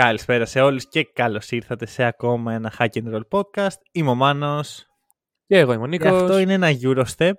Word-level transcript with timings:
Καλησπέρα 0.00 0.44
σε 0.44 0.60
όλους 0.60 0.88
και 0.88 1.04
καλώς 1.04 1.50
ήρθατε 1.50 1.86
σε 1.86 2.04
ακόμα 2.04 2.52
ένα 2.52 2.72
Hack 2.78 2.88
and 2.92 3.14
Roll 3.14 3.20
podcast. 3.30 3.76
Είμαι 3.92 4.10
ο 4.10 4.14
Μάνος. 4.14 4.86
Και 5.46 5.58
εγώ 5.58 5.72
είμαι 5.72 5.82
ο 5.82 5.86
Νίκος. 5.86 6.08
Και 6.10 6.16
αυτό 6.16 6.38
είναι 6.38 6.52
ένα 6.52 6.68
Eurostep. 6.82 7.32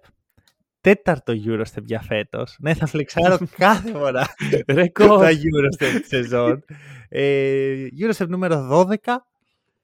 Τέταρτο 0.82 1.34
Eurostep 1.46 1.84
για 1.84 2.02
φέτος. 2.02 2.58
Ναι, 2.60 2.74
θα 2.74 2.86
φλεξάρω 2.86 3.38
κάθε 3.58 3.92
φορά 3.92 4.28
Ρεκόρ. 4.68 5.20
τα 5.24 5.30
Eurostep 5.30 6.00
της 6.00 6.08
σεζόν. 6.08 6.64
Ε, 7.10 7.88
Eurostep 8.00 8.28
νούμερο 8.28 8.70
12. 8.72 8.96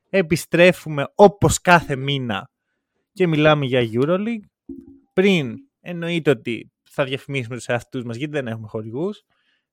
Επιστρέφουμε 0.10 1.06
όπως 1.16 1.62
κάθε 1.62 1.96
μήνα 1.96 2.50
και 3.14 3.28
μιλάμε 3.28 3.66
για 3.66 3.82
Euroleague. 3.94 4.48
Πριν 5.14 5.56
εννοείται 5.82 6.30
ότι 6.30 6.72
θα 6.90 7.04
διαφημίσουμε 7.04 7.56
τους 7.56 7.66
εαυτούς 7.66 8.04
μας 8.04 8.16
γιατί 8.16 8.34
δεν 8.34 8.48
έχουμε 8.48 8.68
χορηγούς. 8.68 9.24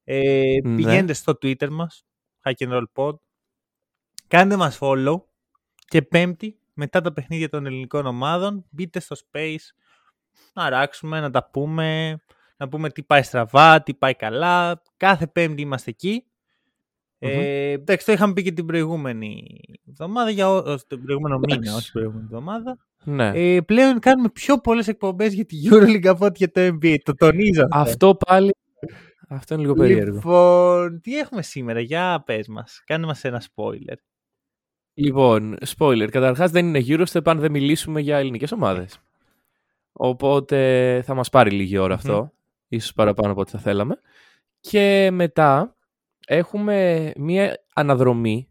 Ε, 0.04 0.42
Ναι. 0.64 0.76
Πηγαίνετε 0.76 1.12
στο 1.12 1.32
Twitter 1.42 1.68
μας, 1.68 2.04
Hack 2.44 2.52
and 2.68 2.72
Roll 2.72 2.84
Pod. 2.94 3.14
Κάντε 4.28 4.56
μας 4.56 4.78
follow 4.80 5.20
και 5.88 6.02
πέμπτη, 6.02 6.58
μετά 6.72 7.00
τα 7.00 7.12
παιχνίδια 7.12 7.48
των 7.48 7.66
ελληνικών 7.66 8.06
ομάδων, 8.06 8.64
μπείτε 8.70 9.00
στο 9.00 9.16
Space 9.16 9.64
να 10.52 10.68
ράξουμε, 10.68 11.20
να 11.20 11.30
τα 11.30 11.48
πούμε, 11.50 12.18
να 12.56 12.68
πούμε 12.68 12.90
τι 12.90 13.02
πάει 13.02 13.22
στραβά, 13.22 13.82
τι 13.82 13.94
πάει 13.94 14.14
καλά. 14.14 14.82
Κάθε 14.96 15.26
πέμπτη 15.26 15.62
είμαστε 15.62 15.90
εκεί. 15.90 16.24
Ε, 17.18 17.70
εντάξει, 17.70 18.06
το 18.06 18.12
είχαμε 18.12 18.32
πει 18.32 18.42
και 18.42 18.52
την 18.52 18.66
προηγούμενη 18.66 19.60
εβδομάδα, 19.88 20.30
για, 20.30 20.50
ό- 20.50 20.70
ε, 20.72 20.76
τον 20.86 21.02
προηγούμενο 21.02 21.38
μήνα, 21.38 21.54
Εντάξει. 21.54 21.74
όχι 21.74 21.82
την 21.84 21.92
προηγούμενη 21.92 22.24
εβδομάδα. 22.24 22.78
Ναι. 23.04 23.30
Ε, 23.34 23.60
πλέον 23.60 23.98
κάνουμε 23.98 24.28
πιο 24.28 24.58
πολλές 24.60 24.88
εκπομπές 24.88 25.34
για 25.34 25.44
τη 25.44 25.56
EuroLeague 25.70 26.06
από 26.06 26.24
ό,τι 26.24 26.38
για 26.38 26.50
το 26.50 26.60
NBA. 26.60 26.96
Το 27.02 27.14
τονίζω. 27.14 27.62
αυτό. 27.70 27.78
Αυτό 27.90 28.14
πάλι. 28.26 28.54
Αυτό 29.28 29.54
είναι 29.54 29.62
λίγο 29.62 29.74
περίεργο. 29.74 30.14
Λοιπόν, 30.14 31.00
τι 31.00 31.18
έχουμε 31.18 31.42
σήμερα, 31.42 31.80
για 31.80 32.22
πες 32.26 32.48
μας. 32.48 32.82
Κάνε 32.86 33.06
μας 33.06 33.24
ένα 33.24 33.42
spoiler. 33.54 33.96
Λοιπόν, 34.94 35.56
spoiler. 35.76 36.08
Καταρχάς 36.10 36.50
δεν 36.50 36.66
είναι 36.66 36.84
Eurostep 36.86 37.22
αν 37.24 37.38
δεν 37.38 37.50
μιλήσουμε 37.50 38.00
για 38.00 38.18
ελληνικές 38.18 38.52
ομάδες. 38.52 38.98
Οπότε 39.92 41.00
θα 41.04 41.14
μας 41.14 41.28
πάρει 41.28 41.50
λίγη 41.50 41.78
ώρα 41.78 41.94
αυτό. 41.94 42.32
Ίσως 42.68 42.92
παραπάνω 42.92 43.32
από 43.32 43.40
ό,τι 43.40 43.50
θα 43.50 43.58
θέλαμε. 43.58 44.00
Και 44.60 45.08
μετά 45.12 45.76
έχουμε 46.26 47.12
μία 47.16 47.64
αναδρομή. 47.74 48.48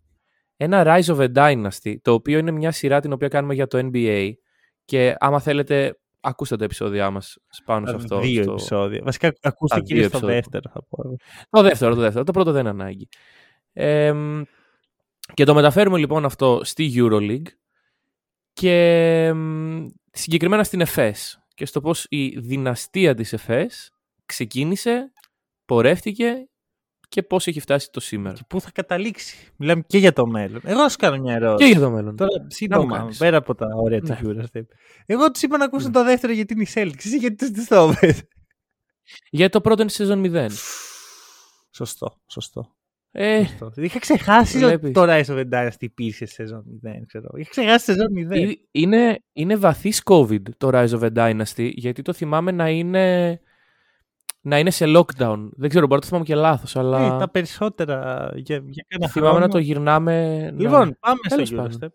Ένα 0.57 0.83
Rise 0.85 1.15
of 1.15 1.19
a 1.19 1.33
Dynasty, 1.33 1.95
το 2.01 2.13
οποίο 2.13 2.37
είναι 2.37 2.51
μια 2.51 2.71
σειρά 2.71 2.99
την 2.99 3.13
οποία 3.13 3.27
κάνουμε 3.27 3.53
για 3.53 3.67
το 3.67 3.89
NBA. 3.91 4.31
Και 4.85 5.15
άμα 5.19 5.39
θέλετε, 5.39 5.99
ακούστε 6.23 6.55
τα 6.55 6.63
επεισόδια 6.63 7.09
μας 7.11 7.37
πάνω 7.65 7.87
σε 7.87 7.95
αυτό. 7.95 8.19
δύο 8.19 8.43
στο- 8.43 8.51
επεισόδια. 8.51 9.01
Βασικά, 9.03 9.33
ακούστε 9.41 9.75
Α, 9.75 9.79
κυρίως 9.81 10.07
δύο 10.09 10.19
το 10.19 10.27
επεισόδια. 10.27 10.35
δεύτερο, 10.35 10.69
θα 10.73 10.83
πω. 10.89 11.15
Το 11.49 11.61
δεύτερο, 11.61 11.95
το 11.95 12.01
δεύτερο. 12.01 12.23
Το 12.23 12.31
πρώτο 12.31 12.51
δεν 12.51 12.61
είναι 12.61 12.69
ανάγκη. 12.69 13.07
Εμ, 13.73 14.41
και 15.33 15.43
το 15.43 15.53
μεταφέρουμε 15.53 15.97
λοιπόν 15.97 16.25
αυτό 16.25 16.59
στη 16.63 16.93
EuroLeague 16.95 17.47
και 18.53 18.71
εμ, 19.25 19.87
συγκεκριμένα 20.11 20.63
στην 20.63 20.81
ΕΦΕΣ 20.81 21.39
και 21.53 21.65
στο 21.65 21.81
πώς 21.81 22.05
η 22.09 22.39
δυναστεία 22.39 23.13
της 23.15 23.33
ΕΦΕΣ 23.33 23.91
ξεκίνησε, 24.25 25.11
πορεύτηκε 25.65 26.47
και 27.13 27.23
πώς 27.23 27.47
έχει 27.47 27.59
φτάσει 27.59 27.91
το 27.91 27.99
σήμερα. 27.99 28.35
Και 28.35 28.41
πού 28.49 28.61
θα 28.61 28.71
καταλήξει. 28.73 29.37
Μιλάμε 29.57 29.83
και 29.87 29.97
για 29.97 30.13
το 30.13 30.25
μέλλον. 30.25 30.61
Εγώ 30.63 30.89
σου 30.89 30.97
κάνω 30.97 31.17
μια 31.17 31.33
ερώτηση. 31.35 31.69
Και 31.69 31.75
για 31.77 31.85
το 31.85 31.91
μέλλον. 31.91 32.15
Τώρα, 32.15 32.41
μου 32.41 32.47
σύντομα, 32.49 32.97
κάνεις. 32.97 33.17
πέρα 33.17 33.37
από 33.37 33.55
τα 33.55 33.65
ωραία 33.75 33.99
του 34.01 34.07
Ναι. 34.07 34.19
Eurostep. 34.23 34.61
Εγώ 35.05 35.31
τους 35.31 35.41
είπα 35.41 35.57
να 35.57 35.65
ακούσουν 35.65 35.87
Ναι. 35.87 35.93
το 35.93 36.03
δεύτερο 36.03 36.33
γιατί 36.33 36.53
είναι 36.53 36.63
η 36.63 36.67
Celtics. 36.73 36.97
Εσύ 37.05 37.17
γιατί 37.17 37.53
τους 37.53 37.65
το 37.67 37.89
είπες. 37.95 38.23
Γιατί 39.29 39.51
το 39.51 39.61
πρώτο 39.61 39.81
είναι 39.81 39.91
σεζόν 39.91 40.21
0. 40.25 40.47
Σωστό, 41.71 42.21
σωστό. 42.27 42.75
Ε, 43.11 43.43
σωστό. 43.45 43.71
Είχα 43.75 43.99
ξεχάσει 43.99 44.57
ότι 44.57 44.65
Βλέπεις. 44.65 44.91
το 44.91 45.03
Rise 45.07 45.25
of 45.25 45.37
the 45.39 45.49
Dynasty 45.53 45.71
υπήρχε 45.79 46.25
σε 46.25 46.33
σεζόν 46.33 46.63
0. 46.85 46.89
Ξέρω. 47.07 47.27
Είχα 47.35 47.49
ξεχάσει 47.49 47.83
σεζόν 47.85 48.07
0. 48.31 48.31
ε, 48.35 48.51
είναι, 48.71 49.19
είναι 49.33 49.55
βαθύς 49.55 50.01
COVID 50.05 50.41
το 50.57 50.69
Rise 50.73 50.89
of 50.89 51.11
a 51.13 51.13
Dynasty 51.15 51.71
γιατί 51.73 52.01
το 52.01 52.13
θυμάμαι 52.13 52.51
να 52.51 52.69
είναι, 52.69 53.39
να 54.45 54.59
είναι 54.59 54.69
σε 54.69 54.85
lockdown. 54.87 55.49
Δεν 55.51 55.69
ξέρω, 55.69 55.85
μπορεί 55.85 55.93
να 55.95 55.99
το 55.99 56.05
θυμάμαι 56.07 56.25
και 56.25 56.35
λάθος, 56.35 56.75
αλλά... 56.75 57.15
Ε, 57.15 57.17
τα 57.19 57.29
περισσότερα 57.29 58.29
για, 58.35 58.61
για 58.65 58.85
κάνα 58.87 59.07
Θυμάμαι 59.09 59.29
χρόνο. 59.31 59.45
να 59.45 59.51
το 59.51 59.57
γυρνάμε. 59.57 60.41
να- 60.53 60.61
Λοιπόν, 60.61 60.97
πάμε 60.99 61.19
Τέλος 61.29 61.47
στο 61.47 61.55
πάντων. 61.57 61.79
Eurostep. 61.81 61.87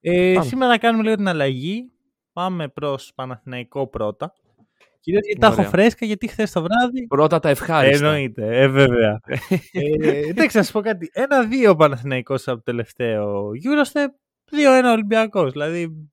Ε, 0.00 0.32
Πάμε. 0.34 0.46
σήμερα 0.46 0.70
να 0.70 0.78
κάνουμε 0.78 1.02
λίγο 1.02 1.14
την 1.16 1.28
αλλαγή. 1.28 1.90
Πάμε 2.32 2.68
προς 2.68 3.12
Παναθηναϊκό 3.14 3.86
πρώτα. 3.86 4.32
Κυρίως 5.00 5.24
γιατί 5.26 5.40
τα 5.40 5.46
έχω 5.46 5.56
Ωραία. 5.56 5.68
φρέσκα, 5.68 6.06
γιατί 6.06 6.26
χθες 6.28 6.52
το 6.52 6.62
βράδυ 6.62 7.06
Πρώτα 7.06 7.38
τα 7.38 7.48
ευχάριστα. 7.48 8.06
Εννοείται, 8.06 8.58
ε, 8.60 8.68
βέβαια. 8.68 9.20
ε, 9.72 10.18
εντάξει, 10.28 10.56
να 10.56 10.62
σου 10.62 10.72
πω 10.72 10.80
κάτι. 10.80 11.10
Ένα-δύο 11.12 11.76
Παναθηναϊκός 11.76 12.48
από 12.48 12.56
το 12.56 12.62
τελευταίο 12.62 13.50
Eurostep, 13.50 14.06
δύο-ένα 14.50 14.92
Ολυμπιακός. 14.92 15.52
Δηλαδή, 15.52 16.10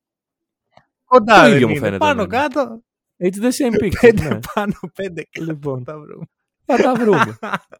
κοντά 1.05 1.35
Το 1.35 1.41
δεν 1.41 1.53
ίδιο 1.53 1.67
μου 1.67 1.73
είναι. 1.73 1.81
φαίνεται 1.83 1.97
Πάνω 2.05 2.22
εμένα. 2.22 2.41
κάτω, 2.41 2.81
It's 3.17 3.39
the 3.39 3.51
same 3.51 3.73
picture. 3.83 3.99
πέντε 4.01 4.27
ναι. 4.29 4.39
πάνω, 4.53 4.73
πέντε 4.95 5.23
κάτω. 5.31 5.45
Λοιπόν. 5.51 5.83
Θα 5.83 5.99
βρούμε. 5.99 6.25
Θα 6.65 6.77
τα 6.77 6.95
βρούμε. 6.95 7.37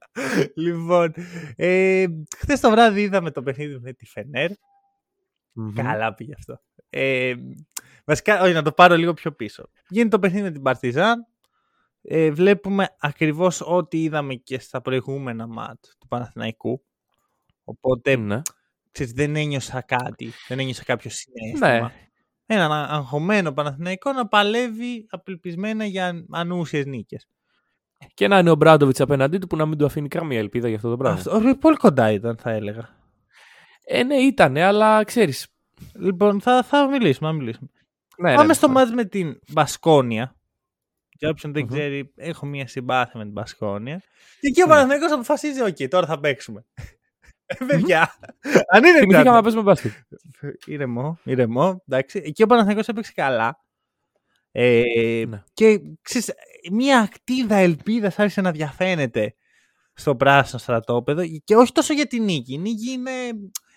λοιπόν, 0.66 1.14
ε, 1.56 2.06
χθες 2.38 2.60
το 2.60 2.70
βράδυ 2.70 3.02
είδαμε 3.02 3.32
το 3.32 3.44
παιχνίδι 3.44 3.80
με 3.80 3.94
τη 3.94 4.06
Φενέρ. 4.06 4.52
Καλά 5.76 6.14
πήγε 6.14 6.34
αυτό. 6.38 6.62
Ε, 6.90 7.36
βασικά, 8.06 8.42
όχι, 8.42 8.54
να 8.54 8.62
το 8.62 8.72
πάρω 8.72 8.96
λίγο 8.96 9.14
πιο 9.14 9.32
πίσω. 9.32 9.70
Γίνεται 9.90 10.10
το 10.10 10.20
παιχνίδι 10.20 10.44
με 10.44 10.52
την 10.52 10.62
Παρτιζάν. 10.62 11.28
Ε, 12.02 12.32
βλέπουμε 12.32 12.96
ακριβώς 13.00 13.62
ό,τι 13.62 14.04
είδαμε 14.04 14.36
και 14.36 14.60
στα 14.60 14.82
προηγούμενα 14.82 15.48
μάτ 15.48 15.84
του 16.00 16.08
Παναθηναϊκού. 16.08 16.84
Οπότε, 17.64 18.16
Ναι. 18.16 18.42
ξέρεις, 18.92 19.14
δεν 19.14 19.36
ένιωσα 19.36 19.82
κάτι. 19.82 20.32
Δεν 20.48 20.60
ένιωσα 20.60 20.84
κάποιο 20.84 21.10
συνέστημα. 21.10 21.80
Ναι. 21.82 22.05
Έναν 22.46 22.72
α- 22.72 22.88
αγχωμένο 22.90 23.52
Παναθηναϊκό 23.54 24.12
να 24.14 24.28
παλεύει 24.28 25.06
απελπισμένα 25.10 25.86
για 25.86 26.26
ανούσιες 26.32 26.86
νίκες. 26.86 27.28
Και 28.14 28.28
να 28.28 28.38
είναι 28.40 28.50
ο 28.50 28.56
Ομπράντοβιτς 28.56 29.02
απέναντί 29.02 29.38
του 29.38 29.48
που 29.48 29.56
να 29.56 29.66
μην 29.66 29.78
του 29.78 29.86
αφήνει 29.86 30.08
καμία 30.08 30.40
ελπίδα 30.40 30.68
για 30.68 30.76
αυτό 30.78 30.90
το 30.90 30.98
πράγμα. 30.98 31.18
Αυτό, 31.18 31.32
όχι, 31.36 31.56
πολύ 31.56 31.76
κοντά 31.76 32.12
ήταν, 32.12 32.38
θα 32.38 32.52
έλεγα. 32.52 32.90
Ε, 33.84 34.04
ναι, 34.04 34.16
ήτανε, 34.16 34.64
αλλά 34.64 35.04
ξέρεις. 35.04 35.48
Λοιπόν, 35.94 36.42
θα, 36.42 36.64
θα 36.64 36.88
μιλήσουμε, 36.90 37.30
θα 37.30 37.36
μιλήσουμε. 37.36 37.70
Ναι, 38.18 38.34
Πάμε 38.34 38.48
ναι, 38.48 38.54
στο 38.54 38.68
ναι. 38.68 38.74
ματς 38.74 38.92
με 38.92 39.06
την 39.06 39.40
Μπασκόνια. 39.52 40.36
Για 41.20 41.30
όποιον 41.30 41.54
δεν 41.54 41.64
Μμμ. 41.64 41.70
ξέρει, 41.72 42.12
έχω 42.16 42.46
μία 42.46 42.68
συμπάθεια 42.68 43.14
με 43.18 43.24
την 43.24 43.32
Μπασκόνια. 43.34 44.02
Και 44.40 44.48
εκεί 44.48 44.62
ο 44.62 44.66
Ναι. 44.66 44.72
Παναθηναϊκός 44.72 45.12
αποφασίζει, 45.12 45.62
οκ, 45.62 45.78
τώρα 45.90 46.06
θα 46.06 46.20
παίξουμε. 46.20 46.66
Ε, 47.46 47.66
παιδιά, 47.66 48.16
αν 48.72 48.84
είναι 48.84 49.00
Θυμηθήκαμε 49.00 49.14
να 49.14 49.22
δυνατόν. 49.22 49.42
παίζουμε 49.44 49.64
μπάσκετ. 49.64 49.92
Ήρεμα, 50.66 51.20
ήρεμα, 51.24 51.84
εντάξει. 51.88 52.22
Εκεί 52.26 52.44
ο 52.44 52.48
Παναθηναϊκός 52.48 52.88
έπαιξε 52.88 53.12
καλά. 53.16 53.60
Ε, 54.52 54.82
Ναι. 55.28 55.44
Και 55.54 55.80
ξέρεις, 56.02 56.32
μία 56.72 57.00
ακτίδα 57.00 57.56
ελπίδας 57.56 58.20
άρχισε 58.20 58.42
να 58.42 58.52
διαφαίνεται 58.52 59.36
στο 59.94 60.16
πράσινο 60.16 60.60
στρατόπεδο 60.60 61.22
και 61.44 61.56
όχι 61.56 61.72
τόσο 61.72 61.94
για 61.94 62.06
την 62.08 62.24
νίκη. 62.24 62.54
Η 62.54 62.58
νίκη 62.58 62.90
είναι 62.92 63.12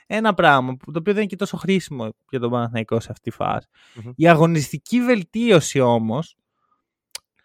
ένα 0.07 0.35
πράγμα 0.35 0.77
που- 0.77 0.93
το 0.93 0.99
οποίο 0.99 1.13
δεν 1.13 1.23
είναι 1.23 1.31
και 1.31 1.37
τόσο 1.37 1.57
χρήσιμο 1.57 2.15
για 2.31 2.41
τον 2.41 2.51
Παναθηναϊκό 2.51 3.01
σε 3.01 3.09
αυτή 3.11 3.31
τη 3.31 3.37
φάση. 3.37 3.69
Μμμ. 3.95 4.13
Η 4.17 4.29
αγωνιστική 4.29 5.03
βελτίωση 5.03 5.81
όμως 5.81 6.37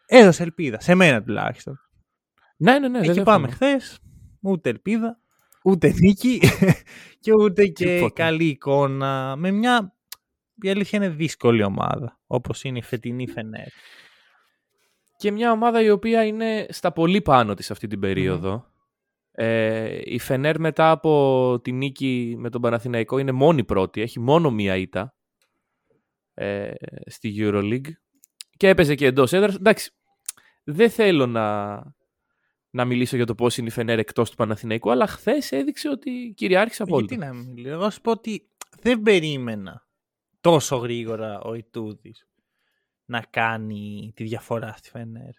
έδωσε 0.05 0.43
ελπίδα, 0.43 0.79
σε 0.81 0.95
μένα 0.95 1.23
τουλάχιστον. 1.23 1.79
Ναι, 2.57 2.79
ναι, 2.79 2.87
ναι. 2.87 2.97
Εκεί 2.99 3.11
δεν 3.11 3.23
πάμε 3.23 3.47
διαφωνώ. 3.47 3.69
χθες, 3.71 3.99
ούτε 4.41 4.69
ελπίδα, 4.69 5.19
ούτε 5.63 5.93
νίκη 5.93 6.39
και 7.23 7.33
ούτε 7.33 7.67
και 7.67 7.85
Τίποτα. 7.85 8.23
καλή 8.23 8.45
εικόνα 8.45 9.35
με 9.37 9.51
μια 9.51 9.93
η 10.61 10.69
αλήθεια 10.69 10.99
είναι 11.03 11.09
δύσκολη 11.09 11.63
ομάδα 11.63 12.19
όπως 12.27 12.63
είναι 12.63 12.77
η 12.77 12.81
φετινή 12.81 13.27
Φενέρ. 13.27 13.67
Και 15.17 15.31
μια 15.31 15.51
ομάδα 15.51 15.81
η 15.81 15.89
οποία 15.89 16.25
είναι 16.25 16.65
στα 16.69 16.91
πολύ 16.91 17.21
πάνω 17.21 17.53
της 17.53 17.71
αυτή 17.71 17.87
την 17.87 17.99
περίοδο. 17.99 18.65
Ε, 19.31 19.99
η 20.03 20.19
Φενέρ 20.19 20.59
μετά 20.59 20.91
από 20.91 21.59
τη 21.63 21.71
νίκη 21.71 22.35
με 22.37 22.49
τον 22.49 22.61
Παναθηναϊκό 22.61 23.17
είναι 23.17 23.31
μόνη 23.31 23.63
πρώτη. 23.63 24.01
Έχει 24.01 24.19
μόνο 24.19 24.51
μία 24.51 24.75
ήττα 24.75 25.15
ε, 26.33 26.71
στη 27.05 27.35
EuroLeague. 27.37 27.91
Και 28.57 28.67
έπαιζε 28.67 28.95
και 28.95 29.05
εντός 29.05 29.33
έδρας. 29.33 29.55
Εντάξει, 29.55 29.91
δεν 30.63 30.89
θέλω 30.89 31.25
να, 31.25 31.75
να 32.75 32.85
μιλήσω 32.85 33.15
για 33.15 33.25
το 33.25 33.35
πώς 33.35 33.57
είναι 33.57 33.67
η 33.67 33.71
Φενέρ 33.71 33.99
εκτός 33.99 34.29
του 34.29 34.35
Παναθηναϊκού, 34.35 34.91
αλλά 34.91 35.07
χθες 35.07 35.51
έδειξε 35.51 35.89
ότι 35.89 36.33
κυριάρχησε 36.35 36.83
απόλυτα. 36.83 37.15
Γιατί 37.15 37.31
να 37.31 37.33
μην 37.33 37.51
μιλήσω. 37.51 37.73
Εγώ 37.73 37.89
σου 37.89 38.01
πω 38.01 38.11
ότι 38.11 38.47
δεν 38.79 39.01
περίμενα 39.01 39.87
τόσο 40.41 40.75
γρήγορα 40.75 41.41
ο 41.41 41.53
Ιτούδης 41.53 42.27
να 43.05 43.25
κάνει 43.29 44.11
τη 44.15 44.23
διαφορά 44.23 44.73
στη 44.77 44.89
Φενέρ. 44.89 45.31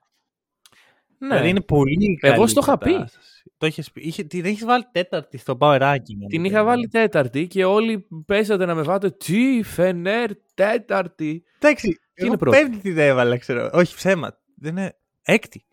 Ναι. 1.18 1.28
Δηλαδή 1.28 1.48
είναι 1.48 1.60
πολύ 1.60 2.16
καλή 2.16 2.34
Εγώ 2.34 2.46
στο 2.46 2.60
είχα 2.62 2.78
πει. 2.78 2.92
κατάσταση. 2.92 3.52
Το 3.56 3.66
έχεις 3.66 3.92
πει. 3.92 4.00
Είχε, 4.00 4.22
την 4.22 4.44
έχεις 4.44 4.64
βάλει 4.64 4.84
τέταρτη 4.92 5.38
στο 5.38 5.56
power 5.60 5.80
ranking. 5.80 6.26
Την 6.28 6.44
είχα 6.44 6.64
βάλει 6.64 6.88
τέταρτη 6.88 7.46
και 7.46 7.64
όλοι 7.64 8.06
πέσατε 8.26 8.64
να 8.64 8.74
με 8.74 8.82
βάτε 8.82 9.10
τι 9.10 9.62
Φενέρ 9.62 10.30
τέταρτη. 10.54 11.44
Εντάξει, 11.58 12.00
εγώ 12.14 12.28
είναι 12.28 12.38
πρώτη; 12.38 12.56
πέμπτη 12.56 12.78
την 12.78 12.98
έβαλα, 12.98 13.36
ξέρω. 13.36 13.70
Όχι 13.72 13.94
ψέμα. 13.94 14.38
Δεν 14.54 14.76
είναι 14.76 14.96
έκτη. 15.22 15.64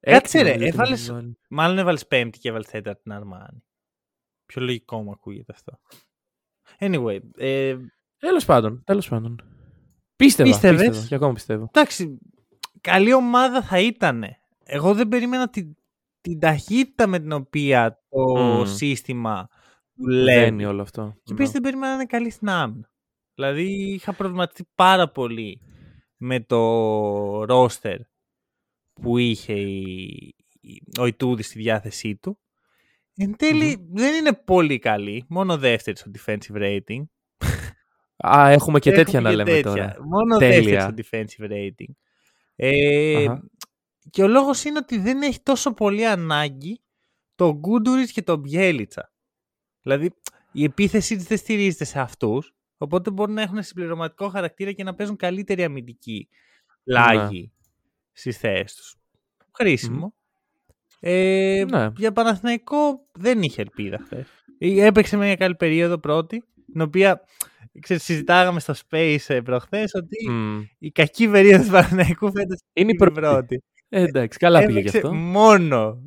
Έκτη 0.00 0.20
Κάτσε 0.20 0.38
ρε, 0.42 0.48
νομίζω 0.48 0.64
την 0.64 0.72
έβαλες- 0.74 0.92
έχεις 0.98 1.12
βάλει. 1.12 1.38
Μάλλον 1.48 1.78
έβαλες 1.78 2.06
πέμπτη 2.06 2.38
και 2.38 2.48
έβαλες 2.48 2.66
τέταρτη 2.68 3.02
την 3.02 3.12
Αρμάνη. 3.12 3.64
Πιο 4.46 4.62
λογικό 4.62 5.02
μου 5.02 5.10
ακούγεται 5.10 5.52
αυτό. 5.52 5.78
Anyway. 6.78 7.18
Ε... 7.36 7.76
Τέλος 8.18 8.44
πάντων, 8.44 8.82
τέλος 8.84 9.08
πάντων. 9.08 9.40
Πίστευα, 10.16 10.48
Πίστευες; 10.50 10.86
πίστευα 10.88 11.06
και 11.06 11.14
ακόμα 11.14 11.32
πιστεύω. 11.32 11.70
Εντάξει, 11.72 12.18
καλή 12.80 13.12
ομάδα 13.14 13.62
θα 13.62 13.80
ήταν. 13.80 14.24
Εγώ 14.64 14.94
δεν 14.94 15.08
περίμενα 15.08 15.48
την, 15.48 15.76
την 16.20 16.38
ταχύτητα 16.40 17.06
με 17.06 17.18
την 17.18 17.32
οποία 17.32 18.02
το 18.08 18.40
Μμμ. 18.40 18.64
σύστημα 18.64 19.48
Λένε 20.08 20.44
δουλεύει. 20.46 20.64
όλο 20.64 20.82
αυτό. 20.82 21.14
Και 21.22 21.32
επίσης 21.32 21.52
δεν 21.52 21.62
περίμενα 21.62 21.88
να 21.88 21.94
είναι 21.94 22.04
καλή 22.06 22.30
στην 22.30 22.48
άμυνα. 22.48 22.90
Δηλαδή 23.34 23.92
είχα 23.92 24.12
προβληματιστεί 24.12 24.68
πάρα 24.74 25.10
πολύ 25.10 25.60
με 26.16 26.40
το 26.40 26.58
ρόστερ 27.44 27.98
που 29.00 29.18
είχε 29.18 29.52
η- 29.52 30.34
η- 30.60 30.82
ο 31.00 31.06
Ιτούδη 31.06 31.42
στη 31.42 31.58
διάθεσή 31.58 32.16
του. 32.16 32.38
Εν 33.16 33.36
τελει 33.36 33.86
δεν 33.92 34.14
είναι 34.14 34.32
πολύ 34.32 34.78
καλή. 34.78 35.24
Μόνο 35.28 35.58
δεύτερη 35.58 35.96
στο 35.96 36.10
defensive 36.18 36.56
rating. 36.56 37.02
Α, 38.28 38.48
έχουμε 38.50 38.78
και 38.78 38.90
Έχουμε 38.90 39.04
τέτοια 39.04 39.20
να 39.20 39.30
λέμε 39.30 39.50
τέτοια. 39.50 39.62
τώρα. 39.62 39.96
Μόνο 40.04 40.36
Τέλεια. 40.38 40.60
δεύτερη 40.60 40.80
στο 40.80 40.92
defensive 41.42 41.50
rating. 41.52 41.92
Ε, 42.56 43.16
Αχα. 43.24 43.42
και 44.10 44.22
ο 44.22 44.28
λόγος 44.28 44.64
είναι 44.64 44.78
ότι 44.78 44.98
δεν 44.98 45.22
έχει 45.22 45.40
τόσο 45.42 45.74
πολύ 45.74 46.06
ανάγκη 46.06 46.80
το 47.34 47.54
Γκούντουριτς 47.54 48.12
και 48.12 48.22
το 48.22 48.36
Μπιέλιτσα. 48.36 49.12
Δηλαδή 49.82 50.10
η 50.52 50.64
επίθεσή 50.64 51.16
της 51.16 51.24
δεν 51.24 51.38
στηρίζεται 51.38 51.84
σε 51.84 52.00
αυτούς, 52.00 52.54
οπότε 52.76 53.10
μπορούν 53.10 53.34
να 53.34 53.42
έχουν 53.42 53.62
συμπληρωματικό 53.62 54.28
χαρακτήρα 54.28 54.72
και 54.72 54.84
να 54.84 54.94
παίζουν 54.94 55.16
καλύτερη 55.16 55.64
αμυντική 55.64 56.28
λάγη 56.84 57.52
στις 58.16 58.38
θέσεις 58.38 58.74
τους. 58.76 58.94
Χρήσιμο. 59.52 60.14
Ε, 61.00 61.64
Ναι. 61.70 61.88
Για 61.96 62.12
Παναθηναϊκό 62.12 63.06
δεν 63.12 63.42
είχε 63.42 63.60
ελπίδα 63.60 63.98
χθε. 64.04 64.26
Έπαιξε 64.58 65.16
μια 65.16 65.36
καλή 65.36 65.54
περίοδο 65.54 65.98
πρώτη, 65.98 66.42
την 66.72 66.80
οποία 66.80 67.20
ξέρεις, 67.80 68.02
συζητάγαμε 68.02 68.60
στο 68.60 68.74
Space 68.90 69.16
ε, 69.26 69.40
προχθές 69.40 69.94
ότι 69.94 70.30
Μμ. 70.30 70.60
η 70.78 70.90
κακή 70.90 71.28
περίοδος 71.28 71.66
του 71.66 71.72
Παναθηναϊκού 71.72 72.26
φέτος 72.32 72.60
Είναι 72.72 72.72
η 72.72 72.80
είναι 72.82 72.90
η 72.92 72.94
πρώτη. 72.96 73.20
πρώτη. 73.20 73.62
Ε, 73.88 74.02
εντάξει, 74.02 74.38
καλά 74.38 74.58
πήγε 74.58 74.70
γι' 74.72 74.78
Έπαιξε 74.78 74.96
αυτό. 74.98 75.14
μόνο 75.14 76.02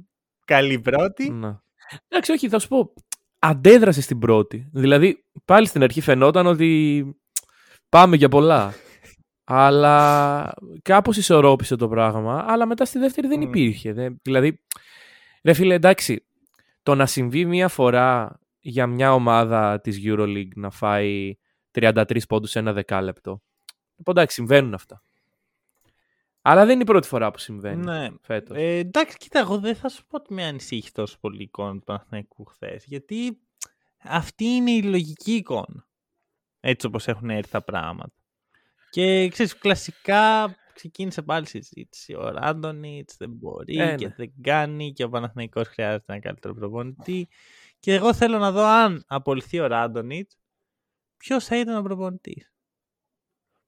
καλή 0.46 0.80
πρώτη. 0.80 1.30
Να. 1.30 1.64
Εντάξει, 2.08 2.32
όχι, 2.32 2.50
θα 2.50 2.60
σου 2.60 2.68
πω. 2.68 2.94
Αντέδρασε 3.40 4.02
στην 4.02 4.20
πρώτη. 4.20 4.70
Δηλαδή, 4.74 5.24
πάλι 5.46 5.68
στην 5.68 5.84
αρχή 5.84 6.02
φαινόταν 6.02 6.46
ότι 6.48 7.04
πάμε 7.90 8.16
για 8.16 8.30
πολλά. 8.30 8.74
Αλλά 9.52 10.54
κάπως 10.82 11.18
ισορρόπησε 11.18 11.76
το 11.76 11.88
πράγμα. 11.88 12.46
Αλλά 12.48 12.66
μετά 12.66 12.86
στη 12.86 13.00
δεύτερη 13.00 13.28
δεν 13.28 13.38
Μμ. 13.40 13.42
υπήρχε. 13.42 13.94
Δεν- 13.94 14.20
δηλαδή, 14.22 14.60
ρε 15.44 15.54
φίλε, 15.54 15.74
εντάξει, 15.74 16.26
το 16.84 16.96
να 16.96 17.06
συμβεί 17.06 17.46
μία 17.46 17.68
φορά 17.68 18.40
για 18.60 18.88
μια 18.88 19.14
ομάδα 19.14 19.80
της 19.82 20.00
EuroLeague 20.04 20.54
να 20.56 20.70
φάει 20.70 21.38
33 21.72 22.26
πόντους 22.28 22.50
σε 22.50 22.60
ένα 22.60 22.74
δεκάλεπτο. 22.74 23.42
Λοιπόν, 23.98 24.16
εντάξει, 24.18 24.36
συμβαίνουν 24.36 24.74
αυτά. 24.74 25.04
Αλλά 26.42 26.62
δεν 26.66 26.74
είναι 26.74 26.82
η 26.82 26.86
πρώτη 26.86 27.08
φορά 27.08 27.32
που 27.32 27.40
συμβαίνει 27.40 27.84
Ναι. 27.84 28.08
φέτος. 28.22 28.58
Ε, 28.58 28.78
εντάξει, 28.78 29.18
κοίτα, 29.18 29.40
εγώ 29.40 29.58
δεν 29.60 29.76
θα 29.76 29.90
σου 29.90 30.06
πω 30.08 30.16
ότι 30.18 30.34
με 30.34 30.44
ανησύχει 30.46 30.92
τόσο 30.92 31.18
πολύ 31.20 31.40
η 31.40 31.44
εικόνα 31.44 31.74
του 31.74 31.84
Παναθηναϊκού 31.84 32.46
χθες. 32.46 32.84
Γιατί 32.86 33.40
αυτή 34.04 34.46
είναι 34.46 34.72
η 34.72 34.82
λογική 34.84 35.32
εικόνα. 35.36 35.88
Έτσι 36.60 36.86
όπως 36.86 37.08
έχουν 37.08 37.30
έρθει 37.30 37.52
τα 37.52 37.62
πράγματα. 37.64 38.14
Και 38.90 39.28
ξέρεις, 39.28 39.58
κλασικά 39.58 40.56
ξεκίνησε 40.74 41.22
πάλι 41.22 41.44
η 41.44 41.48
συζήτηση. 41.48 42.14
Ο 42.14 42.30
Ράντονιτς 42.30 43.18
δεν 43.18 43.30
μπορεί 43.30 43.78
Ε, 43.78 43.96
και 43.96 44.08
ναι. 44.08 44.14
δεν 44.18 44.34
κάνει 44.42 44.94
και 44.94 45.04
ο 45.04 45.10
Παναθηναϊκός 45.10 45.68
χρειάζεται 45.68 46.14
ένα 46.14 46.22
καλύτερο 46.22 46.54
προπονητή. 46.54 47.28
Και 47.80 47.94
εγώ 47.94 48.14
θέλω 48.14 48.38
να 48.38 48.52
δω 48.52 48.64
αν 48.64 49.04
απολυθεί 49.08 49.60
ο 49.60 49.68
Ράντονιτς, 49.68 50.38
ποιος 51.18 51.46
θα 51.46 51.60
ήταν 51.60 51.78
ο 51.78 51.82
προπονητής. 51.82 52.52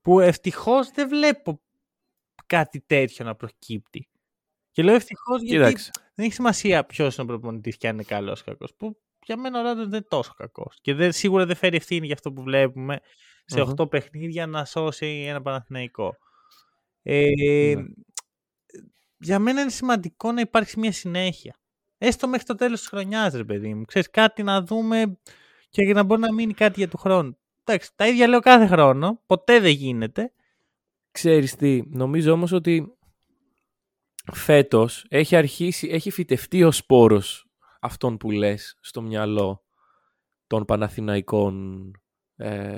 Που 0.02 0.20
ευτυχώς 0.20 0.90
δεν 0.90 1.08
βλέπω 1.10 1.62
κάτι 2.46 2.82
τέτοιο 2.82 3.26
να 3.26 3.36
προκύπτει. 3.36 4.10
Και 4.72 4.84
λέω 4.84 4.96
ευτυχώς 4.96 5.42
γιατί 5.42 5.64
Κοίταξε. 5.64 5.92
δεν 6.16 6.26
έχει 6.26 6.34
σημασία 6.34 6.86
ποιος 6.86 7.16
είναι 7.16 7.24
ο 7.24 7.26
προπονητής 7.28 7.78
και 7.78 7.88
αν 7.88 7.94
είναι 7.94 8.04
καλός 8.04 8.40
ή 8.40 8.44
κακός. 8.44 8.74
Που 8.76 9.02
για 9.26 9.38
μένα 9.38 9.60
ο 9.60 9.64
Ράντον 9.64 9.84
δεν 9.90 9.94
είναι 10.00 10.08
τόσο 10.10 10.34
κακός. 10.34 10.78
Και 10.82 10.94
δεν, 10.94 11.12
σίγουρα 11.12 11.46
δεν 11.46 11.56
φέρει 11.56 11.76
ευθύνη 11.76 12.06
για 12.06 12.16
αυτό 12.16 12.32
που 12.34 12.42
βλέπουμε 12.44 13.00
σε 13.46 13.62
Μμμ. 13.62 13.74
8 13.82 13.90
παιχνίδια 13.90 14.48
να 14.48 14.66
σώσει 14.66 15.26
ένα 15.28 15.42
Παναθηναϊκό. 15.42 16.16
Ε, 17.04 17.30
Ναι. 17.76 17.84
Για 19.18 19.40
μένα 19.40 19.62
είναι 19.62 19.70
σημαντικό 19.70 20.32
να 20.32 20.42
υπάρξει 20.42 20.80
μια 20.80 20.92
συνέχεια. 20.92 21.56
Έστω 21.98 22.28
μέχρι 22.28 22.46
το 22.46 22.56
τέλος 22.56 22.80
της 22.80 22.90
χρονιάς, 22.90 23.34
ρε 23.34 23.44
παιδί 23.44 23.74
μου. 23.74 23.86
Ξέρεις, 23.86 24.10
κάτι 24.10 24.44
να 24.44 24.62
δούμε 24.62 25.20
και 25.70 25.84
για 25.84 25.94
να 25.94 26.04
μπορεί 26.04 26.22
να 26.22 26.34
μείνει 26.34 26.54
κάτι 26.54 26.80
για 26.80 26.88
του 26.88 26.98
χρόνου. 26.98 27.38
Εντάξει, 27.64 27.92
τα 27.96 28.08
ίδια 28.08 28.28
λέω 28.28 28.40
κάθε 28.40 28.68
χρόνο. 28.68 29.22
Ποτέ 29.26 29.60
δεν 29.60 29.72
γίνεται. 29.72 30.34
Ξέρεις 31.12 31.56
τι, 31.56 31.84
νομίζω 31.90 32.32
όμως 32.32 32.52
ότι 32.52 32.98
φέτος 34.34 35.06
έχει 35.10 35.36
αρχίσει, 35.36 35.88
έχει 35.88 36.12
φυτευτεί 36.12 36.64
ο 36.64 36.72
σπόρος 36.72 37.46
αυτών 37.80 38.18
που 38.18 38.32
λες 38.32 38.78
στο 38.80 39.02
μυαλό 39.02 39.64
των 40.48 40.66
Παναθηναϊκών 40.66 41.86
ε, 41.88 42.00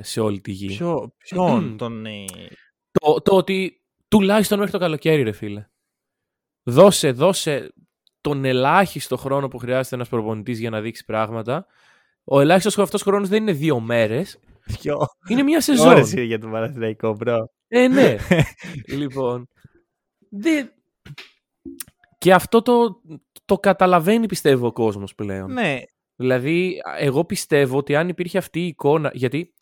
σε 0.02 0.20
όλη 0.20 0.42
τη 0.42 0.52
γη. 0.52 0.68
Ποιο, 0.68 1.14
ποιον 1.18 1.78
τον. 1.78 2.06
ε, 2.06 2.26
Το, 2.92 3.22
το 3.22 3.36
ότι 3.36 3.82
τουλάχιστον 4.08 4.58
μέχρι 4.58 4.74
το 4.74 4.80
καλοκαίρι 4.80 5.22
ρε 5.24 5.32
φίλε. 5.32 5.68
Δώσε, 6.64 7.12
δώσε 7.12 7.74
τον 8.22 8.46
ελάχιστο 8.46 9.18
χρόνο 9.18 9.48
που 9.48 9.58
χρειάζεται 9.58 9.96
ένας 9.96 10.10
προπονητής 10.10 10.60
για 10.60 10.70
να 10.70 10.82
δείξει 10.82 11.06
πράγματα. 11.06 11.66
Ο 12.24 12.40
ελάχιστος 12.40 12.78
αυτός 12.78 13.02
χρόνος 13.02 13.30
δεν 13.30 13.42
είναι 13.42 13.52
δύο 13.52 13.80
μέρες, 13.80 14.40
Ποιο. 14.80 14.98
είναι 15.30 15.44
μια 15.44 15.62
σεζόν. 15.62 15.88
Ώρες 15.88 16.12
είναι 16.12 16.22
για 16.24 16.40
τον 16.40 16.52
Παναθηναϊκό, 16.52 17.16
bro. 17.16 17.50
Ε, 17.68 17.88
ναι. 17.88 18.16
λοιπόν. 18.98 19.48
Δεν... 20.30 20.72
Και 22.18 22.34
αυτό 22.34 22.62
το, 22.62 23.02
το 23.46 23.58
καταλαβαίνει 23.60 24.26
πιστεύω 24.28 24.68
ο 24.68 24.72
κόσμος 24.72 25.16
πλέον. 25.16 25.52
Ναι, 25.54 25.82
Δηλαδή, 26.16 26.82
εγώ 26.98 27.26
πιστεύω 27.26 27.78
ότι 27.78 27.96
αν 27.96 28.10
υπήρχε 28.10 28.38
αυτή 28.38 28.60
η 28.60 28.68
εικόνα. 28.68 29.12
Γιατί 29.14 29.54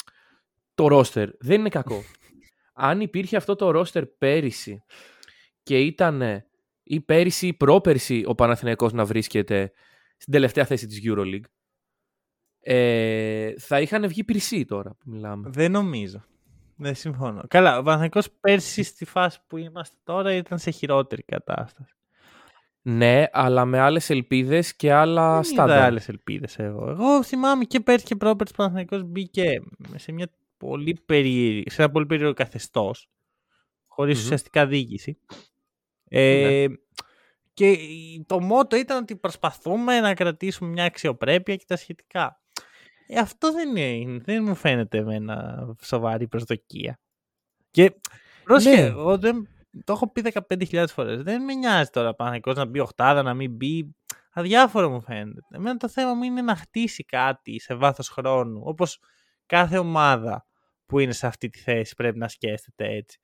το 0.74 0.88
ρόστερ 0.88 1.30
δεν 1.40 1.60
είναι 1.60 1.70
κακό. 1.70 2.04
αν 2.74 3.02
υπήρχε 3.02 3.38
αυτό 3.38 3.56
το 3.56 3.72
ρόστερ 3.72 4.06
πέρυσι 4.06 4.84
και 5.64 5.80
ήταν 5.80 6.44
ή 6.84 7.02
πέρυσι 7.02 7.48
ή 7.48 7.54
πρόπερσι 7.54 8.24
ο 8.26 8.36
Παναθηναϊκός 8.36 8.94
να 8.94 9.06
βρίσκεται 9.06 9.72
στην 10.18 10.34
τελευταία 10.34 10.66
θέση 10.66 10.88
της 10.88 11.02
EuroLeague, 11.04 11.50
ε, 12.60 13.54
θα 13.58 13.82
είχαν 13.82 14.08
βγει 14.08 14.24
πυρσί 14.24 14.66
τώρα 14.66 14.90
που 14.90 15.10
μιλάμε. 15.10 15.50
δεν 15.50 15.72
νομίζω. 15.72 16.24
Δεν 16.76 16.96
συμφωνώ. 16.96 17.44
Καλά, 17.48 17.78
ο 17.78 17.84
Παναθηναϊκός 17.84 18.32
πέρσι 18.40 18.84
στη 18.84 19.06
φάση 19.06 19.40
που 19.48 19.58
είμαστε 19.58 19.96
τώρα 20.04 20.34
ήταν 20.34 20.60
σε 20.60 20.72
χειρότερη 20.72 21.24
κατάσταση. 21.24 21.96
Ναι, 22.84 23.26
αλλά 23.32 23.66
με 23.66 23.80
άλλες 23.80 24.10
ελπίδες 24.10 24.76
και 24.76 24.92
άλλα 24.94 25.42
Δεν 25.42 25.52
είδα 25.52 25.64
στάδια. 25.64 25.86
άλλες 25.86 26.10
ελπίδες 26.10 26.60
εγώ. 26.60 26.90
Εγώ 26.90 27.24
θυμάμαι 27.24 27.64
και 27.64 27.80
πέρσι 27.80 28.06
και 28.06 28.16
πρόπερσι 28.16 28.54
ο 28.54 28.58
Παναθηναϊκός 28.58 29.04
μπήκε 29.04 29.62
σε, 29.96 30.12
μια 30.12 30.28
πολύ 30.58 30.98
περίεργη, 31.06 31.70
σε 31.70 31.82
ένα 31.82 31.92
πολύ 31.92 32.06
περίεργο 32.06 32.34
καθεστώς, 32.34 33.10
χωρίς 33.88 34.18
Μμμ. 34.18 34.24
ουσιαστικά 34.24 34.66
διοίκηση. 34.68 35.18
Ε, 36.08 36.66
Και 37.54 37.72
η- 37.72 38.24
το 38.28 38.40
μότο 38.42 38.76
ήταν 38.76 38.98
ότι 39.02 39.16
προσπαθούμε 39.16 40.00
να 40.00 40.14
κρατήσουμε 40.14 40.70
μια 40.70 40.84
αξιοπρέπεια 40.84 41.56
και 41.56 41.66
τα 41.68 41.76
σχετικά. 41.76 42.42
Ε, 43.08 43.20
αυτό 43.20 43.52
δεν, 43.54 43.76
είναι, 43.76 44.18
δεν 44.26 44.44
μου 44.44 44.56
φαίνεται 44.56 44.98
εμένα 44.98 45.66
σοβαρή 45.82 46.28
προσδοκία. 46.28 47.00
Και 47.72 47.92
πρόσεχε, 48.44 48.82
Ναι. 48.82 48.88
εγώ 48.88 49.18
δεν, 49.18 49.48
το 49.84 49.94
έχω 49.94 50.12
πει 50.12 50.22
15.000 50.50 50.86
φορές. 50.88 51.24
Δεν 51.24 51.44
με 51.44 51.54
νοιάζει 51.54 51.90
τώρα 51.90 52.16
Παναθηναϊκός 52.16 52.56
να 52.56 52.66
μπει 52.66 52.80
οχτάδα, 52.80 53.24
να 53.24 53.34
μην 53.34 53.52
μπει. 53.52 53.96
Αδιάφορο 54.34 54.90
μου 54.90 55.02
φαίνεται. 55.02 55.42
Εμένα 55.50 55.78
το 55.78 55.90
θέμα 55.90 56.14
μου 56.14 56.24
είναι 56.24 56.42
να 56.42 56.56
χτίσει 56.56 57.04
κάτι 57.04 57.60
σε 57.60 57.76
βάθος 57.76 58.10
χρόνου. 58.10 58.62
Όπως 58.64 59.00
κάθε 59.46 59.78
ομάδα 59.78 60.46
που 60.86 61.00
είναι 61.00 61.12
σε 61.12 61.28
αυτή 61.28 61.50
τη 61.50 61.60
θέση 61.60 61.96
πρέπει 61.96 62.18
να 62.18 62.28
σκέφτεται 62.28 62.86
έτσι. 62.86 63.20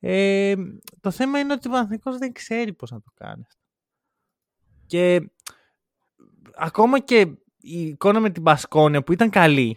Ε, 0.00 0.54
το 1.00 1.10
θέμα 1.10 1.38
είναι 1.38 1.52
ότι 1.52 1.68
ο 1.68 1.70
Παναθηναϊκός 1.70 2.18
δεν 2.18 2.32
ξέρει 2.32 2.72
πώς 2.72 2.90
να 2.90 3.00
το 3.00 3.10
κάνει 3.14 3.42
αυτό. 3.46 3.62
Και 4.86 5.30
ακόμα 6.54 6.98
και 6.98 7.20
η 7.60 7.86
εικόνα 7.86 8.20
με 8.20 8.30
την 8.30 8.42
Πασκόνια 8.42 9.02
που 9.02 9.12
ήταν 9.12 9.30
καλή, 9.30 9.76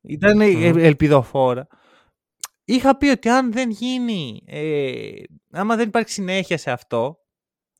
ήταν 0.00 0.40
ε, 0.40 0.72
Μμμ. 0.72 0.78
ελπιδοφόρα, 0.78 1.66
είχα 2.66 2.96
πει 2.96 3.06
ότι 3.06 3.28
αν 3.28 3.52
δεν 3.52 3.70
γίνει, 3.70 4.42
ε, 4.46 5.10
άμα 5.50 5.76
δεν 5.76 5.88
υπάρχει 5.88 6.10
συνέχεια 6.10 6.58
σε 6.58 6.70
αυτό, 6.70 7.18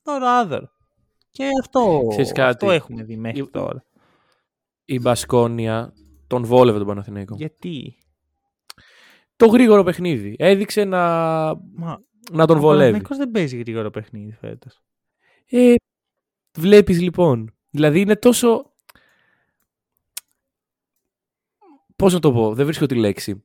το 0.03 0.17
ράδερ. 0.17 0.61
Και 1.31 1.49
αυτό, 1.61 2.05
Ξέρεις 2.09 2.31
κάτι, 2.31 2.49
αυτό 2.49 2.71
έχουμε 2.71 3.03
δει 3.03 3.17
μέχρι 3.17 3.39
η- 3.39 3.49
τώρα. 3.49 3.85
Η 4.85 4.99
Μπασκόνια 4.99 5.93
τον 6.27 6.45
βόλευε 6.45 6.77
τον 6.77 6.87
Παναθηναϊκό. 6.87 7.35
Γιατί; 7.35 7.97
Το 9.35 9.45
γρήγορο 9.47 9.83
παιχνίδι. 9.83 10.35
Έδειξε 10.39 10.83
να, 10.83 10.97
Μα, 11.55 12.03
να 12.31 12.45
τον 12.47 12.57
ο 12.57 12.59
βολεύει. 12.59 12.79
Παναθηναϊκός 12.91 13.17
δεν 13.17 13.31
παίζει 13.31 13.57
γρήγορο 13.57 13.89
παιχνίδι 13.89 14.31
φέτος. 14.31 14.81
Ε, 15.45 15.73
βλέπεις 16.57 17.01
λοιπόν. 17.01 17.55
Δηλαδή 17.69 17.99
είναι 17.99 18.15
τόσο... 18.15 18.71
Πώς 21.95 22.13
να 22.13 22.19
το 22.19 22.31
πω, 22.33 22.53
δεν 22.53 22.65
βρίσκω 22.65 22.85
τη 22.85 22.95
λέξη. 22.95 23.43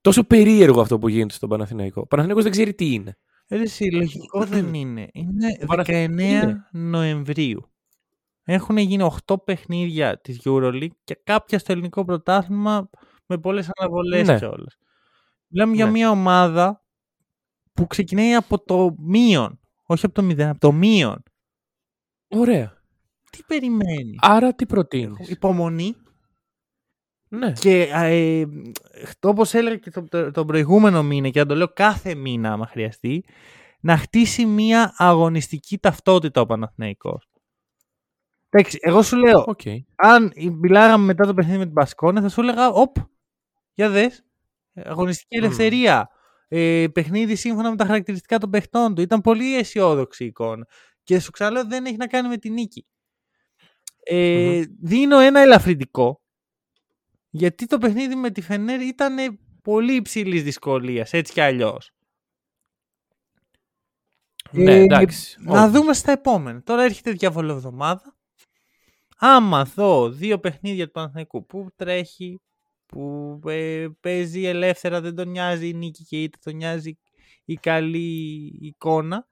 Τόσο 0.00 0.24
περίεργο 0.24 0.80
αυτό 0.80 0.98
που 0.98 1.08
γίνεται 1.08 1.34
στον 1.34 1.48
Παναθηναϊκό. 1.48 2.00
Ο 2.00 2.06
Παναθηναϊκός 2.06 2.44
δεν 2.44 2.52
ξέρει 2.52 2.74
τι 2.74 2.92
είναι. 2.92 3.16
Ε, 3.46 3.60
εσύ, 3.60 3.90
λογικό 3.90 4.44
δεν 4.44 4.74
είναι. 4.74 5.08
Είναι 5.12 5.46
Ο 5.62 5.66
Παναθ- 5.66 5.88
19 5.88 5.92
είναι. 6.20 6.64
Νοεμβρίου. 6.72 7.70
Έχουν 8.44 8.76
γίνει 8.76 9.02
8 9.02 9.44
παιχνίδια 9.44 10.20
της 10.20 10.40
EuroLeague 10.44 10.88
και 11.04 11.20
κάποια 11.24 11.58
στο 11.58 11.72
ελληνικό 11.72 12.04
πρωτάθλημα 12.04 12.90
με 13.26 13.38
πολλές 13.38 13.70
αναβολές 13.76 14.26
Ναι. 14.26 14.38
κιόλας. 14.38 14.76
Μιλάμε 15.48 15.74
για 15.74 15.84
Ναι. 15.84 15.90
μια 15.90 16.10
ομάδα 16.10 16.84
που 17.72 17.86
ξεκινάει 17.86 18.34
από 18.34 18.58
το 18.64 18.94
μείον. 18.98 19.60
Όχι 19.82 20.04
από 20.06 20.14
το 20.14 20.22
μηδέν, 20.22 20.48
από 20.48 20.58
το 20.60 20.72
μείον. 20.72 21.22
Ωραία. 22.28 22.76
Τι 23.30 23.38
περιμένεις; 23.46 24.18
Άρα 24.20 24.54
τι 24.54 24.66
προτείνεις; 24.66 25.28
Υπομονή 25.30 25.94
Ναι. 27.28 27.52
και 27.52 27.82
ε, 27.92 28.44
όπως 29.20 29.54
έλεγα 29.54 29.76
και 29.76 29.90
το, 29.90 30.04
το- 30.08 30.30
τον 30.30 30.46
προηγούμενο 30.46 31.02
μήνα 31.02 31.28
και 31.28 31.38
να 31.38 31.46
το 31.46 31.54
λέω 31.54 31.68
κάθε 31.72 32.14
μήνα 32.14 32.52
άμα 32.52 32.66
χρειαστεί 32.66 33.24
να 33.80 33.96
χτίσει 33.96 34.46
μια 34.46 34.94
αγωνιστική 34.96 35.78
ταυτότητα 35.78 36.40
ο 36.40 36.46
Παναθηναϊκός. 36.46 37.28
Εντάξει, 38.50 38.78
εγώ 38.80 39.02
σου 39.02 39.16
λέω, 39.16 39.44
Οκ. 39.46 39.60
αν 39.96 40.32
μιλάγαμε 40.60 41.04
μετά 41.04 41.26
το 41.26 41.34
παιχνίδι 41.34 41.58
με 41.58 41.64
την 41.64 41.74
Μπασκόνια, 41.74 42.22
θα 42.22 42.28
σου 42.28 42.40
έλεγα, 42.40 42.68
οπ, 42.68 42.96
για 43.74 43.90
δες, 43.90 44.24
αγωνιστική 44.74 45.36
Μμμ. 45.36 45.44
ελευθερία, 45.44 46.08
ε, 46.48 46.86
παιχνίδι 46.92 47.34
σύμφωνα 47.36 47.70
με 47.70 47.76
τα 47.76 47.84
χαρακτηριστικά 47.84 48.38
των 48.38 48.50
παιχτών 48.50 48.94
του. 48.94 49.00
Ήταν 49.00 49.20
πολύ 49.20 49.56
αισιόδοξη 49.56 50.24
η 50.24 50.26
εικόνα. 50.26 50.66
Και 51.02 51.20
σου 51.20 51.30
ξαναλέω, 51.30 51.66
δεν 51.66 51.84
έχει 51.84 51.96
να 51.96 52.06
κάνει 52.06 52.28
με 52.28 52.36
την 52.36 52.52
νίκη. 52.52 52.86
Ε, 54.02 54.62
Δίνω 54.82 55.18
ένα 55.18 55.40
ελαφρυντικό, 55.40 56.22
γιατί 57.30 57.66
το 57.66 57.78
παιχνίδι 57.78 58.14
με 58.14 58.30
τη 58.30 58.40
Φενέρ 58.40 58.80
ήταν 58.80 59.38
πολύ 59.62 59.94
υψηλής 59.94 60.42
δυσκολίας, 60.42 61.12
έτσι 61.12 61.32
κι 61.32 61.40
αλλιώς. 61.40 61.90
Ναι, 64.50 64.72
Ε, 64.72 64.80
εντάξει. 64.80 65.36
Να 65.40 65.62
όντως. 65.64 65.80
δούμε 65.80 65.92
στα 65.92 66.12
επόμενα. 66.12 66.62
Τώρα 66.62 66.82
έρχεται 66.82 67.10
διαβολοβδομάδα. 67.10 68.16
Άμα 69.16 69.64
δω 69.64 70.10
δύο 70.10 70.38
παιχνίδια 70.38 70.84
του 70.86 70.90
Παναθηναϊκού 70.92 71.46
που 71.46 71.68
τρέχει, 71.76 72.40
που 72.86 73.40
ε, 73.46 73.86
παίζει 74.00 74.44
ελεύθερα, 74.44 75.00
δεν 75.00 75.14
τον 75.14 75.28
νοιάζει 75.28 75.68
η 75.68 75.74
νίκη 75.74 76.04
και 76.04 76.22
είτε 76.22 76.38
τον 76.44 76.56
νοιάζει 76.56 76.98
η 77.44 77.54
καλή 77.54 78.46
εικόνα 78.60 79.26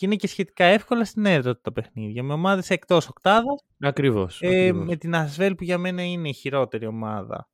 και 0.00 0.06
είναι 0.06 0.16
και 0.16 0.26
σχετικά 0.26 0.64
εύκολα 0.64 1.04
στην 1.04 1.26
έδρα 1.26 1.54
του 1.54 1.60
τα 1.62 1.72
παιχνίδια. 1.72 2.22
Με 2.22 2.32
ομάδες 2.32 2.70
εκτός 2.70 3.08
οκτάδας, 3.08 3.64
Ακριβώς. 3.80 4.40
ε, 4.42 4.46
ακριβώς. 4.48 4.86
με 4.86 4.96
την 4.96 5.14
Ασβέλ 5.14 5.54
που 5.54 5.64
για 5.64 5.78
μένα 5.78 6.02
είναι 6.02 6.28
η 6.28 6.32
χειρότερη 6.32 6.86
ομάδα 6.86 7.48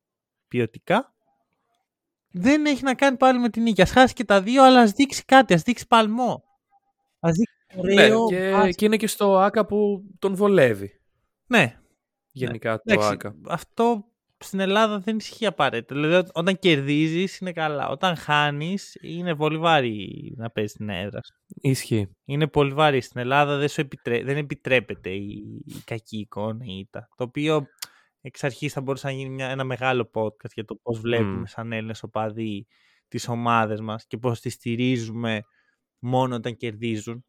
ποιοτικά. 0.47 1.13
Δεν 2.31 2.65
έχει 2.65 2.83
να 2.83 2.95
κάνει 2.95 3.17
πάλι 3.17 3.39
με 3.39 3.49
την 3.49 3.63
νίκη. 3.63 3.81
Ας 3.81 3.91
χάσει 3.91 4.13
και 4.13 4.23
τα 4.23 4.41
δύο, 4.41 4.63
αλλά 4.63 4.79
ας 4.79 4.91
δείξει 4.91 5.23
κάτι, 5.25 5.53
ας 5.53 5.61
δείξει 5.61 5.87
παλμό. 5.87 6.43
Ας 7.19 7.35
δείξει 7.35 7.55
Ναι, 7.95 8.03
ωραίο 8.03 8.27
και, 8.27 8.51
μπάσκετ. 8.51 8.75
και 8.75 8.85
είναι 8.85 8.97
και 8.97 9.07
στο 9.07 9.37
ΆΚΑ 9.37 9.65
που 9.65 10.03
τον 10.19 10.35
βολεύει. 10.35 11.01
Ναι, 11.47 11.79
Γενικά 12.31 12.75
το 12.77 12.81
εντάξει, 12.85 13.09
ΆΚΑ. 13.11 13.35
αυτό 13.47 14.05
στην 14.39 14.59
Ελλάδα 14.59 14.99
δεν 14.99 15.17
ισχύει 15.17 15.45
απαραίτητα. 15.45 15.95
Δηλαδή, 15.95 16.13
ό- 16.15 16.31
όταν 16.33 16.59
κερδίζεις 16.59 17.37
είναι 17.37 17.51
καλά. 17.51 17.87
Όταν 17.89 18.15
χάνεις 18.15 18.97
είναι 19.01 19.35
πολύ 19.35 19.57
βάρη 19.57 20.33
να 20.37 20.49
παίζεις 20.49 20.71
στην 20.71 20.89
έδρα. 20.89 21.19
σου. 21.23 21.33
Ισχύει. 21.47 22.09
Είναι 22.25 22.47
πολύ 22.47 22.73
βαριά 22.73 23.01
στην 23.01 23.19
Ελλάδα, 23.21 23.57
δεν, 23.57 23.67
σου 23.69 23.81
επιτρέ... 23.81 24.23
δεν 24.23 24.37
επιτρέπεται 24.37 25.09
η... 25.09 25.61
η 25.65 25.81
κακή 25.85 26.17
εικόνα 26.17 26.65
η 26.65 26.77
ήττα. 26.77 27.07
Το 27.15 27.23
οποίο 27.23 27.67
εξ 28.21 28.43
αρχής 28.43 28.73
θα 28.73 28.81
μπορούσε 28.81 29.07
να 29.07 29.13
γίνει 29.13 29.29
μια... 29.29 29.47
ένα 29.49 29.63
μεγάλο 29.63 30.09
podcast 30.13 30.51
για 30.53 30.65
το 30.65 30.75
πώς 30.75 30.99
βλέπουμε 30.99 31.39
Μμ. 31.39 31.43
σαν 31.45 31.71
Έλληνες 31.71 32.03
οπαδοί 32.03 32.67
τις 33.07 33.27
ομάδες 33.27 33.81
μας 33.81 34.05
και 34.07 34.17
πώς 34.17 34.39
τις 34.39 34.53
στηρίζουμε 34.53 35.41
μόνο 35.99 36.35
όταν 36.35 36.55
κερδίζουν 36.55 37.25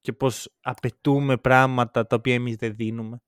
και 0.00 0.12
πώς 0.12 0.54
απαιτούμε 0.60 1.36
πράγματα 1.36 2.06
τα 2.06 2.16
οποία 2.16 2.34
εμείς 2.34 2.56
δεν 2.56 2.74
δίνουμε. 2.74 3.22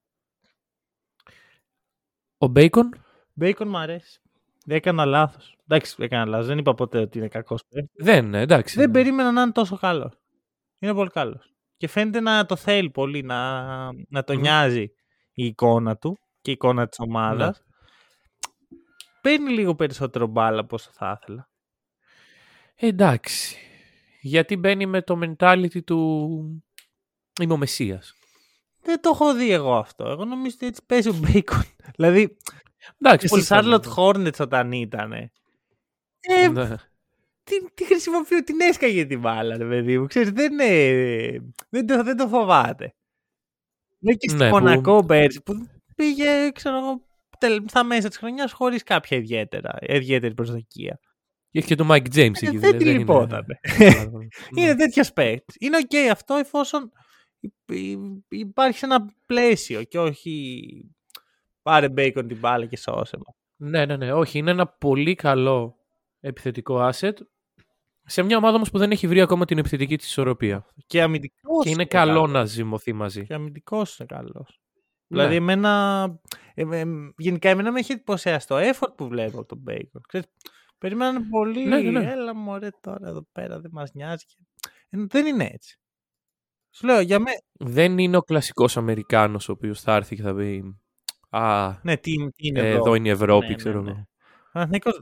Ο 2.43 2.47
Μπέικον; 2.47 2.91
Μπέικον 3.33 3.69
μου 3.69 3.79
αρέσει. 3.79 4.21
Δεν 4.65 4.77
έκανα 4.77 5.05
λάθος. 5.05 5.57
Εντάξει, 5.69 5.95
έκανα 5.99 6.27
λάθος. 6.27 6.47
Δεν 6.47 6.59
είπα 6.59 6.75
ποτέ 6.75 6.99
ότι 6.99 7.19
είναι 7.19 7.29
κακός 7.29 7.65
παίκτης. 7.69 8.05
Δεν, 8.05 8.35
ε, 8.35 8.41
εντάξει. 8.41 8.77
Δεν 8.77 8.87
ναι. 8.87 8.93
περίμενα 8.93 9.33
να 9.33 9.43
είναι 9.43 9.53
τόσο 9.53 9.77
καλός. 9.77 10.21
Είναι 10.79 10.95
πολύ 10.95 11.11
καλός. 11.11 11.55
Και 11.77 11.89
φαίνεται 11.89 12.21
να 12.21 12.47
το 12.47 12.57
θέλει 12.57 12.91
πολύ, 12.91 13.23
να, 13.23 13.63
να 13.93 14.25
το 14.25 14.33
Μμμ. 14.33 14.41
νοιάζει 14.41 14.83
η 15.33 15.45
εικόνα 15.45 15.97
του 15.97 16.19
και 16.41 16.51
η 16.51 16.53
εικόνα 16.53 16.89
της 16.89 16.99
ομάδας. 16.99 17.65
Παίρνει 19.21 19.51
λίγο 19.51 19.75
περισσότερο 19.75 20.27
μπάλα 20.27 20.61
από 20.61 20.75
όσο 20.75 20.91
θα 20.93 21.19
ήθελα. 21.21 21.49
Ε, 22.75 22.87
εντάξει. 22.87 23.57
Γιατί 24.21 24.57
μπαίνει 24.57 24.87
με 24.87 25.03
το 25.03 25.19
mentality 25.23 25.85
του... 25.85 26.29
Είμαι 27.41 27.53
ο 27.53 27.57
Μεσσίας. 27.57 28.15
Δεν 28.83 29.01
το 29.01 29.11
έχω 29.13 29.35
δει 29.35 29.51
εγώ 29.53 29.77
αυτό. 29.77 30.09
Εγώ 30.09 30.25
νομίζω 30.25 30.55
ότι 30.57 30.67
έτσι 30.67 30.83
παίζει 30.87 31.09
ο 31.09 31.13
Μπέικον. 31.15 31.63
δηλαδή, 31.97 32.37
Εντάξει, 32.99 33.27
και 33.27 33.29
πολύ 33.29 33.43
στη 33.43 33.55
Charlotte 33.57 33.83
πιθανό. 33.83 34.07
Hornets 34.09 34.39
όταν 34.41 34.73
ήταν. 34.73 35.13
Ε, 35.13 35.31
Ναι. 36.53 36.75
τι, 37.43 37.71
τι 37.75 37.85
χρησιμοποιώ, 37.85 38.45
την 38.45 38.61
έσκαγε 38.61 39.05
την 39.07 39.21
μπάλα, 39.21 39.57
ρε 39.57 39.65
παιδί 39.69 39.99
μου. 39.99 40.07
Ξέρεις, 40.07 40.31
δεν, 40.31 40.53
είναι, 40.53 41.51
δεν, 41.69 41.87
το, 41.87 42.03
δεν 42.03 42.17
το 42.17 42.29
φοβάται. 42.29 42.95
Ναι, 43.99 44.13
και 44.13 44.29
στη 44.29 44.39
Ναι, 44.39 44.49
που- 44.51 44.57
Μονακό 44.59 45.05
πέρσι 45.05 45.43
που 45.43 45.69
πήγε, 45.97 46.51
ξέρω 46.55 46.77
εγώ, 46.77 47.03
τελ- 47.39 47.69
στα 47.69 47.85
μέσα 47.85 48.09
της 48.09 48.17
χρονιάς 48.19 48.53
χωρίς 48.53 48.83
κάποια 48.83 49.17
ιδιαίτερα, 49.17 49.79
ιδιαίτερη 49.81 50.35
προσδοκία. 50.35 50.99
Και 51.51 51.59
έχει 51.59 51.67
και 51.69 51.75
το 51.75 51.87
Mike 51.91 52.15
James 52.15 52.17
Ε, 52.17 52.47
εκεί. 52.47 52.47
δεν 52.47 52.59
δηλαδή, 52.59 52.77
τη 52.77 52.89
είναι- 52.89 52.99
λυπότανε. 52.99 53.61
Ναι. 53.79 53.93
Είναι 54.63 54.75
τέτοιος 54.75 55.13
παίκτης. 55.13 55.57
Είναι 55.59 55.77
οκ 55.77 56.11
αυτό 56.11 56.35
εφόσον 56.35 56.83
υ- 56.83 56.89
υ- 56.93 56.93
υπάρχει 58.29 58.79
σε 58.79 58.85
ένα 58.85 59.15
πλαίσιο 59.27 59.83
και 59.85 59.99
όχι 59.99 60.95
πάρε 61.63 61.89
μπέικον 61.89 62.27
την 62.29 62.39
μπάλα 62.39 62.67
και 62.67 62.77
σώσε 62.77 63.17
μας. 63.27 63.35
Ναι, 63.57 63.87
ναι, 63.87 63.97
ναι. 63.97 64.13
Όχι, 64.13 64.39
είναι 64.39 64.51
ένα 64.51 64.67
πολύ 64.67 65.15
καλό 65.15 65.77
επιθετικό 66.21 66.91
asset. 66.93 67.13
Σε 68.05 68.23
μια 68.23 68.37
ομάδα 68.37 68.55
όμως 68.57 68.71
που 68.71 68.79
δεν 68.79 68.91
έχει 68.91 69.07
βρει 69.07 69.21
ακόμα 69.21 69.45
την 69.45 69.59
επιθετική 69.59 69.97
της 69.97 70.07
ισορροπία. 70.07 70.67
Και 70.87 71.03
αμυντικός 71.03 71.63
Και 71.65 71.71
είναι 71.71 71.83
είναι 71.83 71.91
καλό 71.91 72.13
καλός. 72.13 72.31
να 72.31 72.45
ζυμωθεί 72.45 72.93
μαζί. 72.93 73.25
Και 73.27 73.35
αμυντικός 73.35 73.99
είναι 73.99 74.09
καλός. 74.09 74.61
Ναι. 75.07 75.17
Δηλαδή, 75.19 75.35
εμένα, 75.35 76.05
ε, 76.55 76.63
ε, 76.81 76.85
γενικά, 77.17 77.49
εμένα 77.49 77.73
με 77.73 77.79
έχει 77.79 77.93
εντυπωσιάσει 77.93 78.47
το 78.47 78.57
effort 78.59 78.97
που 78.97 79.09
βλέπω 79.09 79.39
από 79.39 79.47
τον 79.49 79.63
Bacon. 79.69 80.01
Ξέρεις, 80.09 80.27
περιμένανε 80.79 81.27
πολύ, 81.31 81.65
Ναι, 81.65 81.79
ναι, 81.81 81.91
ναι. 82.01 82.11
έλα 82.11 82.35
μωρέ 82.35 82.69
τώρα 82.81 83.09
εδώ 83.09 83.27
πέρα, 83.33 83.61
δεν 83.61 83.71
μας 83.75 83.93
νοιάζει. 83.93 84.25
Και- 84.25 84.37
Ε, 84.91 85.05
δεν 85.09 85.27
είναι 85.27 85.51
έτσι. 85.53 85.79
Σου 86.71 86.87
λέω, 86.87 87.01
για 87.01 87.19
μένα, 87.19 87.41
Δεν 87.53 87.99
είναι 87.99 88.17
ο 88.17 88.23
κλασικός 88.23 88.77
Αμερικάνος 88.77 89.49
ο 89.49 89.53
οποίος 89.53 89.81
θα 89.81 89.95
έρθει 89.95 90.17
και 90.17 90.23
θα 90.23 90.35
πει 90.35 90.81
Α, 91.31 91.71
ναι, 91.83 91.97
τι, 91.97 92.17
τι 92.31 92.47
είναι 92.49 92.61
ε, 92.61 92.69
εδώ. 92.69 92.77
εδώ 92.77 92.95
είναι 92.95 93.09
η 93.09 93.11
Ευρώπη, 93.11 93.47
Ναι, 93.49 93.55
ξέρω 93.55 93.81
ναι, 93.83 93.91
ναι. 93.91 93.91
εγώ. 93.91 94.09
Παναθηναϊκός 94.53 95.01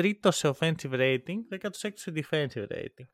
13ο 0.00 0.28
σε 0.28 0.48
offensive 0.58 0.92
rating, 0.92 1.58
16ο 1.60 1.90
σε 1.94 2.12
defensive 2.14 2.66
rating. 2.72 3.06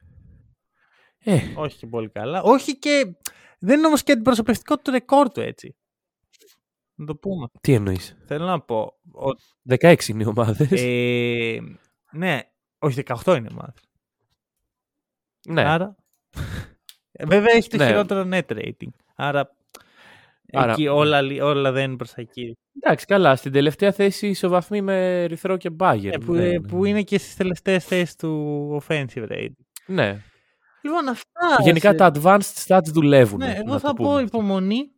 Ε, 1.19 1.41
Όχι 1.57 1.77
και 1.79 1.87
πολύ 1.87 2.09
καλά. 2.11 2.43
Όχι 2.43 2.79
και. 2.79 3.17
Δεν 3.59 3.79
είναι 3.79 3.87
όμως 3.87 4.03
και 4.03 4.13
αντιπροσωπευτικό 4.13 4.77
του 4.77 4.91
ρεκόρ 4.91 5.29
του 5.31 5.41
έτσι. 5.41 5.77
Να 6.95 7.07
το 7.07 7.17
πούμε. 7.17 7.47
τι 7.61 7.73
εννοείς; 7.73 8.17
Θέλω 8.27 8.45
να 8.47 8.61
πω. 8.61 8.99
Ότι, 9.13 9.43
16 9.69 10.09
είναι 10.09 10.23
οι 10.23 10.27
ομάδες. 10.27 10.69
ε, 10.73 11.59
ναι, 12.13 12.41
όχι 12.79 13.03
18 13.25 13.37
είναι 13.37 13.49
ομάδα. 13.53 13.75
ναι. 15.49 15.63
Άρα. 15.63 15.97
Ε, 17.21 17.27
Βέβαια 17.27 17.55
έχει 17.57 17.69
το 17.69 17.77
Ναι. 17.77 17.87
χειρότερο 17.87 18.29
net 18.33 18.53
rating. 18.55 18.89
Άρα. 19.17 19.51
Άρα- 20.53 20.73
Εκεί 20.73 20.87
όλα, 20.89 21.21
λι- 21.21 21.43
όλα 21.43 21.73
δεν 21.73 21.85
είναι 21.85 21.97
προς 21.97 22.13
τα 22.13 22.21
εκεί. 22.21 22.57
Εντάξει, 22.81 23.07
καλά. 23.07 23.37
Στην 23.37 23.53
τελευταία 23.53 23.93
θέση 23.93 24.27
ισοβαθμοί 24.29 24.81
με 24.83 25.23
Ερυθρό 25.23 25.57
και 25.57 25.71
Μπάγκερ. 25.71 26.15
Ε, 26.15 26.19
που, 26.19 26.35
ε, 26.35 26.59
που 26.69 26.85
είναι 26.85 27.03
και 27.03 27.19
στις 27.19 27.37
τελευταίες 27.37 27.85
θέσεις 27.85 28.17
του 28.17 28.83
offensive 28.83 29.29
rating. 29.31 29.53
Ναι. 29.87 30.21
Λοιπόν, 30.83 31.09
αυτά. 31.09 31.63
Γενικά 31.63 31.91
σε- 31.91 31.97
τα 31.97 32.13
advanced 32.15 32.65
stats 32.67 32.85
δουλεύουν. 32.93 33.39
Ναι, 33.39 33.47
να 33.47 33.53
εγώ 33.53 33.73
το 33.73 33.79
θα 33.79 33.95
πούμε 33.95 34.09
πω 34.09 34.15
αυτό. 34.15 34.27
υπομονή. 34.27 34.91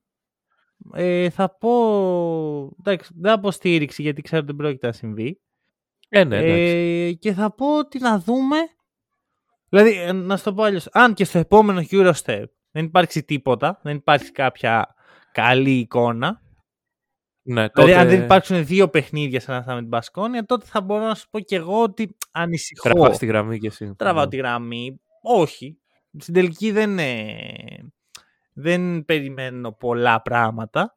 Ε, 0.95 1.31
θα 1.31 1.57
πω. 1.59 1.73
Εντάξει, 2.79 3.11
δεν 3.21 3.31
θα 3.33 3.41
πω 3.41 3.51
στήριξη 3.51 4.03
γιατί 4.03 4.23
ξέρω 4.23 4.39
ότι 4.43 4.47
δεν 4.47 4.57
πρόκειται 4.57 4.87
να 4.87 4.93
συμβεί. 4.93 5.41
Ε, 6.09 6.25
ναι, 6.25 6.37
εντάξει. 6.37 6.61
ε, 7.09 7.13
και 7.13 7.33
θα 7.33 7.55
πω 7.55 7.79
ότι 7.79 7.99
να 7.99 8.19
δούμε. 8.19 8.57
Δηλαδή, 9.73 10.01
ε, 10.03 10.13
να 10.13 10.37
σου 10.37 10.45
το 10.45 10.55
πω 10.55 10.63
αλλιώς, 10.63 10.89
Αν 10.93 11.15
και 11.15 11.25
στο 11.25 11.39
επόμενο 11.39 11.83
Eurostep 11.91 12.45
δεν 12.71 12.85
υπάρξει 12.85 13.23
τίποτα, 13.25 13.81
δεν 13.83 13.97
υπάρξει 13.97 14.33
κάποια 14.33 14.95
καλή 15.33 15.71
εικόνα. 15.79 16.41
ναι, 17.43 17.67
Δηλαδή, 17.75 17.93
αν 17.93 17.99
τότε 18.03 18.15
δεν 18.17 18.25
υπάρξουν 18.25 18.65
δύο 18.67 18.89
παιχνίδια 18.89 19.41
σαν 19.41 19.55
αυτά 19.57 19.75
με 19.75 19.81
την 19.81 19.89
Πασκόνια, 19.91 20.45
τότε 20.45 20.67
θα 20.67 20.81
μπορώ 20.81 21.05
να 21.07 21.15
σου 21.15 21.29
πω 21.31 21.41
και 21.41 21.57
εγώ 21.57 21.83
ότι 21.83 22.17
ανησυχώ. 22.31 22.89
τραβάς 22.91 23.19
τη 23.19 23.27
γραμμή 23.27 23.59
κι 23.59 23.67
εσύ. 23.67 23.95
Τραβάω 23.97 24.25
Ναι. 24.25 24.31
τη 24.31 24.37
γραμμή. 24.37 25.01
Όχι. 25.23 25.79
Στην 26.19 26.35
τελική 26.35 26.71
δεν, 26.71 26.99
ε, 26.99 27.35
δεν 28.53 29.05
περιμένω 29.05 29.73
πολλά 29.73 30.23
πράγματα. 30.23 30.97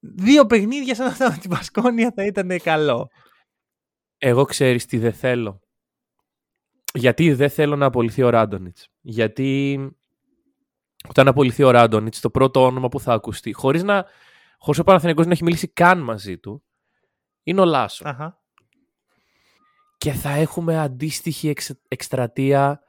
Δύο 0.00 0.46
παιχνίδια 0.46 0.94
σαν 0.94 1.06
αυτά 1.06 1.30
με 1.30 1.36
την 1.36 1.50
Πασκόνια 1.50 2.12
θα 2.16 2.24
ήταν 2.24 2.58
καλό. 2.62 3.08
Εγώ 4.18 4.44
ξέρεις 4.44 4.86
τι 4.86 4.98
δεν 4.98 5.12
θέλω. 5.12 5.60
Γιατί 6.94 7.32
δεν 7.32 7.50
θέλω 7.50 7.76
να 7.76 7.86
απολυθεί 7.86 8.22
ο 8.22 8.28
Ράντονιτς. 8.28 8.88
Γιατί 9.00 9.78
όταν 11.08 11.28
απολυθεί 11.28 11.62
ο 11.62 11.70
Ράντονιτς, 11.70 12.20
το 12.20 12.30
πρώτο 12.30 12.64
όνομα 12.64 12.88
που 12.88 13.00
θα 13.00 13.12
ακουστεί, 13.12 13.52
χωρίς, 13.52 13.82
να, 13.82 14.04
χωρίς 14.58 14.80
ο 14.80 14.84
Παναθηναϊκός 14.84 15.26
να 15.26 15.32
έχει 15.32 15.44
μιλήσει 15.44 15.68
καν 15.68 15.98
μαζί 16.00 16.38
του, 16.38 16.62
είναι 17.42 17.60
ο 17.60 17.64
Λάσο. 17.64 18.08
Αχα. 18.08 18.38
Και 19.98 20.12
θα 20.12 20.30
έχουμε 20.30 20.78
αντίστοιχη 20.78 21.48
εξ, 21.48 21.70
εκστρατεία 21.88 22.82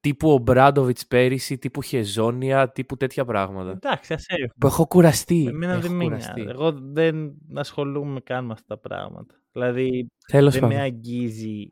τύπου 0.00 0.32
ο 0.32 0.38
Μπράντοβιτς 0.38 1.06
πέρυσι, 1.06 1.58
τύπου 1.58 1.82
Χεζόνια, 1.82 2.70
τύπου 2.72 2.96
τέτοια 2.96 3.24
πράγματα. 3.24 3.70
Εντάξει, 3.70 4.12
ας 4.12 4.26
έρθει. 4.26 4.52
Που 4.60 4.66
έχω 4.66 4.86
κουραστεί. 4.86 5.46
Εμένα 5.48 5.72
έχω 5.72 5.80
δεν 5.80 5.92
με 5.92 6.04
κουραστεί. 6.04 6.40
νοιάζει. 6.40 6.50
Εγώ 6.50 6.72
δεν 6.72 7.32
ασχολούμαι 7.54 8.20
καν 8.20 8.44
με 8.44 8.52
αυτά 8.52 8.74
τα 8.74 8.88
πράγματα. 8.88 9.34
Δηλαδή, 9.52 10.06
Τέλος 10.26 10.52
δεν 10.52 10.62
με 10.62 10.68
πάντων. 10.68 10.82
αγγίζει 10.84 11.68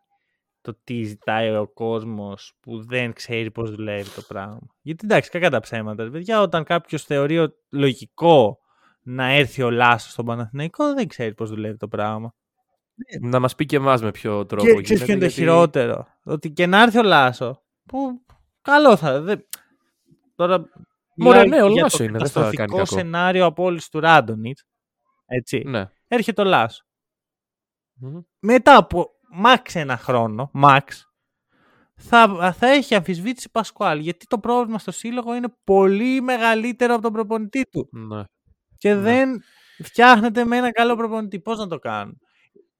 το 0.72 0.78
τι 0.84 1.02
ζητάει 1.02 1.56
ο 1.56 1.68
κόσμος 1.68 2.52
που 2.60 2.84
δεν 2.84 3.12
ξέρει 3.12 3.50
πώς 3.50 3.70
δουλεύει 3.70 4.10
το 4.10 4.22
πράγμα. 4.28 4.60
Γιατί 4.80 5.04
εντάξει, 5.04 5.30
κακά 5.30 5.50
τα 5.50 5.60
ψέματα. 5.60 6.02
ρε 6.04 6.10
Παιδιά, 6.10 6.40
όταν 6.40 6.64
κάποιος 6.64 7.04
θεωρεί 7.04 7.38
ο- 7.38 7.52
λογικό 7.70 8.58
να 9.02 9.24
έρθει 9.32 9.62
ο 9.62 9.70
Λάσος 9.70 10.12
στον 10.12 10.24
Παναθηναϊκό, 10.24 10.94
δεν 10.94 11.08
ξέρει 11.08 11.34
πώς 11.34 11.50
δουλεύει 11.50 11.76
το 11.76 11.88
πράγμα. 11.88 12.34
Να 13.20 13.40
μας 13.40 13.54
πει 13.54 13.66
και 13.66 13.76
εμάς 13.76 14.02
με 14.02 14.10
ποιο 14.10 14.46
τρόπο 14.46 14.64
Και 14.64 14.82
ξέρει 14.82 14.98
ποιο 15.04 15.12
είναι 15.12 15.20
το 15.20 15.26
γιατί- 15.26 15.40
χειρότερο. 15.40 16.06
Ότι 16.24 16.50
και 16.50 16.66
να 16.66 16.82
έρθει 16.82 16.98
ο 16.98 17.02
Λάσο, 17.02 17.62
που 17.84 18.24
καλό 18.62 18.96
θα. 18.96 19.20
Δεν... 19.20 19.46
Τώρα. 20.34 20.64
Μωρέ, 21.16 21.42
μιλάω 21.42 21.58
ναι, 21.58 21.62
ο 21.64 21.68
για 21.72 21.82
Λάσο 21.82 21.96
το 21.96 22.04
είναι, 22.04 22.18
δεν 22.18 22.26
θα 22.28 22.40
κάνει 22.40 22.54
καταστροφικό 22.56 22.76
κακό. 22.76 22.84
σενάριο 23.00 23.44
απόλυση 23.44 23.90
του 23.90 24.00
Ράντονιτς. 24.00 24.64
Έτσι. 25.26 25.62
Ναι. 25.66 25.84
Έρχεται 26.08 26.42
ο 26.42 26.44
Λάσο. 26.44 26.82
Μμμ. 28.00 28.20
μετά 28.40 28.76
από 28.76 29.06
max 29.44 29.58
ένα 29.74 29.96
χρόνο, 29.96 30.50
max, 30.62 30.80
θα, 31.96 32.52
θα 32.58 32.66
έχει 32.68 32.94
αμφισβήτηση 32.94 33.50
Πασκουάλ. 33.50 33.98
Γιατί 33.98 34.26
το 34.26 34.38
πρόβλημα 34.38 34.78
στο 34.78 34.90
σύλλογο 34.90 35.34
είναι 35.34 35.48
πολύ 35.64 36.20
μεγαλύτερο 36.20 36.92
από 36.94 37.02
τον 37.02 37.12
προπονητή 37.12 37.62
του. 37.70 37.88
Ναι. 37.92 38.22
Και 38.78 38.94
Ναι. 38.94 39.00
δεν 39.00 39.42
φτιάχνεται 39.82 40.44
με 40.44 40.56
ένα 40.56 40.72
καλό 40.72 40.96
προπονητή. 40.96 41.40
Πώς 41.40 41.58
να 41.58 41.66
το 41.66 41.78
κάνουν; 41.78 42.18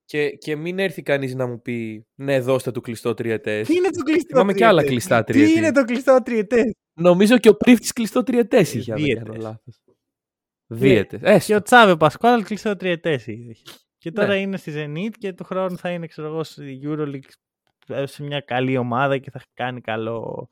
Και, 0.05 0.31
και 0.31 0.57
μην 0.57 0.78
έρθει 0.78 1.02
κανείς 1.02 1.35
να 1.35 1.47
μου 1.47 1.62
πει 1.62 2.07
ναι 2.14 2.40
δώστε 2.40 2.71
του 2.71 2.81
κλειστό 2.81 3.14
τριετές. 3.14 3.67
Τι 3.69 3.75
είναι 3.75 3.90
το 3.90 4.02
κλειστό 4.02 4.26
Θυμάμαι 4.28 4.52
και 4.52 4.64
άλλα 4.67 4.83
τριετές; 4.83 4.90
κλειστά 5.07 5.25
Τι 5.25 5.33
τριετή. 5.33 5.59
είναι 5.59 5.73
το 5.73 5.85
κλειστό 5.85 6.19
τριετές. 6.25 6.75
Νομίζω 6.95 7.38
και 7.38 7.49
ο 7.49 7.55
Πρίφτης 7.57 7.93
κλειστό 7.93 8.23
τριετές 8.23 8.75
είχε. 8.75 8.93
αν 8.93 8.97
δεν 8.99 9.07
Δίαιτες. 9.07 9.25
κάνω 9.28 9.40
λάθος. 9.43 9.81
Δίαιτες. 10.67 11.21
Έστω. 11.23 11.52
Και 11.52 11.59
ο 11.59 11.62
Τσάβε 11.62 11.97
Πασκουάλ 11.97 12.45
κλειστό 12.45 12.76
τριετές 12.76 13.26
είχε. 13.26 13.55
Και 14.09 14.15
τώρα 14.15 14.29
Ναι. 14.29 14.41
είναι 14.41 14.56
στη 14.56 14.73
Zenit 14.76 15.11
και 15.19 15.32
του 15.32 15.45
χρόνου 15.45 15.76
θα 15.76 15.91
είναι 15.91 16.06
ξέρω 16.06 16.26
εγώ 16.28 16.45
στη 16.45 16.80
EuroLeague 16.85 17.30
ε, 17.87 18.06
σε 18.06 18.23
μια 18.23 18.41
καλή 18.41 18.76
ομάδα 18.76 19.19
και 19.19 19.30
θα 19.30 19.41
κάνει 19.54 19.80
καλό, 19.80 20.49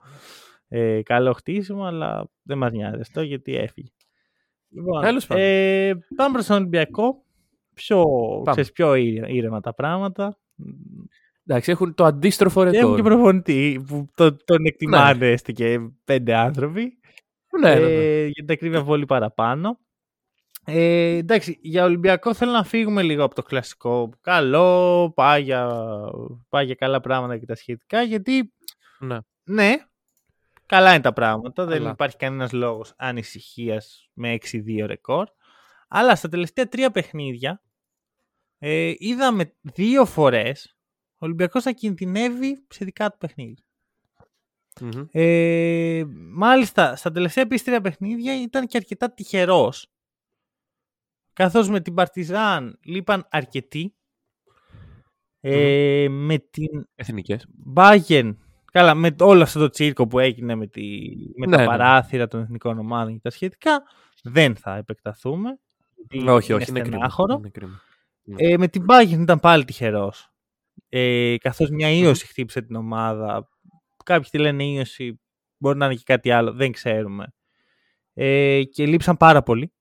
ε, 0.69 1.03
καλό 1.03 1.33
χτίσιμο, 1.33 1.85
αλλά 1.85 2.29
δεν 2.43 2.59
μας 2.59 2.73
νοιάζει 2.73 3.01
αυτό 3.01 3.23
γιατί 3.23 3.57
έφυγε. 3.57 3.89
Λοιπόν, 4.69 5.03
Τέλος 5.03 5.27
πάντων. 5.27 5.43
ε, 5.45 5.95
πάμε 6.17 6.33
προς 6.33 6.47
τον 6.47 6.57
Ολυμπιακό. 6.57 7.25
Πιο, 7.75 8.05
Πάμε. 8.05 8.51
ξέρεις, 8.51 8.73
πιο 8.73 8.95
ήρε- 8.95 9.33
ήρεμα 9.35 9.61
τα 9.61 9.75
πράγματα. 9.75 10.39
Εντάξει, 11.47 11.71
έχουν 11.71 11.95
το 11.95 12.05
αντίστροφο 12.05 12.63
Και 12.63 12.67
έχουν 12.69 12.81
ρεκόρ. 12.81 12.97
και 12.97 13.03
προπονητή 13.03 13.85
που 13.87 14.07
το- 14.15 14.37
τον 14.45 14.65
εκτιμάνε 14.65 15.31
έστω 15.31 15.53
και 15.53 15.79
πέντε 16.05 16.35
άνθρωποι. 16.35 16.99
Ναι, 17.61 17.75
ναι, 17.75 17.81
ναι. 17.81 17.87
Ε, 17.87 18.21
γιατί 18.27 18.45
τα 18.45 18.57
κρύβει 18.57 18.85
πολύ 18.85 19.07
παραπάνω. 19.07 19.79
Ε, 20.69 21.17
εντάξει, 21.17 21.59
για 21.63 21.85
Ολυμπιακό 21.85 22.35
θέλω 22.35 22.53
να 22.53 22.65
φύγουμε 22.65 23.03
λίγο 23.03 23.25
από 23.25 23.35
το 23.35 23.43
κλασικό. 23.43 24.11
Καλό, 24.21 25.13
πάει 25.15 25.43
για, 25.43 25.71
πάει 26.49 26.65
για 26.65 26.75
καλά 26.75 27.01
πράγματα 27.01 27.39
και 27.39 27.47
τα 27.47 27.55
σχετικά, 27.55 28.03
γιατί 28.03 28.53
ναι. 28.99 29.19
ναι, 29.45 29.75
καλά 30.67 30.93
είναι 30.93 31.03
τα 31.03 31.13
πράγματα. 31.13 31.65
Δεν 31.65 31.79
Καλά. 31.79 31.91
υπάρχει 31.91 32.17
κανένας 32.17 32.53
λόγος 32.53 32.93
ανησυχίας 32.97 34.09
με 34.13 34.39
6-2 34.53 34.85
ρεκόρ. 34.87 35.29
Αλλά 35.89 36.15
στα 36.15 36.29
τελευταία 36.29 36.69
τρία 36.69 36.91
παιχνίδια 36.91 37.63
ε, 38.59 38.93
είδαμε 38.97 39.55
δύο 39.63 40.05
φορές 40.05 40.77
ο 41.13 41.19
Ολυμπιακός 41.19 41.65
να 41.65 41.73
κινδυνεύει 41.73 42.65
σε 42.69 42.85
δικά 42.85 43.11
του 43.11 43.19
παιχνίδια. 43.19 43.65
Μμμ. 44.81 45.07
Ε, 45.11 46.05
μάλιστα, 46.33 46.97
στα 46.97 47.11
τελευταία 47.11 47.45
επίσης 47.45 47.65
τρία 47.65 47.81
παιχνίδια 47.81 48.43
ήταν 48.43 48.67
και 48.67 48.77
αρκετά 48.77 49.11
τυχερός. 49.11 49.91
Καθώς 51.37 51.69
με 51.69 51.81
την 51.81 51.95
Παρτιζάν 51.95 52.79
λείπαν 52.85 53.27
αρκετοί. 53.31 53.95
Ε, 55.41 56.07
Με 56.11 56.39
την 56.39 56.89
Εθνικές. 56.95 57.47
Bayern, 57.75 58.35
καλά, 58.73 58.95
με 58.95 59.15
όλο 59.21 59.43
αυτό 59.43 59.59
το 59.59 59.69
τσίρκο 59.69 60.07
που 60.07 60.19
έγινε 60.19 60.55
με, 60.55 60.67
τη, 60.67 60.83
με 61.37 61.47
Ναι, 61.47 61.57
τα 61.57 61.63
ναι. 61.63 61.67
παράθυρα 61.69 62.27
των 62.29 62.41
εθνικών 62.41 62.79
ομάδων 62.79 63.13
και 63.13 63.21
τα 63.23 63.31
σχετικά, 63.31 63.83
δεν 64.23 64.57
θα 64.57 64.77
επεκταθούμε. 64.77 65.59
γιατί 66.09 66.29
όχι, 66.29 66.53
όχι, 66.53 66.71
είναι 66.71 66.81
κρίμα. 66.81 66.97
στενάχωρο. 66.97 67.35
Είναι 67.35 67.49
κρίμα. 67.49 67.81
Ε, 68.37 68.57
με 68.57 68.69
την 68.69 68.85
Bayern 68.89 69.21
ήταν 69.21 69.41
πάλι 69.41 69.65
τυχερός. 69.65 70.31
Ε, 70.89 71.37
καθώς 71.39 71.71
μια 71.71 71.91
ίωση 71.91 72.27
χτύπησε 72.27 72.63
την 72.63 72.77
ομάδα. 72.77 73.49
Κάποιοι 74.05 74.31
τη 74.31 74.39
λένε 74.39 74.65
ίωση, 74.65 75.21
μπορεί 75.57 75.79
να 75.79 75.87
είναι 75.87 75.95
και 75.95 76.03
κάτι 76.05 76.31
άλλο, 76.31 76.53
δεν 76.53 76.73
ξέρουμε. 76.73 77.27
Ε, 78.13 78.63
και 78.65 78.87
λείψαν 78.87 79.17
πάρα 79.17 79.43
πολύ. 79.43 79.73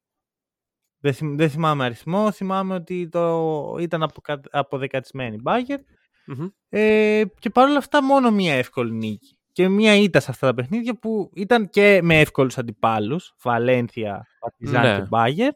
Δεν, 1.06 1.13
θυμ- 1.13 1.38
δεν 1.38 1.50
θυμάμαι 1.50 1.86
αριθμό, 1.86 2.32
θυμάμαι 2.32 2.74
ότι 2.74 3.10
το, 3.10 3.76
ήταν 3.80 4.04
απο, 4.04 4.22
αποδεκατισμένη 4.52 5.36
η 5.36 5.41
Bayern. 5.44 5.80
Μμμ. 6.26 6.48
Ε, 6.70 7.24
και 7.39 7.50
παρόλα 7.50 7.78
αυτά 7.78 8.04
μόνο 8.04 8.32
μία 8.32 8.54
εύκολη 8.54 8.91
νίκη. 8.91 9.38
Και 9.52 9.68
μία 9.68 9.96
ήττα 9.96 10.20
σε 10.20 10.32
αυτά 10.32 10.48
τα 10.48 10.54
παιχνίδια 10.54 11.00
που 11.00 11.32
ήταν 11.36 11.70
και 11.70 12.00
με 12.04 12.20
εύκολους 12.20 12.58
αντιπάλους, 12.58 13.36
Βαλένθια, 13.41 14.28
Παρτιζάν 14.39 14.82
Ναι. 14.82 14.96
και 15.00 15.06
Μπάγερ, 15.10 15.52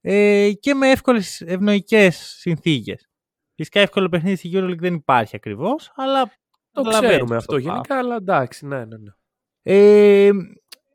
ε, 0.00 0.50
και 0.60 0.74
με 0.74 0.90
εύκολες 0.90 1.40
ευνοϊκές 1.40 2.16
συνθήκες. 2.38 3.08
Φυσικά 3.54 3.80
εύκολο 3.80 4.08
παιχνίδι 4.08 4.36
στη 4.36 4.50
EuroLeague 4.54 4.78
δεν 4.78 4.94
υπάρχει 4.94 5.36
ακριβώς, 5.36 5.92
αλλά 5.94 6.22
Το 6.72 6.82
καταλαβαίνεις 6.82 7.08
ξέρουμε 7.16 7.34
πώς 7.34 7.36
αυτό 7.44 7.52
το 7.52 7.58
γενικά, 7.58 7.98
αλλά 7.98 8.16
εντάξει, 8.16 8.66
ναι, 8.66 8.84
ναι, 8.84 8.96
ναι. 8.96 9.10
Ε, 9.62 10.30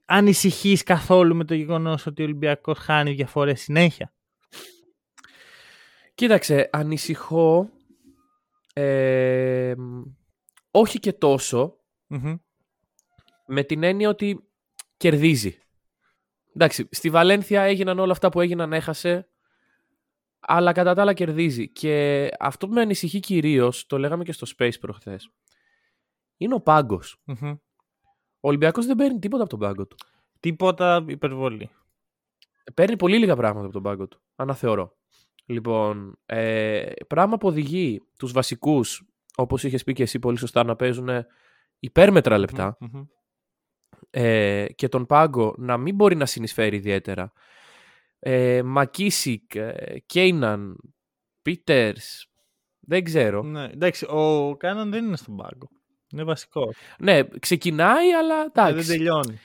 ανησυχείς 0.05 0.83
καθόλου 0.83 1.35
με 1.35 1.43
το 1.45 1.53
γεγονός 1.53 2.05
ότι 2.05 2.21
ο 2.21 2.25
Ολυμπιακός 2.25 2.77
χάνει 2.79 3.13
διαφορές 3.13 3.61
συνέχεια; 3.61 4.13
Κοίταξε, 6.15 6.69
ανησυχώ. 6.71 7.69
ε, 8.73 9.73
όχι 10.71 10.99
και 10.99 11.13
τόσο, 11.13 11.77
Μμμ. 12.07 12.35
με 13.47 13.63
την 13.63 13.83
έννοια 13.83 14.09
ότι 14.09 14.49
κερδίζει. 14.97 15.59
Εντάξει, 16.55 16.87
στη 16.91 17.09
Βαλένθια 17.09 17.61
έγιναν 17.61 17.99
όλα 17.99 18.11
αυτά 18.11 18.29
που 18.29 18.41
έγιναν, 18.41 18.73
έχασε, 18.73 19.29
αλλά 20.39 20.71
κατά 20.71 20.93
τα 20.93 21.01
άλλα 21.01 21.13
κερδίζει. 21.13 21.69
Και 21.69 22.29
αυτό 22.39 22.67
που 22.67 22.73
με 22.73 22.81
ανησυχεί 22.81 23.19
κυρίως, 23.19 23.85
το 23.85 23.97
λέγαμε 23.97 24.23
και 24.23 24.31
στο 24.31 24.47
Space 24.57 24.79
προχθές, 24.79 25.29
είναι 26.37 26.53
ο 26.53 26.61
πάγκος. 26.61 27.21
Μμμ. 27.23 27.55
Ο 28.45 28.47
Ολυμπιακός 28.47 28.85
δεν 28.85 28.95
παίρνει 28.95 29.19
τίποτα 29.19 29.41
από 29.41 29.51
τον 29.51 29.59
πάγκο 29.59 29.87
του. 29.87 29.95
Τίποτα 30.39 31.05
υπερβολή. 31.07 31.69
Παίρνει 32.73 32.95
πολύ 32.95 33.17
λίγα 33.17 33.35
πράγματα 33.35 33.63
από 33.65 33.73
τον 33.73 33.83
πάγκο 33.83 34.07
του. 34.07 34.21
Αναθεωρώ. 34.35 34.97
Λοιπόν, 35.45 36.19
ε, 36.25 36.91
πράγμα 37.07 37.37
που 37.37 37.47
οδηγεί 37.47 38.01
τους 38.17 38.31
βασικούς, 38.31 39.03
όπως 39.35 39.63
είχες 39.63 39.83
πει 39.83 39.93
και 39.93 40.03
εσύ 40.03 40.19
πολύ 40.19 40.37
σωστά, 40.37 40.63
να 40.63 40.75
παίζουν 40.75 41.09
υπέρμετρα 41.79 42.37
λεπτά 42.37 42.77
Μμμ. 42.79 43.03
ε, 44.09 44.65
και 44.75 44.87
τον 44.87 45.05
πάγκο 45.05 45.55
να 45.57 45.77
μην 45.77 45.95
μπορεί 45.95 46.15
να 46.15 46.25
συνεισφέρει 46.25 46.75
ιδιαίτερα. 46.75 47.31
Ε, 48.19 48.61
Μακίσικ, 48.63 49.55
ε, 49.55 49.99
Κέιναν, 50.05 50.77
Πίτερς, 51.41 52.27
δεν 52.79 53.03
ξέρω. 53.03 53.43
Ναι, 53.43 53.63
εντάξει, 53.63 54.05
ο 54.05 54.55
Κάναν 54.57 54.91
δεν 54.91 55.05
είναι 55.05 55.17
στον 55.17 55.35
πάγκο. 55.35 55.69
Είναι 56.11 56.23
βασικό. 56.23 56.73
Ναι, 56.99 57.23
ξεκινάει, 57.39 58.11
αλλά 58.13 58.35
Ε, 58.41 58.49
δεν 58.53 58.67
εντάξει. 58.67 58.87
τελειώνει. 58.87 59.39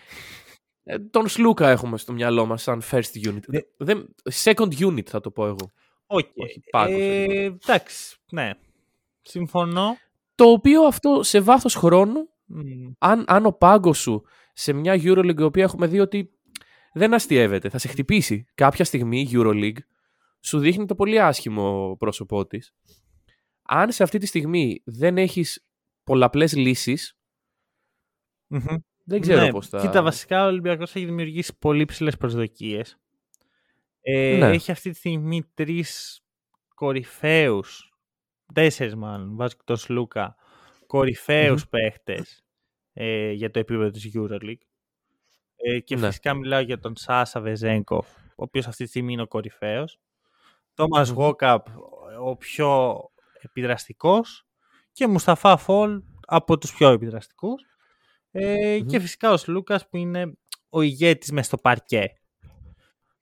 Ε, 0.85 0.99
τον 0.99 1.29
Σλούκα 1.29 1.69
έχουμε 1.69 1.99
στο 1.99 2.13
μυαλό 2.13 2.47
μας 2.47 2.63
σαν 2.63 2.83
first 2.91 3.29
unit. 3.29 3.41
Ναι. 3.47 3.59
Δεν, 3.77 4.15
second 4.45 4.79
unit 4.79 5.07
θα 5.07 5.21
το 5.21 5.31
πω 5.31 5.47
εγώ. 5.47 5.71
Οκ. 6.07 6.29
Όχι, 6.35 6.61
πάγκος, 6.71 6.99
Ε, 7.01 7.27
λοιπόν. 7.27 7.59
εντάξει, 7.67 8.17
ναι. 8.31 8.51
Συμφωνώ. 9.23 9.97
Το 10.35 10.45
οποίο 10.45 10.83
αυτό 10.83 11.23
σε 11.23 11.41
βάθος 11.41 11.75
χρόνου 11.75 12.29
Μμ. 12.45 12.63
αν, 12.99 13.25
αν 13.27 13.47
ο 13.47 13.53
πάγκος 13.53 13.99
σου 13.99 14.23
σε 14.53 14.73
μια 14.73 14.95
EuroLeague 15.03 15.39
η 15.39 15.43
οποία 15.43 15.65
έχουμε 15.65 15.87
δει 15.87 16.01
ότι 16.01 16.31
δεν 16.93 17.15
αστείευεται, 17.15 17.69
θα 17.69 17.79
σε 17.79 17.89
χτυπήσει 17.89 18.47
κάποια 18.55 18.85
στιγμή 18.85 19.21
η 19.21 19.29
EuroLeague, 19.33 19.79
σου 20.41 20.59
δείχνει 20.59 20.87
το 20.87 20.95
πολύ 20.95 21.21
άσχημο 21.21 21.97
πρόσωπό 21.99 22.47
της. 22.47 22.75
Αν 23.63 23.93
σε 23.93 24.03
αυτή 24.03 24.19
τη 24.19 24.27
στιγμή 24.27 24.83
δεν 24.85 25.19
έχεις 25.19 25.65
πολλαπλές 26.11 26.55
λύσεις, 26.57 27.19
Μμμ. 28.47 28.77
δεν 29.05 29.21
ξέρω 29.21 29.41
ναι, 29.41 29.51
πώς 29.51 29.69
θα... 29.69 29.81
Κοίτα, 29.81 30.03
βασικά 30.03 30.45
ο 30.45 30.47
Ολυμπιακός 30.47 30.95
έχει 30.97 31.05
δημιουργήσει 31.05 31.59
πολύ 31.59 31.85
ψηλές 31.85 32.17
προσδοκίες. 32.17 32.99
Ε, 34.01 34.37
Ναι. 34.39 34.49
Έχει 34.51 34.71
αυτή 34.71 34.91
τη 34.91 34.97
στιγμή 34.97 35.43
τρεις 35.55 36.21
κορυφαίους. 36.75 37.93
τέσσερις 38.55 38.95
μάλλον, 38.95 39.37
βάζω 39.37 39.55
και 39.57 39.63
τον 39.65 39.77
Σλούκα, 39.77 40.37
κορυφαίους 40.87 41.69
παίχτες 41.69 42.45
ε, 42.93 43.31
για 43.31 43.51
το 43.51 43.59
επίπεδο 43.59 43.91
της 43.91 44.11
EuroLeague. 44.15 44.65
Ε, 45.57 45.81
και 45.81 45.97
Ναι. 45.97 46.07
φυσικά 46.07 46.35
μιλάω 46.35 46.61
για 46.61 46.79
τον 46.79 46.97
Σάσα 46.97 47.41
Βεζένκοφ, 47.41 48.09
ο 48.17 48.43
οποίος 48.43 48.67
αυτή 48.67 48.83
τη 48.85 48.89
στιγμή 48.89 49.13
είναι 49.13 49.23
ο 49.23 49.27
κορυφαίος. 49.29 50.01
Τόμας 50.75 51.09
Γόκαπ, 51.09 51.67
ο 52.25 52.37
πιο 52.37 52.99
επιδραστικός. 53.41 54.45
Και 55.01 55.07
Μουσταφά 55.07 55.57
Φαλ 55.57 56.03
από 56.27 56.59
τους 56.59 56.75
πιο 56.75 56.89
επιδραστικούς. 56.89 57.63
Ε, 58.31 58.77
Μμμ. 58.81 58.87
Και 58.87 59.01
φυσικά 59.01 59.33
ο 59.33 59.37
Σλούκας 59.37 59.89
που 59.89 59.97
είναι 59.97 60.33
ο 60.69 60.81
ηγέτης 60.81 61.33
μες 61.33 61.47
στο 61.47 61.57
παρκέ. 61.57 62.13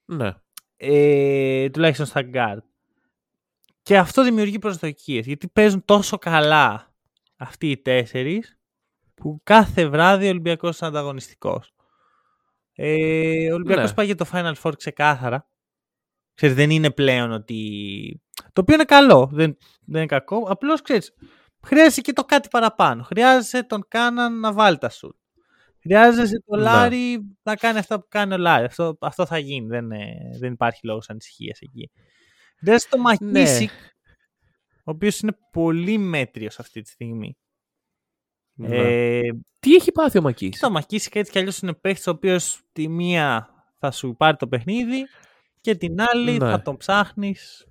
Ναι. 0.04 0.34
Ε, 0.76 1.70
τουλάχιστον 1.70 2.06
στα 2.06 2.22
γκαρντ. 2.22 2.64
Και 3.82 3.98
αυτό 3.98 4.24
δημιουργεί 4.24 4.58
προσδοκίες, 4.58 5.26
γιατί 5.26 5.48
παίζουν 5.48 5.84
τόσο 5.84 6.18
καλά 6.18 6.94
αυτοί 7.36 7.70
οι 7.70 7.78
τέσσερις, 7.78 8.58
που 9.14 9.40
κάθε 9.42 9.88
βράδυ 9.88 10.26
ο 10.26 10.30
Ολυμπιακός 10.30 10.78
είναι 10.78 10.88
ανταγωνιστικός. 10.88 11.72
Ε, 12.72 13.50
ο 13.50 13.54
Ολυμπιακός 13.54 13.88
Ναι. 13.88 13.94
πάει 13.94 14.06
για 14.06 14.14
το 14.14 14.26
Final 14.32 14.54
Four 14.62 14.72
ξεκάθαρα. 14.76 15.48
Ξέρεις, 16.34 16.56
δεν 16.56 16.70
είναι 16.70 16.90
πλέον 16.90 17.32
ότι... 17.32 18.22
Το 18.52 18.60
οποίο 18.60 18.74
είναι 18.74 18.84
καλό, 18.84 19.28
δεν, 19.32 19.56
δεν 19.86 19.96
είναι 19.96 20.06
κακό. 20.06 20.38
Απλώς, 20.38 20.82
ξέρεις, 20.82 21.14
χρειάζεσαι 21.66 22.00
και 22.00 22.12
το 22.12 22.24
κάτι 22.24 22.48
παραπάνω. 22.48 23.02
Χρειάζεσαι 23.02 23.62
τον 23.62 23.84
Κάναν 23.88 24.40
να 24.40 24.52
βάλει 24.52 24.78
τα 24.78 24.88
σου. 24.90 25.18
Χρειάζεσαι 25.80 26.42
τον 26.46 26.58
Ναι. 26.58 26.64
Λάρι 26.64 27.36
να 27.42 27.54
κάνει 27.56 27.78
αυτά 27.78 28.00
που 28.00 28.06
κάνει 28.08 28.34
ο 28.34 28.36
Λάρι. 28.36 28.64
Αυτό, 28.64 28.96
αυτό 29.00 29.26
θα 29.26 29.38
γίνει. 29.38 29.66
Δεν, 29.66 29.90
ε, 29.92 30.14
δεν 30.40 30.52
υπάρχει 30.52 30.86
λόγος 30.86 31.08
ανησυχίας 31.10 31.60
εκεί. 31.60 31.90
Χρειάζεσαι 32.58 32.88
τον 32.90 33.00
Μακίσικ, 33.00 33.70
ο 34.84 34.90
οποίος 34.90 35.20
είναι 35.20 35.36
πολύ 35.52 35.98
μέτριος 35.98 36.58
αυτή 36.58 36.80
τη 36.80 36.88
στιγμή. 36.90 37.36
Ναι. 38.54 38.76
Ε, 38.76 39.20
Τι 39.60 39.74
έχει 39.74 39.92
πάθει 39.92 40.18
ο 40.18 40.22
Μακής. 40.22 40.58
το 40.60 40.70
Μακίσικ 40.70 41.14
έτσι 41.14 41.32
κι 41.32 41.38
αλλιώς 41.38 41.58
είναι 41.58 41.74
παίχτης 41.74 42.06
ο 42.06 42.10
οποίος 42.10 42.62
τη 42.72 42.88
μία 42.88 43.48
θα 43.78 43.90
σου 43.90 44.14
πάρει 44.18 44.36
το 44.36 44.48
παιχνίδι 44.48 45.06
και 45.60 45.74
την 45.74 46.00
άλλη 46.00 46.38
Ναι. 46.38 46.50
θα 46.50 46.62
τον 46.62 46.76
ψάχνεις 46.76 47.66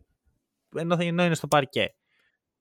ενώ, 0.75 0.95
θα- 0.97 1.03
ενώ 1.03 1.23
είναι 1.25 1.35
στο 1.35 1.47
παρκέ. 1.47 1.95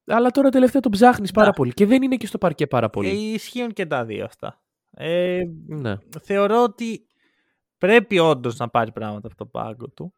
Αλλά 0.06 0.30
τώρα 0.30 0.48
τελευταία 0.48 0.80
τον 0.80 0.92
ψάχνεις 0.92 1.30
πάρα 1.32 1.46
Ναι. 1.46 1.52
πολύ. 1.52 1.72
Και 1.72 1.86
δεν 1.86 2.02
είναι 2.02 2.16
και 2.16 2.26
στο 2.26 2.38
παρκέ 2.38 2.66
πάρα 2.66 2.90
πολύ. 2.90 3.08
Ε, 3.08 3.32
ισχύουν 3.32 3.72
και 3.72 3.86
τα 3.86 4.04
δύο 4.04 4.24
αυτά. 4.24 4.60
Ε, 4.90 5.42
Ναι. 5.66 5.96
θεωρώ 6.22 6.62
ότι 6.62 7.06
πρέπει 7.78 8.18
όντως 8.18 8.56
να 8.56 8.68
πάρει 8.68 8.92
πράγματα 8.92 9.26
από 9.26 9.36
το 9.36 9.46
πάγκο 9.46 9.88
του. 9.88 10.14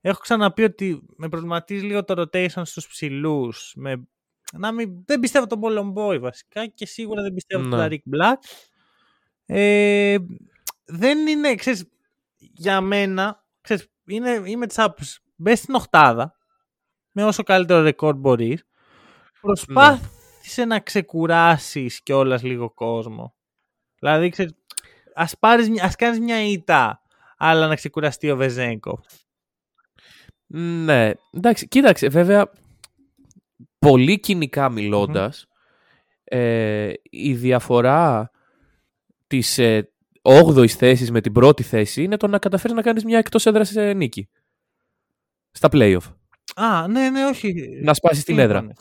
Έχω 0.00 0.20
ξαναπεί 0.20 0.62
ότι 0.62 1.02
με 1.16 1.28
προβληματίζει 1.28 1.84
λίγο 1.84 2.04
το 2.04 2.22
rotation 2.22 2.62
στους 2.64 2.86
ψηλούς. 2.88 3.72
Με... 3.76 4.08
Να 4.52 4.72
μην... 4.72 5.04
Δεν 5.04 5.20
πιστεύω 5.20 5.46
τον 5.46 5.60
Πολομπόη 5.60 6.18
βασικά 6.18 6.66
και 6.66 6.86
σίγουρα 6.86 7.22
δεν 7.22 7.34
πιστεύω 7.34 7.62
Ναι. 7.62 7.68
τον 7.70 7.78
Ταρίκ 7.78 8.02
Μπλακ. 8.04 8.42
Ε, 9.46 10.16
δεν 10.84 11.26
είναι, 11.26 11.54
ξέρεις, 11.54 11.84
για 12.36 12.80
μένα, 12.80 13.44
ξέρεις, 13.60 13.86
είναι, 14.06 14.42
είμαι 14.44 14.66
της 14.66 14.78
άποψης, 14.78 15.20
μπες 15.36 15.58
στην 15.58 15.74
οχτάδα, 15.74 16.38
με 17.12 17.24
όσο 17.24 17.42
καλύτερο 17.42 17.82
ρεκόρ 17.82 18.14
μπορείς, 18.16 18.64
προσπάθησε 19.44 20.64
να 20.64 20.80
ξεκουράσεις 20.80 22.02
κιόλας 22.02 22.42
λίγο 22.42 22.70
κόσμο. 22.70 23.34
Δηλαδή, 23.98 24.28
ξέρεις, 24.28 24.52
ας, 25.14 25.38
πάρεις, 25.38 25.68
μια- 25.70 25.84
ας 25.84 25.96
κάνεις 25.96 26.20
μια 26.20 26.44
ήττα, 26.46 27.00
αλλά 27.36 27.66
να 27.66 27.74
ξεκουραστεί 27.74 28.30
ο 28.30 28.36
Βεζέγκο. 28.36 29.00
Ναι. 30.56 31.10
Εντάξει, 31.32 31.68
κοίταξε, 31.68 32.08
βέβαια, 32.08 32.50
πολύ 33.78 34.20
κοινικά 34.20 34.68
μιλώντας, 34.70 35.46
ε, 36.24 36.92
η 37.02 37.34
διαφορά 37.34 38.30
της 39.26 39.58
ε, 39.58 39.92
8ης 40.22 40.74
θέσης 40.74 41.10
με 41.10 41.20
την 41.20 41.32
πρώτη 41.32 41.62
θέση 41.62 42.02
είναι 42.02 42.16
το 42.16 42.26
να 42.26 42.38
καταφέρεις 42.38 42.76
να 42.76 42.82
κάνεις 42.82 43.04
μια 43.04 43.18
εκτός 43.18 43.46
έδρας 43.46 43.76
ε, 43.76 43.92
νίκη. 43.92 44.28
Στα 45.50 45.68
playoff. 45.72 46.14
Α, 46.54 46.88
ναι, 46.88 47.10
ναι, 47.10 47.24
όχι. 47.26 47.54
Να 47.82 47.94
σπάσεις 47.94 48.24
την 48.24 48.38
έδρα. 48.38 48.58
Σύμφωνοι. 48.58 48.74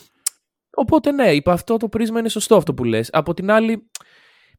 Οπότε 0.75 1.11
ναι, 1.11 1.33
υπό 1.33 1.51
αυτό 1.51 1.77
το 1.77 1.89
πρίσμα 1.89 2.19
είναι 2.19 2.29
σωστό 2.29 2.55
αυτό 2.55 2.73
που 2.73 2.83
λες. 2.83 3.09
Από 3.11 3.33
την 3.33 3.51
άλλη, 3.51 3.89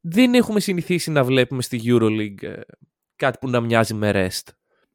δεν 0.01 0.35
έχουμε 0.35 0.61
συνηθίσει 0.61 1.11
να 1.11 1.25
βλέπουμε 1.25 1.63
στη 1.63 1.81
EuroLeague 1.85 2.43
ε, 2.43 2.61
κάτι 3.17 3.39
που 3.41 3.49
να 3.49 3.61
μοιάζει 3.61 3.95
με 3.95 4.11
rest. 4.15 4.53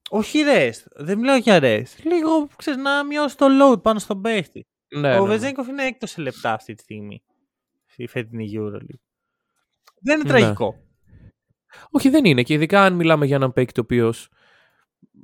Όχι 0.10 0.40
rest. 0.54 0.84
Δεν 0.96 1.18
μιλάω 1.20 1.38
για 1.38 1.60
rest. 1.62 2.04
Λίγο, 2.04 2.48
ξέρεις, 2.56 2.82
να 2.82 3.04
μειώσει 3.06 3.38
το 3.38 3.46
load 3.62 3.82
πάνω 3.82 4.00
στον 4.00 4.22
παίχτη. 4.22 4.68
Ναι, 4.96 5.10
ο 5.10 5.12
ναι, 5.12 5.20
ναι. 5.20 5.28
Βεζέγκοφ 5.28 5.68
είναι 5.68 5.86
έκτος 5.86 6.10
σε 6.10 6.22
λεπτά 6.22 6.54
αυτή 6.54 6.74
τη 6.74 6.82
στιγμή. 6.82 7.24
Στη 7.86 8.08
φετινή 8.08 8.52
EuroLeague. 8.56 9.00
Δεν 10.02 10.20
είναι 10.20 10.34
Ναι. 10.34 10.40
τραγικό. 10.40 10.76
Όχι, 11.92 12.10
δεν 12.10 12.26
είναι. 12.26 12.44
Και 12.44 12.54
ειδικά 12.54 12.84
αν 12.84 12.94
μιλάμε 12.94 13.26
για 13.26 13.36
έναν 13.36 13.54
παίκτη 13.54 13.80
ο 13.80 13.84
οποίος 13.84 14.30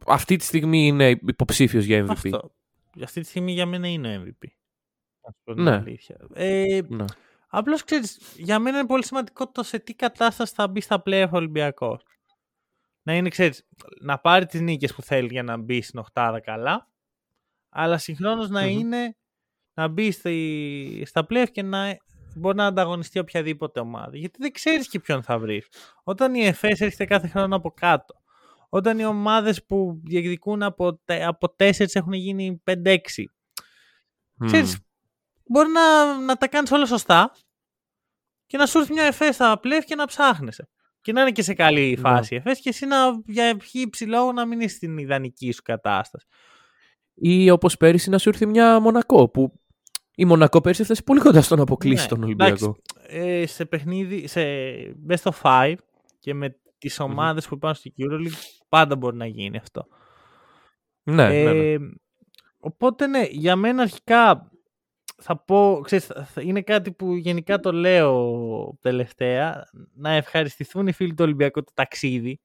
αυτή 0.07 0.35
τη 0.35 0.43
στιγμή 0.43 0.87
είναι 0.87 1.09
υποψήφιος 1.27 1.83
για 1.85 2.05
MVP. 2.05 2.09
Αυτό. 2.09 2.55
Αυτή 3.03 3.21
τη 3.21 3.27
στιγμή 3.27 3.51
για 3.51 3.65
μένα 3.65 3.87
είναι 3.87 4.17
ο 4.17 4.21
MVP. 4.21 4.47
Να 4.47 4.47
σου 4.47 4.47
πω 4.47 5.11
την 5.11 5.14
Ναι. 5.55 5.71
αλήθεια. 5.71 6.17
Ε, 6.33 6.79
Ναι. 6.87 7.05
Απλώς 7.47 7.83
ξέρεις, 7.83 8.19
για 8.37 8.59
μένα 8.59 8.77
είναι 8.77 8.87
πολύ 8.87 9.05
σημαντικό 9.05 9.51
το 9.51 9.63
σε 9.63 9.79
τι 9.79 9.93
κατάσταση 9.93 10.53
θα 10.55 10.67
μπει 10.67 10.81
στα 10.81 11.01
playoff 11.05 11.27
ο 11.31 11.35
Ολυμπιακός. 11.37 12.01
Να 13.01 13.13
είναι, 13.15 13.29
ξέρεις, 13.29 13.67
να 14.01 14.19
πάρει 14.19 14.45
τις 14.45 14.61
νίκες 14.61 14.93
που 14.93 15.01
θέλει 15.01 15.27
για 15.31 15.43
να 15.43 15.57
μπει 15.57 15.81
στην 15.81 15.99
οχτάδα 15.99 16.39
καλά, 16.39 16.89
αλλά 17.69 17.97
συγχρόνως 17.97 18.49
να 18.49 18.61
Μμμ. 18.61 18.69
είναι, 18.69 19.17
να 19.73 19.87
μπει 19.87 20.11
στη, 20.11 21.03
στα 21.05 21.25
playoff 21.29 21.47
και 21.51 21.61
να 21.61 21.97
μπορεί 22.35 22.55
να 22.57 22.65
ανταγωνιστεί 22.65 23.19
οποιαδήποτε 23.19 23.79
ομάδα. 23.79 24.17
Γιατί 24.17 24.37
δεν 24.41 24.51
ξέρεις 24.51 24.87
και 24.89 24.99
ποιον 24.99 25.23
θα 25.23 25.39
βρεις. 25.39 25.67
Όταν 26.03 26.33
η 26.35 26.45
ΕΦΕΣ 26.45 26.79
έρχεται 26.81 27.05
κάθε 27.05 27.27
χρόνο 27.27 27.55
από 27.55 27.71
κάτω, 27.71 28.15
όταν 28.69 28.99
οι 28.99 29.05
ομάδες 29.05 29.65
που 29.65 30.01
διεκδικούν 30.03 30.63
από, 30.63 30.95
τε- 30.97 31.23
από 31.23 31.49
τέσσερις 31.49 31.95
έχουν 31.95 32.13
γίνει 32.13 32.61
5-6, 32.63 32.97
Μμ. 34.33 34.45
ξέρεις, 34.45 34.79
μπορεί 35.45 35.69
να, 35.69 36.17
να 36.19 36.35
τα 36.35 36.47
κάνεις 36.47 36.71
όλα 36.71 36.85
σωστά 36.85 37.31
και 38.45 38.57
να 38.57 38.65
σου 38.65 38.77
έρθει 38.77 38.93
μια 38.93 39.03
εφές 39.03 39.35
στα 39.35 39.59
πλεύ 39.59 39.83
και 39.83 39.95
να 39.95 40.05
ψάχνεσαι. 40.05 40.69
Και 41.01 41.11
να 41.11 41.21
είναι 41.21 41.31
και 41.31 41.41
σε 41.41 41.53
καλή 41.53 41.89
Ναι. 41.89 41.95
φάση 41.95 42.33
η 42.33 42.37
εφές 42.37 42.59
και 42.59 42.69
εσύ 42.69 42.85
να, 42.85 42.97
για 43.25 43.57
χύψη 43.63 44.05
λόγο 44.05 44.31
να 44.31 44.45
μην 44.45 44.59
είσαι 44.59 44.75
στην 44.75 44.97
ιδανική 44.97 45.51
σου 45.51 45.61
κατάσταση. 45.61 46.25
Ή 47.13 47.49
όπως 47.49 47.77
πέρυσι 47.77 48.09
να 48.09 48.17
σου 48.17 48.29
ήρθε 48.29 48.45
μια 48.45 48.79
Μονακό. 48.79 49.29
Που 49.29 49.59
η 50.15 50.25
Μονακό 50.25 50.61
πέρυσι 50.61 50.81
έφτασε 50.81 51.01
πολύ 51.03 51.19
κοντά 51.19 51.41
στο 51.41 51.55
να 51.55 51.61
αποκλείσει 51.61 52.01
Ναι, 52.03 52.07
τον 52.09 52.23
Ολυμπιακό. 52.23 52.75
Ε, 53.07 53.45
σε 53.45 53.65
παιχνίδι, 53.65 54.27
σε 54.27 54.41
best 55.09 55.31
of 55.31 55.41
five 55.41 55.75
και 56.19 56.33
με 56.33 56.59
τις 56.77 56.99
ομάδες 56.99 57.47
που 57.47 57.55
υπάρχουν 57.55 57.79
στη 57.79 57.93
EuroLeague 57.97 58.63
πάντα 58.69 58.95
μπορεί 58.95 59.15
να 59.15 59.25
γίνει 59.25 59.57
αυτό. 59.57 59.87
Ναι, 61.03 61.27
ναι, 61.27 61.43
ναι. 61.43 61.71
Ε, 61.71 61.77
Οπότε 62.59 63.07
ναι, 63.07 63.25
για 63.29 63.55
μένα 63.55 63.81
αρχικά 63.81 64.51
θα 65.21 65.37
πω, 65.37 65.81
ξέρεις, 65.83 66.05
θα- 66.05 66.23
θα- 66.25 66.41
είναι 66.41 66.61
κάτι 66.61 66.91
που 66.91 67.13
γενικά 67.15 67.59
το 67.59 67.71
λέω 67.71 68.77
τελευταία, 68.81 69.69
να 69.93 70.09
ευχαριστηθούν 70.11 70.87
οι 70.87 70.91
φίλοι 70.91 71.13
του 71.13 71.23
Ολυμπιακού 71.23 71.63
το 71.63 71.71
ταξίδι. 71.73 72.39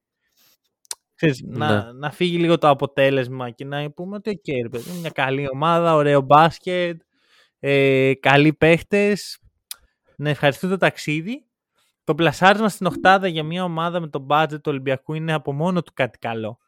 Ξέρεις, 1.14 1.42
να, 1.46 1.84
Ναι. 1.84 1.92
να 1.92 2.10
φύγει 2.10 2.38
λίγο 2.38 2.58
το 2.58 2.68
αποτέλεσμα 2.68 3.50
και 3.50 3.64
να 3.64 3.90
πούμε 3.90 4.16
ότι 4.16 4.30
οκ, 4.30 4.62
ρε 4.62 4.68
παιδί, 4.68 4.90
είναι 4.90 4.98
μια 5.00 5.10
καλή 5.10 5.48
ομάδα, 5.52 5.94
ωραίο 5.94 6.20
μπάσκετ, 6.20 7.00
ε, 7.58 8.12
καλοί 8.20 8.52
παίχτες, 8.52 9.38
να 10.16 10.28
ευχαριστούν 10.30 10.70
το 10.70 10.76
ταξίδι. 10.76 11.44
Το 12.04 12.14
πλασάρισμα 12.14 12.68
στην 12.68 12.86
οχτάδα 12.86 13.26
για 13.28 13.42
μια 13.42 13.64
ομάδα 13.64 14.00
με 14.00 14.08
το 14.08 14.26
budget 14.30 14.48
του 14.52 14.60
Ολυμπιακού 14.66 15.14
είναι 15.14 15.32
από 15.32 15.52
μόνο 15.52 15.82
του 15.82 15.92
κάτι 15.94 16.18
καλό. 16.18 16.58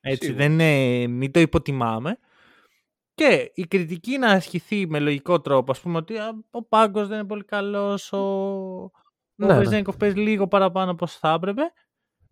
Έτσι, 0.00 0.24
Σίγουρα. 0.26 0.42
δεν 0.44 0.52
είναι, 0.52 1.06
μην 1.06 1.30
το 1.30 1.40
υποτιμάμε. 1.40 2.18
Και 3.14 3.50
η 3.54 3.62
κριτική 3.66 4.18
να 4.18 4.28
ασκηθεί 4.30 4.86
με 4.88 4.98
λογικό 5.00 5.40
τρόπο. 5.40 5.70
Ας 5.72 5.80
πούμε 5.80 5.96
ότι 5.96 6.16
α, 6.18 6.32
ο 6.50 6.62
Πάγκος 6.64 7.08
δεν 7.08 7.18
είναι 7.18 7.26
πολύ 7.26 7.44
καλός, 7.44 8.12
ο, 8.12 8.18
ο 8.18 8.90
Ναι, 9.34 9.46
ναι. 9.46 9.58
Βεζέγκοφ 9.58 9.96
παίζει 9.96 10.16
λίγο 10.18 10.48
παραπάνω 10.48 10.90
από 10.90 11.04
όσο 11.04 11.18
θα 11.20 11.32
έπρεπε. 11.32 11.62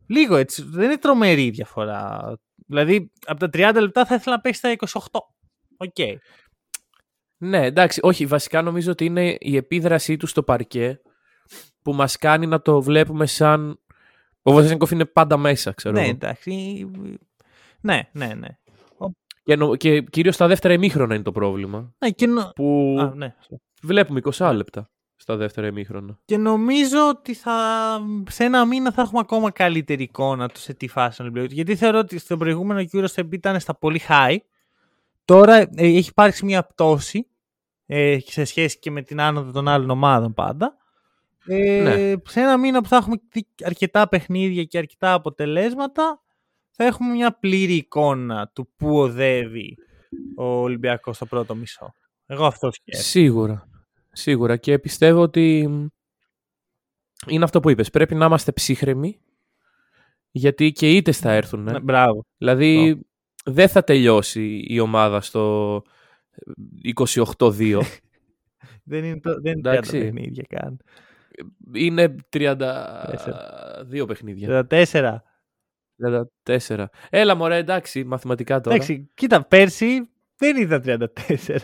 Λίγο 0.07 0.37
έτσι. 0.37 0.63
Δεν 0.63 0.85
είναι 0.85 0.99
τρομερή 0.99 1.45
η 1.45 1.51
διαφορά. 1.51 2.33
Δηλαδή, 2.67 3.11
από 3.27 3.49
τα 3.49 3.71
30 3.73 3.81
λεπτά 3.81 4.07
θα 4.07 4.15
ήθελα 4.15 4.37
να 4.37 4.41
παίξει 4.41 4.59
στα 4.59 5.01
28. 5.13 5.19
Οκ. 5.77 6.21
Ναι, 7.37 7.65
εντάξει, 7.67 8.01
όχι, 8.03 8.27
βασικά 8.27 8.63
νομίζω 8.63 8.91
ότι 8.91 9.05
είναι 9.05 9.37
η 9.41 9.57
επίδρασή 9.57 10.17
του 10.17 10.27
στο 10.27 10.43
παρκέ 10.43 11.01
που 11.83 11.93
μας 11.93 12.17
κάνει 12.17 12.47
να 12.47 12.61
το 12.63 12.83
βλέπουμε 12.83 13.27
σαν... 13.27 13.81
Ο 14.43 14.53
Βεζένκοφ 14.53 14.91
είναι 14.91 15.05
πάντα 15.05 15.37
μέσα, 15.37 15.73
ξέρω 15.73 15.95
Ναι, 15.95 16.01
εγώ. 16.01 16.11
εντάξει. 16.11 16.85
Ναι, 17.81 18.09
ναι, 18.13 18.27
ναι. 18.35 18.49
Και, 19.45 19.57
νο- 19.57 19.77
και 19.77 20.03
κυρίως 20.03 20.35
στα 20.35 20.47
δεύτερα 20.47 20.75
ημίχρονα 20.75 21.15
είναι 21.15 21.23
το 21.25 21.33
πρόβλημα. 21.33 21.95
ναι, 21.99 22.11
και, 22.11 22.27
νο- 22.27 22.53
Που 22.55 22.97
Α, 23.01 23.13
ναι. 23.15 23.35
βλέπουμε 23.83 24.21
20 24.35 24.53
λεπτά 24.55 24.91
στα 25.17 25.37
δεύτερα 25.37 25.67
ημίχρονα. 25.67 26.19
και 26.25 26.37
νομίζω 26.37 27.09
ότι 27.09 27.35
θα, 27.35 27.55
σε 28.31 28.45
ένα 28.45 28.65
μήνα 28.67 28.93
θα 28.93 29.03
έχουμε 29.03 29.21
ακόμα 29.21 29.51
καλύτερη 29.51 30.03
εικόνα 30.03 30.49
του 30.49 30.59
σε 30.61 30.75
τι 30.75 30.89
φάση 30.89 31.17
είναι 31.23 31.29
ο 31.29 31.33
Ολυμπιακός. 31.33 31.53
Γιατί 31.57 31.77
θεωρώ 31.77 31.99
ότι 31.99 32.19
στο 32.19 32.37
προηγούμενο 32.37 32.81
Eurostep 32.93 33.33
ήταν 33.33 33.61
στα 33.61 33.75
πολύ 33.79 34.01
high. 34.09 34.37
Τώρα 35.25 35.57
ε, 35.57 35.69
έχει 35.77 36.09
υπάρξει 36.09 36.45
μια 36.45 36.63
πτώση 36.65 37.27
ε, 37.87 38.19
σε 38.25 38.45
σχέση 38.45 38.79
και 38.79 38.91
με 38.91 39.03
την 39.03 39.21
άνοδο 39.21 39.53
των 39.53 39.69
άλλων 39.69 39.91
ομάδων 39.91 40.35
πάντα. 40.35 40.77
Ε, 41.47 41.83
Ναι. 41.83 42.15
Σε 42.31 42.41
ένα 42.41 42.59
μήνα 42.59 42.81
που 42.83 42.89
θα 42.89 42.97
έχουμε 42.97 43.17
δει 43.33 43.47
αρκετά 43.65 44.09
παιχνίδια 44.09 44.65
και 44.65 44.79
αρκετά 44.79 45.13
αποτελέσματα, 45.13 46.22
θα 46.73 46.85
έχουμε 46.85 47.13
μια 47.13 47.33
πλήρη 47.39 47.75
εικόνα 47.75 48.49
του 48.49 48.73
πού 48.77 48.99
οδεύει 48.99 49.77
ο 50.37 50.45
Ολυμπιακός 50.45 51.17
στο 51.17 51.27
πρώτο 51.27 51.55
μισό. 51.55 51.95
Εγώ 52.27 52.47
αυτό 52.47 52.71
σκέφτομαι. 52.71 53.05
Σίγουρα. 53.05 53.69
Σίγουρα. 54.13 54.57
Και 54.57 54.79
πιστεύω 54.79 55.21
ότι 55.21 55.61
είναι 57.27 57.45
αυτό 57.45 57.61
που 57.61 57.71
είπες. 57.71 57.91
Πρέπει 57.91 58.15
να 58.15 58.27
είμαστε 58.27 58.53
ψύχρεμοι 58.53 59.21
γιατί 60.31 60.73
και 60.73 60.91
ήτες 60.91 61.19
θα 61.19 61.33
έρθουν. 61.33 61.63
Ναι, 61.63 61.81
μπράβο. 61.81 62.25
Δηλαδή 62.37 63.01
δεν 63.45 63.69
θα 63.69 63.85
τελειώσει 63.85 64.65
η 64.67 64.81
ομάδα 64.81 65.21
στο 65.21 65.83
28-2. 67.39 67.81
Δεν 68.85 69.05
είναι, 69.05 69.21
το, 69.21 69.41
δεν 69.41 69.59
είναι 69.59 69.71
30 69.71 69.73
Εντάξει. 69.73 69.99
παιχνίδια 69.99 70.45
καν. 70.49 70.81
είναι 71.75 72.15
32 72.33 74.05
παιχνίδια. 74.07 74.67
34. 74.71 75.17
34. 75.97 76.85
Έλα 77.11 77.35
μωρέ, 77.35 77.57
εντάξει, 77.57 78.05
μαθηματικά 78.05 78.61
τώρα. 78.61 78.75
Εντάξει, 78.75 79.11
κοίτα, 79.15 79.45
πέρσι 79.47 80.09
δεν 80.37 80.57
ήταν 80.57 80.83
34. 80.85 81.57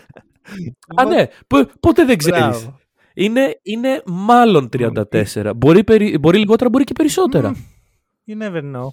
Α, 0.97 1.05
ναι, 1.05 1.27
πο- 1.47 1.71
ποτέ 1.81 2.05
δεν 2.05 2.17
ξέρεις. 2.19 2.41
Μπράβο. 2.41 2.79
Είναι, 3.15 3.59
είναι 3.63 4.03
μάλλον 4.07 4.69
34. 4.73 5.53
Μπορεί, 5.57 5.85
περι- 5.85 6.19
μπορεί 6.19 6.39
λιγότερα, 6.39 6.71
μπορεί 6.71 6.85
και 6.85 6.93
περισσότερα. 6.93 7.51
Μμ, 7.51 7.55
You 8.27 8.43
never 8.43 8.63
know. 8.77 8.87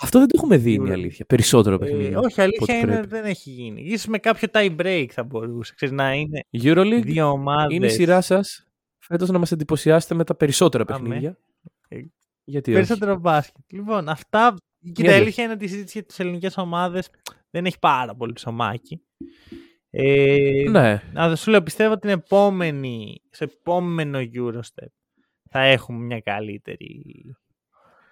Αυτό 0.00 0.18
δεν 0.18 0.28
το 0.28 0.34
έχουμε 0.36 0.56
δει, 0.56 0.62
είναι 0.62 0.70
η 0.72 0.74
Σίγουρα. 0.86 0.92
αλήθεια. 0.92 1.24
Περισσότερο 1.24 1.74
Ε, 1.74 1.78
παιχνίδι. 1.78 2.14
όχι, 2.14 2.40
αλήθεια 2.40 2.78
είναι 2.78 2.92
πρέπει. 2.92 3.06
δεν 3.06 3.24
έχει 3.24 3.50
γίνει. 3.50 3.82
Ίσως 3.82 4.06
με 4.06 4.18
κάποιο 4.18 4.48
tie 4.52 4.76
break 4.80 5.06
θα 5.10 5.22
μπορούσε. 5.22 5.72
Ξέρεις, 5.76 5.94
να 5.94 6.12
είναι 6.12 6.44
EuroLeague 6.62 7.02
δύο 7.04 7.30
ομάδες. 7.30 7.76
είναι 7.76 7.86
η 7.86 7.90
σειρά 7.90 8.20
σας 8.20 8.66
φέτος 8.98 9.30
να 9.30 9.38
μας 9.38 9.52
εντυπωσιάσετε 9.52 10.14
με 10.14 10.24
τα 10.24 10.34
περισσότερα 10.34 10.84
Αμέ. 10.88 10.98
παιχνίδια. 11.08 11.38
Ε, 11.88 11.98
Γιατί 12.44 12.70
όχι; 12.70 12.78
Περισσότερο 12.78 13.18
μπάσκετ. 13.18 13.64
Λοιπόν, 13.72 14.08
αυτά. 14.08 14.54
Και 14.80 14.88
Γιατί 14.94 15.02
η 15.10 15.12
όχι. 15.12 15.20
αλήθεια 15.20 15.44
είναι 15.44 15.52
ότι 15.52 15.64
η 15.64 15.68
συζήτηση 15.68 15.98
για 15.98 16.06
τις 16.06 16.18
ελληνικές 16.20 16.56
ομάδες 16.56 17.10
δεν 17.50 17.66
έχει 17.66 17.78
πάρα 17.78 18.14
πολύ 18.14 18.32
ψωμάκι. 18.32 19.00
Ε, 19.90 20.64
Ναι, 20.70 21.02
Να 21.12 21.36
σου 21.36 21.50
λέω, 21.50 21.62
πιστεύω 21.62 21.92
ότι 21.92 22.00
την 22.00 22.10
επόμενη, 22.10 23.22
στο 23.30 23.44
επόμενο 23.44 24.18
Eurostep 24.18 24.86
θα 25.50 25.60
έχουμε 25.60 25.98
μια 26.04 26.20
καλύτερη 26.20 27.02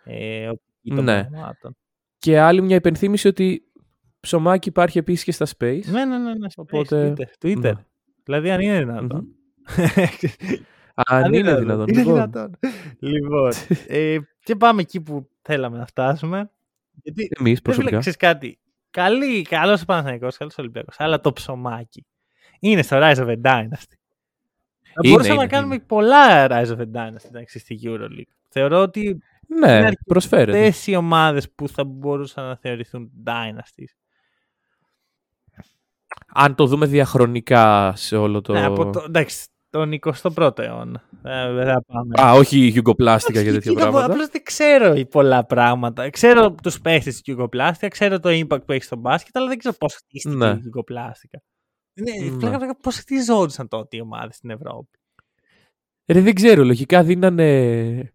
ε, 0.05 0.49
οπτική 0.49 0.95
των 0.95 1.05
Ναι. 1.05 1.25
πραγμάτων. 1.25 1.77
και 2.19 2.39
άλλη 2.41 2.63
μια 2.63 2.77
υπενθύμηση 2.77 3.29
ότι 3.29 3.63
ψωμάκι 4.21 4.69
υπάρχει 4.69 4.99
επίσης 4.99 5.25
και 5.25 5.33
στα 5.33 5.47
Space. 5.59 5.85
Ναι, 5.85 6.05
ναι, 6.05 6.19
ναι. 6.19 6.35
ναι 6.35 6.51
στο 6.51 6.63
Οπότε- 6.63 7.13
Twitter. 7.17 7.47
Twitter. 7.47 7.61
Ναι. 7.61 7.73
Δηλαδή, 8.25 8.51
αν 8.51 8.61
είναι 8.61 8.79
δυνατόν. 8.79 9.27
Αν 10.95 11.33
είναι 11.33 11.55
δυνατόν. 11.59 11.89
Είναι 11.89 11.99
Λοιπόν, 11.99 12.15
δυνατόν. 12.15 12.59
λοιπόν, 12.99 13.53
ε, 13.87 14.19
και 14.45 14.57
πάμε 14.57 14.81
εκεί 14.81 15.01
που 15.01 15.29
θέλαμε 15.43 15.79
να 15.79 15.87
φτάσουμε. 15.87 16.51
Γιατί, 17.03 17.23
Εμείς 17.23 17.31
δεν 17.39 17.47
φίλε, 17.47 17.61
προσωπικά. 17.63 17.99
ξέρεις 17.99 18.19
κάτι. 18.19 18.59
Καλή, 18.91 19.43
καλός 19.43 19.83
ο 19.83 19.85
Παναθηναϊκός, 19.85 20.37
καλός 20.37 20.53
ο 20.59 20.63
Ολυμπιακός, 20.63 20.95
αλλά 20.99 21.21
το 21.21 21.33
ψωμάκι 21.33 22.07
είναι 22.61 22.83
στο 22.83 22.99
Rise 23.01 23.17
of 23.17 23.27
a 23.27 23.37
Dynasty. 23.43 23.97
Θα 24.95 25.01
Είναι, 25.03 25.13
μπορούσαμε 25.13 25.35
είναι, 25.35 25.43
να 25.43 25.49
κάνουμε 25.49 25.75
είναι. 25.75 25.85
πολλά 25.87 26.47
Rise 26.51 26.67
of 26.77 26.79
a 26.79 26.87
Dynasty 26.95 27.25
εντάξει, 27.27 27.59
στη 27.59 27.81
EuroLeague. 27.85 28.33
Θεωρώ 28.49 28.79
ότι 28.83 29.01
είναι 29.01 29.67
Ναι, 29.67 29.73
αρκετές 29.73 30.03
προσφέρεται. 30.07 30.73
οι 30.87 30.97
ομάδες 30.97 31.51
που 31.51 31.69
θα 31.69 31.85
μπορούσαν 31.85 32.45
να 32.47 32.57
θεωρηθούν 32.57 33.11
Dynasties. 33.27 33.95
Αν 36.35 36.55
το 36.55 36.67
δούμε 36.67 36.87
διαχρονικά 36.87 37.93
σε 37.97 38.17
όλο 38.17 38.41
το. 38.41 38.53
Ναι, 38.53 38.65
από 38.65 38.91
το, 38.91 39.03
εντάξει, 39.07 39.47
τον 39.73 39.93
21ο 39.93 40.59
αιώνα. 40.59 41.03
Ε, 41.23 41.53
δεν 41.53 41.67
θα 41.67 41.83
πάμε. 41.87 42.23
Α, 42.23 42.33
όχι 42.33 42.59
γιουγκοπλάστικα 42.59 43.43
και 43.43 43.49
Όχι, 43.49 43.57
τέτοια 43.57 43.71
κοίτα, 43.73 43.83
πράγματα. 43.83 44.13
Απλώς 44.13 44.29
δεν 44.29 44.43
ξέρω 44.43 44.95
πολλά 45.11 45.45
πράγματα. 45.45 46.11
Ξέρω 46.11 46.55
τους 46.63 46.81
παίχτες 46.81 47.13
της 47.13 47.23
Γιουγκοπλάστια, 47.25 47.89
ξέρω 47.89 48.21
το 48.21 48.29
impact 48.29 48.65
που 48.67 48.73
έχει 48.73 48.83
στο 48.85 48.97
μπάσκετ, 48.97 49.37
αλλά 49.37 49.49
δεν 49.49 49.59
ξέρω 49.59 49.75
πώς 49.79 49.95
χτίστηκε 49.95 50.35
Ναι. 50.35 50.49
η 50.51 50.59
Γιουγκοπλάστικα. 50.61 51.43
Είναι, 51.95 52.11
Ναι. 52.31 52.37
πλάκα, 52.39 52.57
πλάκα, 52.57 52.77
πώς 52.77 52.97
χτιζόντουσαν 52.97 53.69
τότε 53.69 53.97
οι 53.97 54.01
ομάδες 54.01 54.37
στην 54.37 54.51
Ευρώπη. 54.51 54.99
Ρε, 56.13 56.21
δεν 56.21 56.35
ξέρω, 56.35 56.65
λογικά 56.65 57.03
δίνανε 57.03 58.13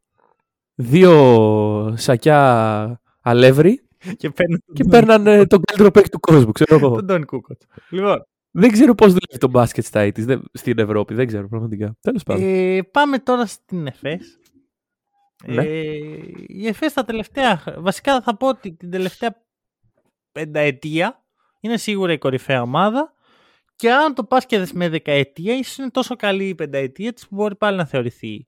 δύο 0.76 1.94
σακιά 1.98 3.02
αλεύρι 3.22 3.82
και 4.18 4.30
παίρνουν 4.30 4.64
και 4.74 4.84
παίρνανε 4.84 5.46
τον 5.48 5.62
καλύτερο 5.62 5.92
παίκτη 5.92 6.10
του 6.10 6.20
κόσμου, 6.20 6.52
ξέρω 6.52 6.76
εγώ. 6.76 6.96
τον 6.96 7.08
Τον 7.08 7.26
Κούκοτς. 7.26 7.66
Λοιπόν, 7.90 8.26
Δεν 8.60 8.72
ξέρω 8.72 8.96
πώς 8.96 9.08
δουλεύει 9.08 9.38
το 9.40 9.50
μπάσκετ 9.50 9.84
στα 9.84 10.04
AIDS 10.08 10.20
δεν- 10.20 10.44
στην 10.54 10.80
Ευρώπη. 10.80 11.14
Δεν 11.14 11.28
ξέρω 11.28 11.48
πραγματικά. 11.48 11.98
Τέλος 12.02 12.24
πάντων. 12.24 12.44
ε, 12.44 12.82
πάμε 12.92 13.20
τώρα 13.20 13.46
στην 13.46 13.88
ΕΦΕΣ. 13.88 14.40
Ναι. 15.46 15.64
Ε, 15.64 15.98
η 16.48 16.68
ΕΦΕΣ 16.68 16.94
τα 16.94 17.06
τελευταία, 17.06 17.58
χ- 17.58 17.80
βασικά 17.80 18.22
θα 18.22 18.38
πω 18.38 18.48
ότι 18.48 18.74
την 18.74 18.90
τελευταία 18.92 19.46
πενταετία 20.32 21.26
είναι 21.60 21.78
σίγουρα 21.78 22.12
η 22.14 22.18
κορυφαία 22.18 22.62
ομάδα 22.62 23.14
και 23.76 23.92
αν 23.92 24.14
το 24.14 24.24
πας 24.24 24.46
και 24.46 24.60
δεις 24.60 24.74
με 24.74 24.90
δεκαετία 24.90 25.56
ίσως 25.58 25.78
είναι 25.78 25.90
τόσο 25.90 26.16
καλή 26.16 26.48
η 26.48 26.56
πενταετία 26.56 27.14
της 27.14 27.28
που 27.28 27.36
μπορεί 27.36 27.56
πάλι 27.56 27.78
να 27.78 27.86
θεωρηθεί 27.86 28.48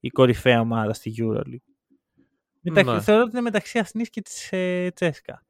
η 0.00 0.08
κορυφαία 0.08 0.60
ομάδα 0.60 0.92
στη 0.92 1.14
EuroLeague. 1.18 1.72
Μεταξύ, 2.60 2.92
Ναι. 2.94 3.00
Θεωρώ 3.00 3.22
ότι 3.22 3.30
είναι 3.30 3.40
μεταξύ 3.40 3.78
Αθηνής 3.78 4.10
και 4.10 4.20
της 4.22 4.52
ε, 4.52 4.90
Τσέσκα. 4.94 5.46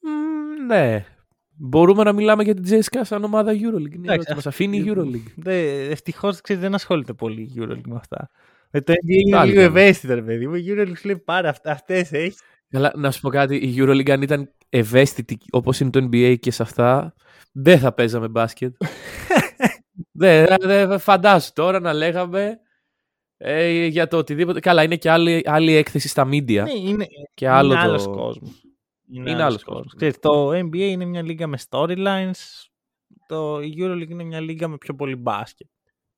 Μμ, 0.00 0.66
ναι. 0.66 1.06
Μπορούμε 1.58 2.02
να 2.02 2.12
μιλάμε 2.12 2.42
για 2.42 2.54
την 2.54 2.62
Τζέσικα 2.62 3.04
σαν 3.04 3.24
ομάδα 3.24 3.52
EuroLeague. 3.52 3.94
Είναι 3.94 4.12
Εντάξει, 4.12 4.12
ερώτηση. 4.12 4.34
Μας 4.34 4.46
αφήνει 4.46 4.76
η 4.76 4.84
EuroLeague. 4.88 5.32
Δε, 5.36 5.88
ευτυχώς 5.90 6.40
ξέρεις, 6.40 6.62
δεν 6.62 6.74
ασχολείται 6.74 7.12
πολύ 7.12 7.40
η 7.40 7.52
EuroLeague 7.58 7.86
με 7.86 7.96
αυτά. 7.96 8.30
Με 8.70 8.80
το 8.80 8.92
NBA 8.92 9.26
είναι 9.26 9.36
Πάλι 9.36 9.50
λίγο 9.50 9.62
καλά. 9.62 9.80
ευαίσθητο 9.80 10.14
ρε 10.14 10.22
παιδί 10.22 10.46
μου. 10.46 10.54
Η 10.54 10.64
EuroLeague 10.68 10.96
σου 10.96 11.06
λέει 11.06 11.22
πάρα 11.24 11.48
αυτά, 11.48 11.70
αυτές 11.70 12.12
έχεις. 12.12 12.40
Καλά, 12.68 12.92
να 12.96 13.10
σου 13.10 13.20
πω 13.20 13.28
κάτι. 13.28 13.56
Η 13.56 13.74
EuroLeague 13.78 14.10
αν 14.10 14.22
ήταν 14.22 14.50
ευαίσθητη 14.68 15.38
όπως 15.50 15.80
είναι 15.80 15.90
το 15.90 16.08
NBA 16.12 16.36
και 16.40 16.50
σε 16.50 16.62
αυτά, 16.62 17.14
δεν 17.52 17.78
θα 17.78 17.92
παίζαμε 17.92 18.28
μπάσκετ. 18.28 18.74
δεν, 20.12 20.46
δεν, 20.60 20.98
φαντάσου 20.98 21.52
τώρα 21.52 21.80
να 21.80 21.92
λέγαμε 21.92 22.58
ε, 23.36 23.86
για 23.86 24.08
το 24.08 24.16
οτιδήποτε. 24.16 24.60
Καλά, 24.60 24.82
είναι 24.82 24.96
και 24.96 25.10
άλλη, 25.10 25.42
άλλη 25.44 25.74
έκθεση 25.74 26.08
στα 26.08 26.28
media. 26.28 26.62
Ναι, 26.62 26.88
είναι, 26.88 27.06
και 27.34 27.48
άλλο 27.48 27.72
είναι 27.72 27.82
το... 27.82 27.88
άλλος 27.88 28.06
κόσμος. 28.06 28.60
Είναι 29.10 29.42
άλλος 29.42 29.64
κόσμος. 29.64 29.94
Ξέρεις, 29.96 30.18
το 30.18 30.48
NBA 30.50 30.76
είναι 30.76 31.04
μια 31.04 31.22
λίγα 31.22 31.46
με 31.46 31.58
storylines. 31.70 32.66
Το 33.26 33.60
η 33.60 33.74
EuroLeague 33.78 34.08
είναι 34.10 34.24
μια 34.24 34.40
λίγα 34.40 34.68
με 34.68 34.76
πιο 34.78 34.94
πολύ 34.94 35.16
μπάσκετ. 35.16 35.66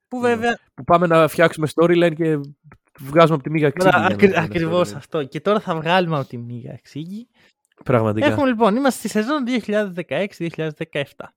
Που 0.09 0.21
Ναι. 0.21 0.29
βέβαια 0.29 0.59
Που 0.75 0.85
πάμε 0.85 1.07
να 1.07 1.29
φτιάξουμε 1.29 1.69
storyline 1.75 2.13
και 2.17 2.41
βγάζουμε 3.01 3.35
από 3.35 3.43
τη 3.43 3.51
μίγα 3.51 3.71
ξύγκη. 3.71 3.91
Τώρα, 3.91 3.99
για 3.99 4.09
να 4.09 4.15
ακρι, 4.15 4.29
πούμε 4.29 4.41
ακριβώς 4.45 4.91
storyline. 4.91 4.97
αυτό. 4.97 5.25
Και 5.25 5.41
τώρα 5.41 5.61
θα 5.61 5.75
βγάλουμε 5.75 6.19
από 6.19 6.29
τη 6.29 6.37
μίγα 6.39 6.73
εξήγη. 6.73 7.29
Πραγματικά. 7.85 8.27
Έχουμε 8.27 8.47
λοιπόν, 8.49 8.77
είμαστε 8.77 9.09
στη 9.09 9.09
σεζόν 9.09 9.45
2016-2017. 9.47 11.35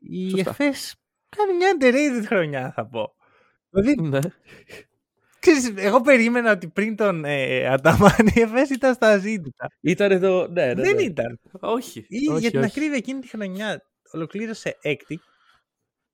Η 0.00 0.30
Σωστά. 0.30 0.50
ΕΦΕΣ 0.50 0.94
κάνει 1.36 1.52
μια 1.56 1.76
underrated 1.80 2.26
χρονιά 2.26 2.72
θα 2.74 2.86
πω. 2.86 3.14
Δηλαδή, 3.70 4.02
Ναι. 4.08 4.18
Ξέρεις, 5.44 5.72
εγώ 5.76 6.00
περίμενα 6.00 6.50
ότι 6.52 6.68
πριν 6.68 6.96
τον 6.96 7.24
ε, 7.24 7.66
Αταμάν 7.66 8.26
η 8.34 8.40
ΕΦΕΣ 8.40 8.70
ήταν 8.70 8.94
στα 8.94 9.18
ζήτητα. 9.18 9.66
Ήταν 9.80 10.10
εδώ. 10.10 10.46
Ναι, 10.46 10.66
ναι, 10.66 10.74
Δεν 10.82 10.94
ναι. 10.94 11.02
ήταν. 11.02 11.40
Όχι. 11.60 12.04
Ή, 12.08 12.28
όχι, 12.28 12.40
για 12.40 12.50
την 12.50 12.58
όχι. 12.58 12.68
ακρίβεια 12.68 12.96
εκείνη 12.96 13.20
τη 13.20 13.28
χρονιά 13.28 13.82
ολοκλήρωσε 14.12 14.78
έκτη. 14.82 15.20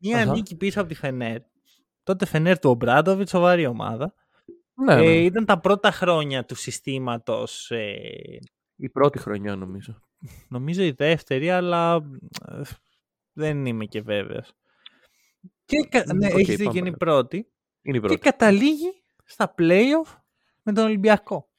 Μια 0.03 0.17
Αχα. 0.23 0.33
νίκη 0.33 0.57
πίσω 0.57 0.81
από 0.81 0.89
τη 0.89 0.95
Φενέρ. 0.95 1.39
Τότε 2.03 2.27
Φενέρ 2.27 2.59
του 2.59 2.71
Ομπράντοβιτς, 2.71 3.29
σοβαρή 3.29 3.67
ομάδα. 3.67 4.15
Ναι, 4.75 4.95
ναι. 4.95 5.05
Ε, 5.05 5.19
ήταν 5.19 5.45
τα 5.45 5.61
πρώτα 5.61 5.91
χρόνια 5.91 6.45
του 6.45 6.55
συστήματος 6.55 7.71
ε, 7.71 7.99
Η 8.77 8.89
πρώτη 8.89 9.19
χρονιά 9.19 9.57
νομίζω. 9.57 10.01
Νομίζω 10.49 10.83
η 10.83 10.91
δεύτερη, 10.91 11.51
αλλά 11.51 11.95
ε, 12.49 12.61
δεν 13.33 13.67
είμαι 13.67 13.85
και 13.85 14.01
βέβαιος. 14.03 14.53
Και, 15.65 15.77
κα- 15.89 16.05
Μ, 16.15 16.17
ναι, 16.17 16.27
οκ, 16.27 16.33
έχεις 16.39 16.57
δίκιο, 16.57 16.65
πάμε 16.65 16.79
είναι 16.79 16.89
η 16.89 16.97
παρακάτω. 16.97 17.27
πρώτη. 17.29 17.37
Είναι 17.83 17.97
η 17.97 18.01
Και 18.01 18.07
πρώτη. 18.07 18.21
καταλήγει 18.23 19.00
στα 19.31 19.55
play-off 19.59 20.17
με 20.63 20.73
τον 20.73 20.85
Ολυμπιακό. 20.85 21.51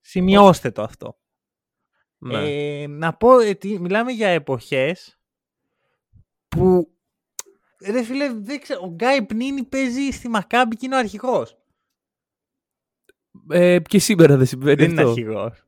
Σημειώστε 0.00 0.70
το 0.70 0.82
αυτό. 0.82 1.18
Ναι. 2.18 2.38
Ε, 2.82 2.86
να 2.86 3.14
πω 3.16 3.28
ότι 3.48 3.78
μιλάμε 3.80 4.12
για 4.12 4.28
εποχές 4.28 5.20
που 6.48 6.92
ρε 7.86 8.02
φίλε, 8.02 8.32
δεν 8.32 8.60
ξέρω, 8.60 8.80
ο 8.84 8.88
Γκάι 8.88 9.22
Πνίνη 9.26 9.64
παίζει 9.64 10.10
στη 10.10 10.28
Μακάμπη 10.28 10.76
και 10.76 10.86
είναι 10.86 10.94
ο 10.94 10.98
αρχηγός. 10.98 11.56
Ε, 13.50 13.78
και 13.80 13.98
σήμερα 13.98 14.36
δεν 14.36 14.46
συμβαίνει 14.46 14.76
δεν 14.76 14.90
είναι 14.90 15.00
αυτό. 15.00 15.10
αρχηγός. 15.12 15.64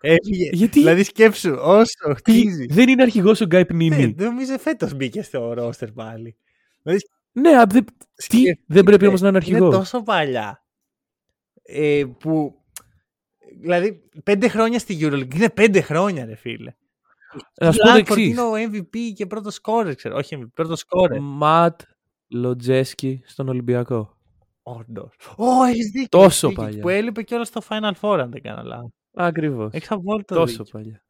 Έφυγε. 0.00 0.50
Γιατί; 0.52 0.78
Δηλαδή 0.78 1.02
σκέψου, 1.02 1.54
όσο 1.60 2.08
Τι, 2.08 2.14
χτίζει. 2.14 2.66
δεν 2.66 2.88
είναι 2.88 3.02
αρχηγός 3.02 3.40
ο 3.40 3.44
Γκάι 3.44 3.60
Ναι, 3.60 3.66
Πνίνη. 3.66 4.14
νομίζω 4.18 4.58
φέτος 4.58 4.94
μπήκε 4.94 5.22
στο 5.22 5.52
ρόστερ 5.52 5.92
πάλι. 5.92 6.36
Δηλαδή, 6.82 7.00
Ναι, 7.32 7.56
α, 7.58 7.66
δεν- 7.66 7.84
τι, 7.84 7.92
σκέφτηκε, 8.14 8.60
δεν 8.66 8.84
πρέπει 8.84 9.06
όμως 9.06 9.20
να 9.20 9.28
είναι 9.28 9.36
αρχηγός. 9.36 9.60
Είναι 9.60 9.70
τόσο 9.70 10.02
παλιά. 10.02 10.64
Ε, 11.62 12.04
που. 12.18 12.54
Δηλαδή, 13.60 14.02
πέντε 14.24 14.48
χρόνια 14.48 14.78
στη 14.78 14.98
EuroLeague. 15.00 15.34
Είναι 15.34 15.50
πέντε 15.50 15.80
χρόνια, 15.80 16.24
ρε 16.24 16.34
φίλε. 16.34 16.74
Να 17.60 17.72
σου 17.72 17.78
πω 17.78 17.84
το 17.84 17.92
Λάνφορντ 17.92 18.18
εξής. 18.18 18.30
είναι 18.30 18.40
ο 18.40 18.52
MVP 18.54 18.96
και 19.14 19.26
πρώτος 19.26 19.54
σκόρερ, 19.54 19.94
ξέρω. 19.94 20.16
Όχι 20.16 20.36
MVP, 20.40 20.46
πρώτος 20.54 20.78
σκόρερ. 20.78 21.20
Ματ 21.20 21.80
Λοτζέσκι 22.28 23.22
στον 23.26 23.48
Ολυμπιακό. 23.48 24.16
Όντως. 24.62 25.14
Ω, 25.36 25.62
έχεις 25.64 25.86
δίκιο. 25.90 26.08
Τόσο 26.08 26.26
έχεις 26.28 26.40
δίκιο. 26.48 26.62
παλιά. 26.62 26.80
Που 26.82 26.88
έλειπε 26.88 27.22
και 27.22 27.34
όλα 27.34 27.44
στο 27.44 27.60
Final 27.68 27.92
Four, 28.00 28.18
αν 28.20 28.30
δεν 28.30 28.42
κάνω 28.42 28.62
λάθος. 28.62 28.90
Ακριβώς. 29.14 29.72
Έχεις 29.72 29.90
απόλυτο 29.90 30.34
Τόσο 30.34 30.46
δίκιο. 30.64 30.64
παλιά. 30.80 31.04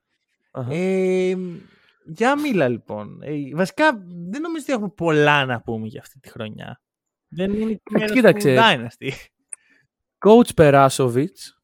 Αχα. 0.51 0.75
Ε, 0.75 1.37
για 2.05 2.41
μίλα 2.41 2.69
λοιπόν. 2.69 3.23
Ε, 3.23 3.33
βασικά 3.55 3.93
δεν 4.31 4.41
νομίζω 4.41 4.63
ότι 4.63 4.73
έχουμε 4.73 4.89
πολλά 4.89 5.45
να 5.45 5.61
πούμε 5.63 5.87
για 5.87 6.01
αυτή 6.01 6.19
τη 6.21 6.29
χρονιά. 6.31 6.81
Δεν 7.29 7.53
είναι 7.53 7.73
και 7.73 7.81
μέρος 7.91 8.13
κοίταξε. 8.13 8.55
του 8.55 8.61
Dynasty. 8.63 9.11
Coach 10.27 10.55
Περάσοβιτς 10.57 11.63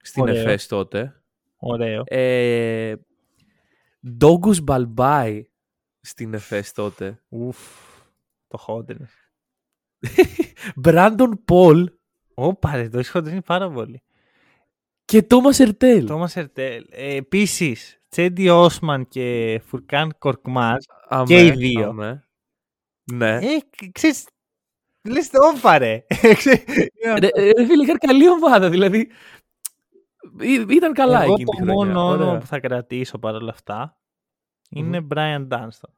στην 0.00 0.22
Ωραίο. 0.22 0.36
ΕΦΕΣ 0.36 0.66
τότε. 0.66 1.22
Ωραίο. 1.56 2.02
Ε, 2.06 2.94
Ντόγκους 4.16 4.60
Μπαλμπάι 4.60 5.44
στην 6.00 6.34
ΕΦΕΣ 6.34 6.72
τότε. 6.72 7.22
Ουφ. 7.28 7.58
Το 8.48 8.56
χόντρινε. 8.58 9.08
Μπράντον 10.76 11.42
Πολ 11.44 11.90
Ωπα, 12.34 12.76
ρε, 12.76 12.88
το 12.88 12.98
έχεις 12.98 13.10
χοντρίνει 13.10 13.42
πάρα 13.42 13.70
πολύ. 13.70 14.02
και 15.04 15.22
Τόμας 15.22 15.60
Ερτέλ. 15.60 16.06
Τόμας 16.06 16.36
Ερτέλ. 16.36 16.86
Ε, 16.90 17.14
Επίσης, 17.14 18.00
Τσέντι 18.16 18.48
Όσμαν 18.48 19.08
και 19.08 19.60
Φουρκάν 19.64 20.14
Κορκμάζ. 20.18 20.84
Αμέ, 21.08 21.24
και 21.26 21.46
οι 21.46 21.50
δύο. 21.50 21.88
αμέ. 21.88 22.24
Ναι. 23.12 23.36
Ε, 23.36 23.58
ξέρεις, 23.92 24.28
λες 25.08 25.28
το 25.30 25.38
όπα 25.56 25.78
ρε. 25.78 26.04
Ξέρεις, 26.36 26.64
Ρε, 27.18 27.28
ε, 27.32 27.50
ρε 27.50 27.66
φίλε, 27.66 27.82
είχαν 27.82 27.98
καλή 27.98 28.28
ομάδα, 28.28 28.70
δηλαδή. 28.70 29.10
Ή- 30.40 30.66
Ήταν 30.68 30.92
καλά 30.92 31.22
Εγώ 31.22 31.32
εκείνη 31.32 31.44
το 31.44 31.50
τη 31.50 31.56
χρονιά. 31.56 31.74
μόνο 31.74 32.06
Ωραία. 32.06 32.22
όνομα 32.24 32.38
που 32.38 32.46
θα 32.46 32.60
κρατήσω 32.60 33.18
παρόλα 33.18 33.50
αυτά 33.50 33.96
είναι 34.70 35.06
Brian 35.14 35.48
Dunston. 35.48 35.92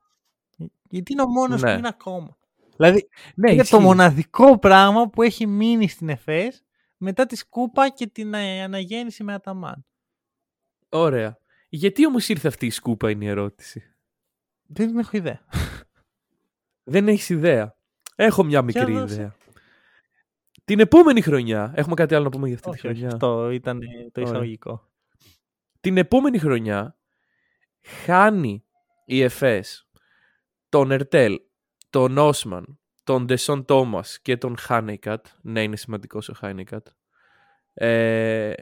Γιατί 0.90 1.12
είναι 1.12 1.22
ο 1.22 1.28
μόνος 1.28 1.62
Ναι. 1.62 1.72
που 1.72 1.78
είναι 1.78 1.88
ακόμα. 1.88 2.36
Δηλαδή, 2.76 3.08
Ναι, 3.34 3.50
είναι 3.52 3.62
το 3.62 3.76
ισχύει. 3.76 3.84
μοναδικό 3.86 4.58
πράγμα 4.58 5.08
που 5.08 5.22
έχει 5.22 5.46
μείνει 5.46 5.88
στην 5.88 6.08
ΕΦΕΣ 6.08 6.64
μετά 6.96 7.26
της 7.26 7.38
σκούπα 7.38 7.88
και 7.88 8.06
την 8.06 8.34
ε, 8.34 8.62
αναγέννηση 8.62 9.24
με 9.24 9.34
Αταμάν. 9.34 9.86
Ωραία. 10.88 11.38
Γιατί 11.68 12.06
όμως 12.06 12.28
ήρθε 12.28 12.48
αυτή 12.48 12.66
η 12.66 12.70
σκούπα 12.70 13.10
είναι 13.10 13.24
η 13.24 13.28
ερώτηση. 13.28 13.94
Δεν 14.62 14.98
έχω 14.98 15.16
ιδέα. 15.16 15.44
Δεν 16.92 17.08
έχεις 17.08 17.28
ιδέα. 17.28 17.76
Έχω 18.14 18.44
μια 18.44 18.62
μικρή 18.62 18.92
δώσε. 18.92 19.14
ιδέα. 19.14 19.36
Την 20.64 20.80
επόμενη 20.80 21.20
χρονιά, 21.20 21.72
έχουμε 21.74 21.94
κάτι 21.94 22.14
άλλο 22.14 22.24
να 22.24 22.30
πούμε 22.30 22.46
για 22.46 22.56
αυτή 22.56 22.70
τη 22.70 22.76
όχι, 22.76 22.86
όχι, 22.86 22.96
χρονιά. 22.96 23.14
αυτό 23.14 23.50
ήταν 23.50 23.82
ε, 23.82 23.86
το 23.86 24.20
Ωραία. 24.20 24.30
εισαγωγικό. 24.32 24.90
Την 25.80 25.96
επόμενη 25.96 26.38
χρονιά 26.38 26.96
χάνει 27.80 28.64
η 29.04 29.22
ΕΦΕΣ 29.22 29.88
τον 30.68 30.90
Ερτέλ, 30.90 31.40
τον 31.90 32.18
Όσμαν, 32.18 32.78
τον 33.04 33.24
Ντεσόν 33.24 33.64
Τόμας 33.64 34.20
και 34.20 34.36
τον 34.36 34.58
Χάνεϊκατ. 34.58 35.26
Ναι, 35.40 35.62
είναι 35.62 35.76
σημαντικός 35.76 36.28
ο 36.28 36.32
Χάνεϊκατ. 36.32 36.86
Ε, 37.74 38.52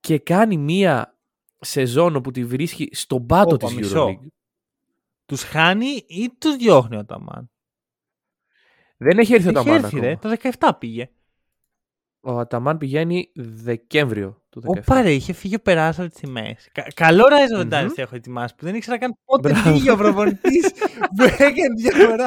και 0.00 0.18
κάνει 0.18 0.56
μία 0.56 1.19
σεζόν 1.60 2.16
όπου 2.16 2.30
τη 2.30 2.44
βρίσκει 2.44 2.88
στον 2.92 3.26
πάτο 3.26 3.54
Όπα, 3.54 3.66
της 3.66 3.76
μισό. 3.76 4.06
EuroLeague. 4.06 4.26
Τους 5.26 5.42
χάνει 5.42 6.04
ή 6.06 6.30
τους 6.38 6.56
διώχνει 6.56 6.96
ο 6.96 6.98
Αταμάν; 6.98 7.50
Δεν 8.96 9.18
έχει 9.18 9.34
έρθει 9.34 9.46
ο 9.46 9.50
Έχει 9.50 9.58
Αταμάν 9.58 9.82
έρθει 9.84 9.96
ακόμα. 9.96 10.08
ρε, 10.10 10.16
το 10.16 10.50
17 10.68 10.70
πήγε. 10.78 11.10
Ο 12.22 12.38
Αταμάν 12.38 12.78
πηγαίνει 12.78 13.30
Δεκέμβριο 13.34 14.42
του 14.48 14.60
2017. 14.66 14.78
Ωπα 14.78 15.02
ρε, 15.02 15.12
είχε 15.12 15.32
φύγει 15.32 15.54
ο 15.54 15.60
Περάσοβιτ 15.60 16.12
στη 16.16 16.26
μέση. 16.26 16.70
Κα- 16.72 16.86
καλό 16.94 17.24
Rise 17.30 17.56
of 17.58 17.60
the 17.60 17.64
Μμμ. 17.64 17.70
Dynasty 17.72 17.98
έχω 17.98 18.14
ετοιμάσει 18.16 18.54
που 18.54 18.64
δεν 18.64 18.74
ήξερα 18.74 18.98
καν 18.98 19.16
πότε 19.24 19.50
Μπράβο. 19.50 19.72
πήγε 19.72 19.90
ο 19.90 19.96
προπονητής 19.96 20.72
που 21.16 21.22
έκανε 21.22 21.74
διαφορά. 21.76 22.26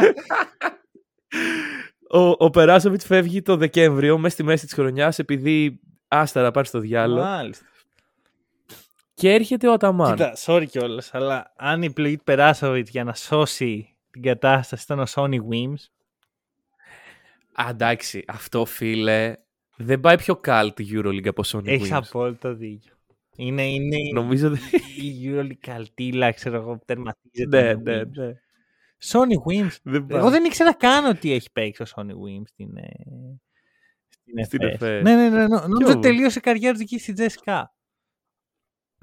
Ο, 2.09 2.19
ο 2.45 2.49
Περάσοβιτς 2.49 3.05
φεύγει 3.05 3.41
το 3.41 3.55
Δεκέμβριο, 3.57 4.17
μέσα 4.17 4.33
στη 4.33 4.43
μέση 4.43 4.65
της 4.65 4.73
χρονιάς, 4.73 5.19
επειδή 5.19 5.79
άστερα 6.07 6.51
πάρει 6.51 6.67
στο 6.67 6.79
διάλογο. 6.79 7.21
Μάλιστα. 7.23 7.65
Και 9.13 9.31
έρχεται 9.33 9.67
ο 9.67 9.73
Αταμάν. 9.73 10.11
Κοίτα, 10.15 10.33
sorry 10.45 10.65
κιόλας, 10.69 11.13
αλλά 11.13 11.53
αν 11.57 11.81
η 11.81 11.85
επιλογή 11.85 12.17
του 12.17 12.23
Περάσοβιτ 12.23 12.87
για 12.89 13.03
να 13.03 13.13
σώσει 13.13 13.95
την 14.11 14.21
κατάσταση 14.21 14.83
ήταν 14.83 14.99
ο 14.99 15.03
Sony 15.09 15.37
Wims. 15.51 15.83
Α, 17.53 17.69
εντάξει, 17.69 18.23
αυτό 18.27 18.65
φίλε. 18.65 19.35
Δεν 19.77 19.99
πάει 19.99 20.17
πιο 20.17 20.35
καλτ 20.35 20.79
η 20.79 20.87
Euroleague 20.93 21.27
από 21.27 21.43
Sony 21.45 21.67
Έχει 21.67 21.89
Wims. 21.91 22.01
απόλυτο 22.07 22.53
δίκιο. 22.55 22.93
Είναι, 23.35 23.65
είναι 23.65 23.97
Νομίζω 24.13 24.47
ότι. 24.47 24.59
η 25.01 25.29
EuroLeague 25.29 25.57
καλτήλα, 25.59 26.31
ξέρω 26.31 26.55
εγώ, 26.55 26.77
που 26.77 26.83
τερματίζεται. 26.85 27.61
ναι, 27.73 27.75
με 27.75 27.95
ναι, 27.95 28.01
Wims. 28.01 28.07
ναι. 28.15 28.33
Sony 29.05 29.51
Wims. 29.51 29.75
Δεν 29.83 30.05
πάει. 30.05 30.19
Εγώ 30.19 30.29
δεν 30.29 30.43
ήξερα 30.45 30.73
καν 30.73 31.05
ότι 31.05 31.31
έχει 31.33 31.51
παίξει 31.51 31.81
ο 31.81 31.85
Sony 31.95 32.09
Wims 32.11 32.43
στην, 32.45 32.77
ε, 32.77 32.89
στην, 34.09 34.45
Στην 34.45 34.59
FS. 34.61 34.73
FS. 34.83 34.99
Ναι, 35.03 35.15
ναι, 35.15 35.29
ναι. 35.29 35.47
νο- 35.47 35.59
Νόμιζα 35.59 35.77
Ποιο; 35.77 35.89
ότι 35.89 35.99
τελείωσε 35.99 36.37
η 36.37 36.41
καριέρα 36.41 36.73
του 36.75 36.81
εκεί 36.81 36.99
στην 36.99 37.13
Τζέσικα. 37.13 37.73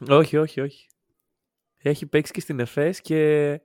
Όχι, 0.09 0.37
όχι, 0.37 0.61
όχι. 0.61 0.87
Έχει 1.83 2.07
παίξει 2.07 2.33
και 2.33 2.41
στην 2.41 2.61
ΕΦΕΣ 2.61 3.01
και. 3.01 3.61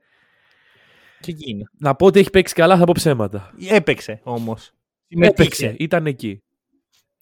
Και 1.20 1.30
εκείνο. 1.30 1.64
Να 1.78 1.94
πω 1.94 2.06
ότι 2.06 2.18
έχει 2.18 2.30
παίξει 2.30 2.54
καλά, 2.54 2.76
θα 2.76 2.84
πω 2.84 2.92
ψέματα. 2.94 3.54
Έπαιξε 3.68 4.20
όμως. 4.22 4.72
Έπαιξε, 5.08 5.74
ήταν 5.78 6.06
εκεί. 6.06 6.42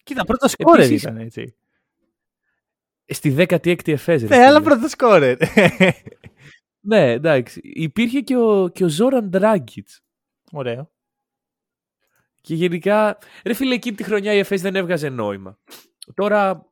Κοίτα, 0.03 0.23
πρώτο 0.25 0.47
σκόρερ 0.47 0.85
Επίσης- 0.85 1.01
ήταν 1.03 1.17
έτσι. 1.17 1.55
Στη 3.07 3.35
16η 3.37 3.87
ΕΦΕΣ. 3.91 4.21
ρε 4.21 4.27
Ναι, 4.27 4.33
φίλε. 4.35 4.45
αλλά 4.45 4.61
πρώτο 4.61 4.87
σκόρερ. 4.87 5.37
Ναι, 6.87 7.11
εντάξει. 7.11 7.59
Υπήρχε 7.63 8.19
και 8.21 8.37
ο, 8.37 8.69
και 8.73 8.83
ο 8.83 8.89
Ζόραν 8.89 9.29
Ντράγκητ. 9.29 9.87
Ωραίο. 10.51 10.91
Και 12.41 12.55
γενικά, 12.55 13.17
ρε 13.45 13.53
φίλε, 13.53 13.73
εκείνη 13.73 13.95
τη 13.95 14.03
χρονιά 14.03 14.33
η 14.33 14.37
ΕΦΕΣ 14.37 14.61
δεν 14.61 14.75
έβγαζε 14.75 15.09
νόημα. 15.09 15.59
Τώρα, 16.13 16.65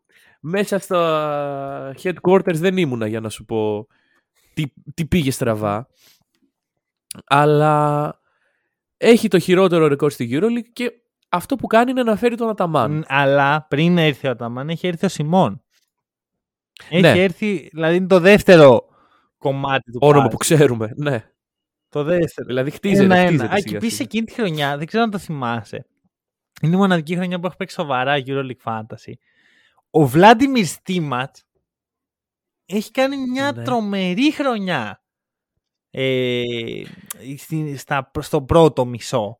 μέσα 0.45 0.79
στα 0.79 1.95
headquarters 2.03 2.53
δεν 2.55 2.77
ήμουνα 2.77 3.07
για 3.07 3.19
να 3.19 3.29
σου 3.29 3.45
πω 3.45 3.87
τι, 4.53 4.63
τι 4.93 5.05
πήγε 5.05 5.31
στραβά. 5.31 5.87
Αλλά 7.25 8.19
έχει 8.97 9.27
το 9.27 9.39
χειρότερο 9.39 9.87
ρεκόρ 9.87 10.11
στη 10.11 10.29
EuroLeague 10.31 10.69
και 10.73 10.91
αυτό 11.29 11.55
που 11.55 11.67
κάνει 11.67 11.91
είναι 11.91 12.03
να 12.03 12.15
φέρει 12.15 12.35
τον 12.35 12.49
Αταμάν. 12.49 12.91
Μ, 12.97 13.01
Αλλά 13.07 13.65
πριν 13.69 13.97
έρθει 13.97 14.27
ο 14.27 14.29
Αταμάν, 14.31 14.69
έχει 14.69 14.87
έρθει 14.87 15.05
ο 15.05 15.09
Σιμών. 15.09 15.63
Έχει 16.89 17.01
Ναι. 17.01 17.09
έρθει, 17.23 17.69
δηλαδή 17.71 17.95
είναι 17.95 18.07
το 18.07 18.19
δεύτερο 18.19 18.85
κομμάτι 19.37 19.91
του 19.91 19.99
Όνομα 20.01 20.25
puzzle. 20.25 20.29
που 20.29 20.37
ξέρουμε. 20.37 20.93
Ναι. 20.95 21.31
Το 21.89 22.03
δεύτερο. 22.03 22.47
Δηλαδή 22.47 22.71
χτίζεται. 22.71 23.03
Ένα-ένα. 23.03 23.27
χτίζεται 23.27 23.53
Α, 23.53 23.57
σιγά 23.57 23.69
και 23.69 23.75
επίσης 23.75 23.95
σιγά. 23.97 24.09
εκείνη 24.11 24.25
τη 24.25 24.33
χρονιά, 24.33 24.77
δεν 24.77 24.87
ξέρω 24.87 25.03
αν 25.03 25.11
το 25.11 25.17
θυμάσαι. 25.17 25.85
Είναι 26.61 26.75
η 26.75 26.77
μοναδική 26.77 27.15
χρονιά 27.15 27.39
που 27.39 27.45
έχω 27.45 27.55
παίξει 27.55 27.75
σοβαρά 27.75 28.15
EuroLeague 28.25 28.63
Fantasy. 28.63 29.13
Ο 29.95 30.05
Βλάντιμιρ 30.07 30.65
Στίματ 30.65 31.37
έχει 32.65 32.91
κάνει 32.91 33.17
μια 33.17 33.51
Ναι. 33.51 33.63
τρομερή 33.63 34.31
χρονιά 34.33 35.03
ε, 35.89 36.43
στη- 37.37 37.77
στα, 37.77 38.11
στον 38.19 38.45
πρώτο 38.45 38.85
μισό. 38.85 39.39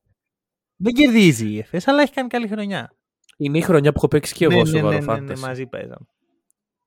Δεν 0.76 0.94
κερδίζει 0.94 1.50
η 1.50 1.58
ΕΦΕΣ, 1.58 1.88
αλλά 1.88 2.02
έχει 2.02 2.14
κάνει 2.14 2.28
καλή 2.30 2.48
χρονιά. 2.48 2.96
Είναι 3.38 3.58
η 3.58 3.62
χρονιά 3.62 3.92
που 3.92 3.98
έχω 3.98 4.08
παίξει 4.08 4.34
και 4.34 4.46
εγώ 4.46 4.54
ναι, 4.56 4.62
ναι, 4.62 4.78
σοβαρό 4.78 4.98
ναι, 5.00 5.06
ναι, 5.06 5.20
ναι, 5.20 5.34
fantasy. 5.34 5.40
μαζί 5.40 5.66
παίζαμε. 5.68 6.06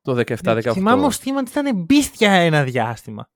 Το 0.01 0.23
17-18. 0.45 0.71
Θυμάμαι 0.73 1.07
ο 1.07 1.11
Στίματ 1.11 1.49
ήταν 1.49 1.77
μπίστια 1.85 2.33
ένα 2.33 2.65
διάστημα. 2.65 3.31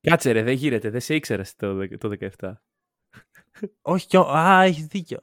Κάτσε 0.00 0.30
ρε, 0.30 0.42
δεν 0.42 0.54
γύρεται. 0.54 0.90
Δεν 0.90 1.00
σε 1.00 1.14
ήξερα 1.14 1.44
το, 1.56 1.74
δε- 1.74 1.96
το 1.96 2.10
17. 2.38 2.52
Όχι 3.82 4.06
κι 4.06 4.16
ο... 4.16 4.22
Α, 4.22 4.62
έχεις 4.62 4.86
δίκιο. 4.86 5.18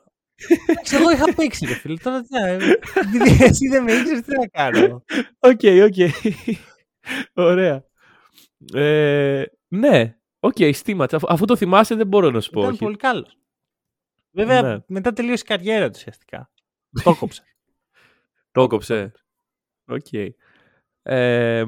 Εντάξει, 0.67 0.95
Εγώ 0.95 1.11
είχα 1.11 1.33
παίξει, 1.33 1.65
ρε 1.65 1.73
φίλε. 1.73 1.97
Τώρα 1.97 2.21
τι 2.21 2.27
να... 2.29 2.47
Επειδή 2.47 3.43
εσύ 3.49 3.67
δεν 3.67 3.83
με 3.83 3.91
ήξερες, 3.91 4.21
τι 4.21 4.37
να 4.37 4.47
κάνω. 4.47 5.03
Οκ, 5.39 5.59
οκ. 5.83 6.11
Ωραία. 7.33 7.83
Ε, 8.73 9.43
ναι. 9.67 10.17
Οκ, 10.39 10.55
okay, 10.57 10.71
στήματ. 10.73 11.13
Αφού, 11.13 11.25
αφού 11.29 11.45
το 11.45 11.55
θυμάσαι 11.55 11.95
δεν 11.95 12.07
μπορώ 12.07 12.29
να 12.29 12.41
σου 12.41 12.49
πω. 12.49 12.59
Ήταν 12.59 12.71
όχι. 12.71 12.83
πολύ 12.83 12.95
καλό. 12.95 13.27
Βέβαια, 14.31 14.61
Ναι. 14.61 14.77
μετά 14.87 15.13
τελείωσε 15.13 15.43
η 15.45 15.47
καριέρα 15.47 15.85
του 15.89 15.93
ουσιαστικά. 15.95 16.51
Το 17.03 17.15
'κοψε. 17.15 17.43
Το 18.51 18.61
έκοψε. 18.61 19.11
Οκ. 19.85 20.07
Ε, 21.03 21.63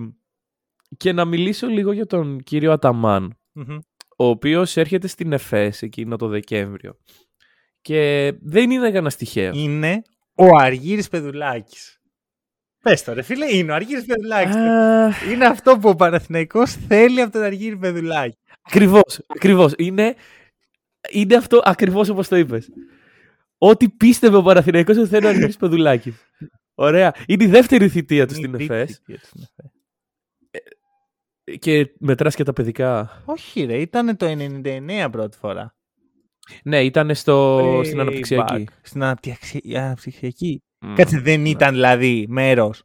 και 0.97 1.11
να 1.13 1.26
μιλήσω 1.26 1.67
λίγο 1.67 1.91
για 1.91 2.05
τον 2.05 2.39
κύριο 2.43 2.72
Αταμάν, 2.72 3.38
Μμμ. 3.51 3.78
ο 4.17 4.26
οποίος 4.26 4.78
έρχεται 4.78 5.07
στην 5.07 5.32
ΕΦΕΣ 5.34 5.82
εκείνο 5.82 6.15
το 6.15 6.28
Δεκέμβριο. 6.28 6.97
Και 7.82 8.34
δεν 8.41 8.71
είναι 8.71 8.91
κανένα 8.91 9.11
τυχαίο. 9.11 9.51
είναι 9.55 10.01
ο 10.36 10.45
Αργύρης 10.57 11.09
Πεδουλάκης. 11.09 11.95
Πες 12.84 13.03
το 13.03 13.13
ρε 13.13 13.21
φίλε, 13.21 13.55
είναι 13.55 13.71
ο 13.71 13.75
Αργύρης 13.75 14.05
Πεδουλάκης. 14.05 14.55
Α, 14.55 15.11
είναι 15.32 15.45
αυτό 15.45 15.77
που 15.77 15.89
ο 15.89 15.95
Παναθηναϊκός 15.95 16.71
θέλει 16.88 17.21
από 17.21 17.32
τον 17.32 17.41
Αργύρη 17.41 17.77
Πεδουλάκη. 17.77 18.38
Ακριβώς, 18.61 19.19
ακριβώς. 19.27 19.73
Είναι, 19.77 20.15
είναι 21.09 21.36
αυτό 21.36 21.61
ακριβώς 21.63 22.09
όπως 22.09 22.27
το 22.27 22.36
είπες. 22.36 22.69
Ό,τι 23.57 23.89
πίστευε 23.89 24.38
ο 24.38 24.41
Παναθηναϊκός 24.41 24.97
ότι 24.97 25.07
θέλει 25.09 25.25
ο 25.25 25.29
Αργύρης 25.29 25.57
Πεδουλάκης. 25.57 26.15
Ωραία. 26.73 27.13
Είναι 27.27 27.43
η 27.43 27.47
δεύτερη 27.47 27.89
θητεία 27.89 28.25
του 28.27 28.34
στην 28.34 28.45
Είναι 28.45 28.63
η 28.63 28.67
τρίτη 28.67 28.73
ΕΦΕΣ. 28.73 28.97
θητεία 28.97 29.17
του 29.17 29.27
στην 29.27 29.41
ΕΦΕΣ. 29.43 29.71
Και 31.59 31.93
μετράς 31.99 32.36
και 32.36 32.43
τα 32.43 32.53
παιδικά. 32.53 33.21
Όχι 33.25 33.63
ρε, 33.63 33.77
ήταν 33.82 34.17
το 34.17 34.25
99 34.25 35.07
πρώτη 35.11 35.38
φορά. 35.38 35.75
Ναι, 36.64 36.84
ήταν 36.84 37.16
στο... 37.16 37.60
Way 37.80 37.86
στην 37.86 37.99
αναπτυξιακή. 37.99 38.66
back. 38.70 38.74
Στην 38.82 39.04
αναπτυξιακή. 39.04 39.78
αναπτυξιακή. 39.78 40.64
Μμ. 40.80 40.93
Κάτσε, 40.93 41.20
δεν 41.20 41.41
Ναι. 41.41 41.49
ήταν 41.49 41.74
δηλαδή 41.74 42.26
μέρος. 42.30 42.84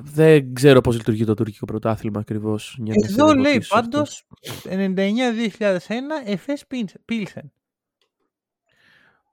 Δεν 0.00 0.54
ξέρω 0.54 0.80
πώς 0.80 0.96
λειτουργεί 0.96 1.24
το 1.24 1.34
τουρκικό 1.34 1.64
πρωτάθλημα 1.64 2.20
ακριβώς. 2.20 2.76
για 2.82 2.94
να 2.96 3.06
σε 3.06 3.12
Εδώ 3.12 3.34
λέει 3.34 3.52
ρωτήσω 3.52 3.76
αυτό. 3.76 3.90
πάντως 3.90 4.26
99-2001 4.64 6.22
Εφές 6.24 6.64
Πίλσεν. 7.04 7.52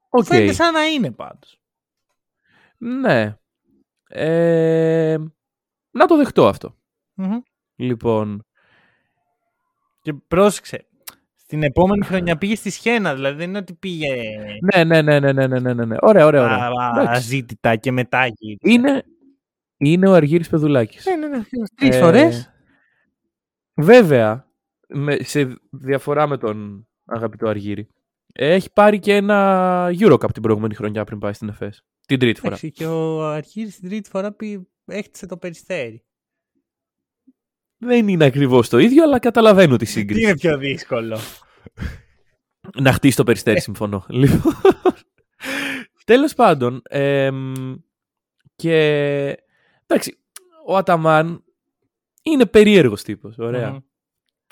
Οκ. 0.09 0.25
Φαίνεται 0.25 0.53
σαν 0.53 0.73
να 0.73 0.85
είναι 0.85 1.11
πάντως. 1.11 1.61
Ναι. 2.77 3.37
Ε, 4.07 5.17
να 5.91 6.05
το 6.05 6.17
δεχτώ 6.17 6.47
αυτό. 6.47 6.75
Μμμ. 7.13 7.39
Λοιπόν, 7.75 8.45
Και 10.01 10.13
πρόσεξε. 10.13 10.87
Την 11.47 11.63
επόμενη 11.63 12.05
χρονιά 12.05 12.37
πήγε 12.37 12.55
στη 12.55 12.69
σχένα, 12.69 13.15
δηλαδή 13.15 13.37
δεν 13.37 13.49
είναι 13.49 13.57
ότι 13.57 13.73
πήγε. 13.73 14.07
Ναι, 14.73 14.83
ναι, 14.83 15.01
ναι, 15.01 15.19
ναι, 15.19 15.31
ναι, 15.31 15.47
ναι, 15.47 15.73
ναι, 15.73 15.85
ναι. 15.85 15.95
Ωραία, 16.01 16.25
ωραία, 16.25 16.43
ωραία. 16.43 16.69
Αζήτητα 17.09 17.75
και 17.75 17.91
μετά 17.91 18.27
είναι, 18.61 19.03
είναι 19.77 20.09
ο 20.09 20.13
Αργύρης 20.13 20.49
Πεδουλάκης. 20.49 21.05
Ναι, 21.05 21.15
ναι, 21.15 21.27
ναι. 21.27 21.37
Ε, 21.37 21.63
Τρεις 21.75 21.97
φορές. 21.97 22.53
Βέβαια, 23.73 24.51
σε 25.19 25.57
διαφορά 25.69 26.27
με 26.27 26.37
τον 26.37 26.87
αγαπητό 27.05 27.47
Αργύρη, 27.47 27.87
έχει 28.33 28.71
πάρει 28.73 28.99
και 28.99 29.15
ένα 29.15 29.89
Eurocup 29.99 30.31
την 30.33 30.41
προηγούμενη 30.41 30.75
χρονιά 30.75 31.03
πριν 31.03 31.19
πάει 31.19 31.33
στην 31.33 31.49
ΕΦΕΣ. 31.49 31.85
Την 32.07 32.19
τρίτη 32.19 32.39
φορά. 32.39 32.55
Εντάξει, 32.55 32.71
και 32.71 32.85
ο 32.85 33.27
Αργύρης 33.27 33.79
την 33.79 33.89
τρίτη 33.89 34.09
φορά 34.09 34.31
πει, 34.31 34.67
έχτισε 34.85 35.25
το 35.25 35.37
περιστέρι. 35.37 36.05
Δεν 37.85 38.07
είναι 38.07 38.25
ακριβώς 38.25 38.69
το 38.69 38.77
ίδιο, 38.77 39.03
αλλά 39.03 39.19
καταλαβαίνω 39.19 39.77
τη 39.77 39.85
Τι 39.85 39.91
σύγκριση. 39.91 40.21
είναι 40.23 40.35
πιο 40.37 40.57
δύσκολο. 40.57 41.17
Να 42.81 42.91
χτίσει 42.91 43.15
το 43.15 43.23
περιστέρι, 43.23 43.61
συμφωνώ. 43.61 44.05
Λοιπόν, 44.09 44.53
τέλος 46.05 46.33
πάντων, 46.33 46.81
εμ, 46.89 47.53
και 48.55 48.75
εντάξει, 49.87 50.17
ο 50.67 50.77
Αταμάν 50.77 51.43
είναι 52.23 52.45
περίεργος 52.45 53.03
τύπος, 53.03 53.37
ωραία. 53.37 53.71
Μμμ. 53.71 53.77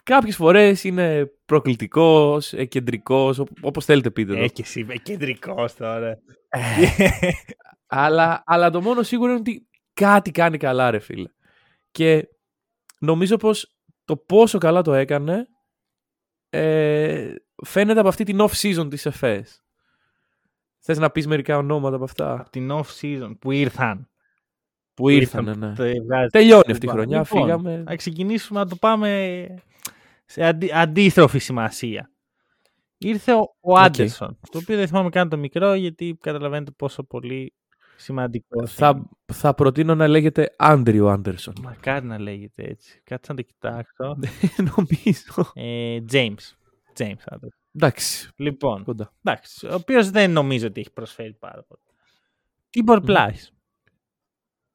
Κάποιες 0.03 0.36
φορές 0.36 0.84
είναι 0.84 1.31
προκλητικός, 1.45 2.53
ε, 2.53 2.65
κεντρικός, 2.65 3.38
οπ- 3.39 3.57
όπως 3.65 3.86
θέλετε 3.86 4.09
πείτε 4.11 4.34
το. 4.34 4.39
Ε, 4.39 4.47
και 4.47 4.61
εσύ 4.61 4.79
είμαι 4.79 4.95
κεντρικός 4.95 5.73
τώρα. 5.75 6.07
Ε, 6.07 6.19
αλλά, 7.88 8.43
αλλά 8.45 8.69
το 8.69 8.81
μόνο 8.81 9.03
σίγουρο 9.03 9.29
είναι 9.31 9.39
ότι 9.39 9.67
κάτι 9.93 10.31
κάνει 10.31 10.57
καλά, 10.57 10.91
ρε 10.91 10.99
φίλε. 10.99 11.29
Και 11.91 12.27
νομίζω 13.03 13.37
πως 13.37 13.77
το 14.05 14.17
πόσο 14.17 14.57
καλά 14.57 14.81
το 14.81 14.93
έκανε 14.93 15.47
ε, 16.49 17.33
φαίνεται 17.63 17.99
από 17.99 18.07
αυτή 18.07 18.23
την 18.23 18.37
off-season 18.41 18.87
της 18.89 19.05
ΕΦΕΣ. 19.05 19.63
Θες 20.79 20.97
να 20.97 21.09
πεις 21.09 21.27
μερικά 21.27 21.57
ονόματα 21.57 21.95
από 21.95 22.03
αυτά; 22.03 22.33
Από 22.33 22.49
την 22.49 22.69
off-season 22.71 23.31
που 23.39 23.51
ήρθαν. 23.51 24.09
που 24.93 25.09
ήρθαν, 25.09 25.59
ναι. 25.59 25.73
το 25.73 25.83
βγάζεις. 26.03 26.31
Τελειώνει 26.31 26.71
αυτή 26.71 26.85
η 26.85 26.89
Λοιπόν, 26.89 26.95
χρονιά, 26.95 27.17
λοιπόν, 27.17 27.41
φύγαμε. 27.41 27.77
Να 27.77 27.95
ξεκινήσουμε 27.95 28.59
να 28.59 28.67
το 28.67 28.75
πάμε 28.75 29.47
σε 30.25 30.43
αντι, 30.43 30.73
αντίστροφη 30.73 31.39
σημασία. 31.39 32.11
Ήρθε 32.97 33.33
ο, 33.33 33.55
ο 33.61 33.77
Άντερσον, 33.77 34.39
το 34.51 34.57
οποίο 34.57 34.77
δεν 34.77 34.87
θυμάμαι 34.87 35.09
καν 35.09 35.29
το 35.29 35.37
μικρό 35.37 35.73
γιατί 35.73 36.17
καταλαβαίνετε 36.21 36.71
πόσο 36.71 37.03
πολύ 37.03 37.53
σημαντικό 38.03 38.67
Θα, 38.67 39.09
θα 39.33 39.53
προτείνω 39.53 39.95
να 39.95 40.07
λέγεται 40.07 40.55
Άντριο 40.57 41.07
Άντερσον. 41.07 41.53
Μακάρι 41.61 42.05
να 42.05 42.19
λέγεται 42.19 42.63
έτσι. 42.63 43.01
Κάτσε 43.03 43.31
να 43.31 43.37
το 43.37 43.43
κοιτάξω. 43.43 44.17
νομίζω. 44.75 45.51
ε, 45.53 45.99
James. 46.11 46.53
James 46.97 47.33
Anderson. 47.33 47.47
Εντάξει, 47.75 48.29
Λοιπόν, 48.35 48.83
κοντά. 48.83 49.13
εντάξει, 49.23 49.67
ο 49.67 49.73
οποίος 49.73 50.09
δεν 50.09 50.31
νομίζω 50.31 50.67
ότι 50.67 50.79
έχει 50.79 50.91
προσφέρει 50.91 51.33
πάρα 51.33 51.63
πολύ. 51.63 51.81
Τίμπορ 52.69 52.97
Μμμ. 52.97 53.05
Πλάις. 53.05 53.53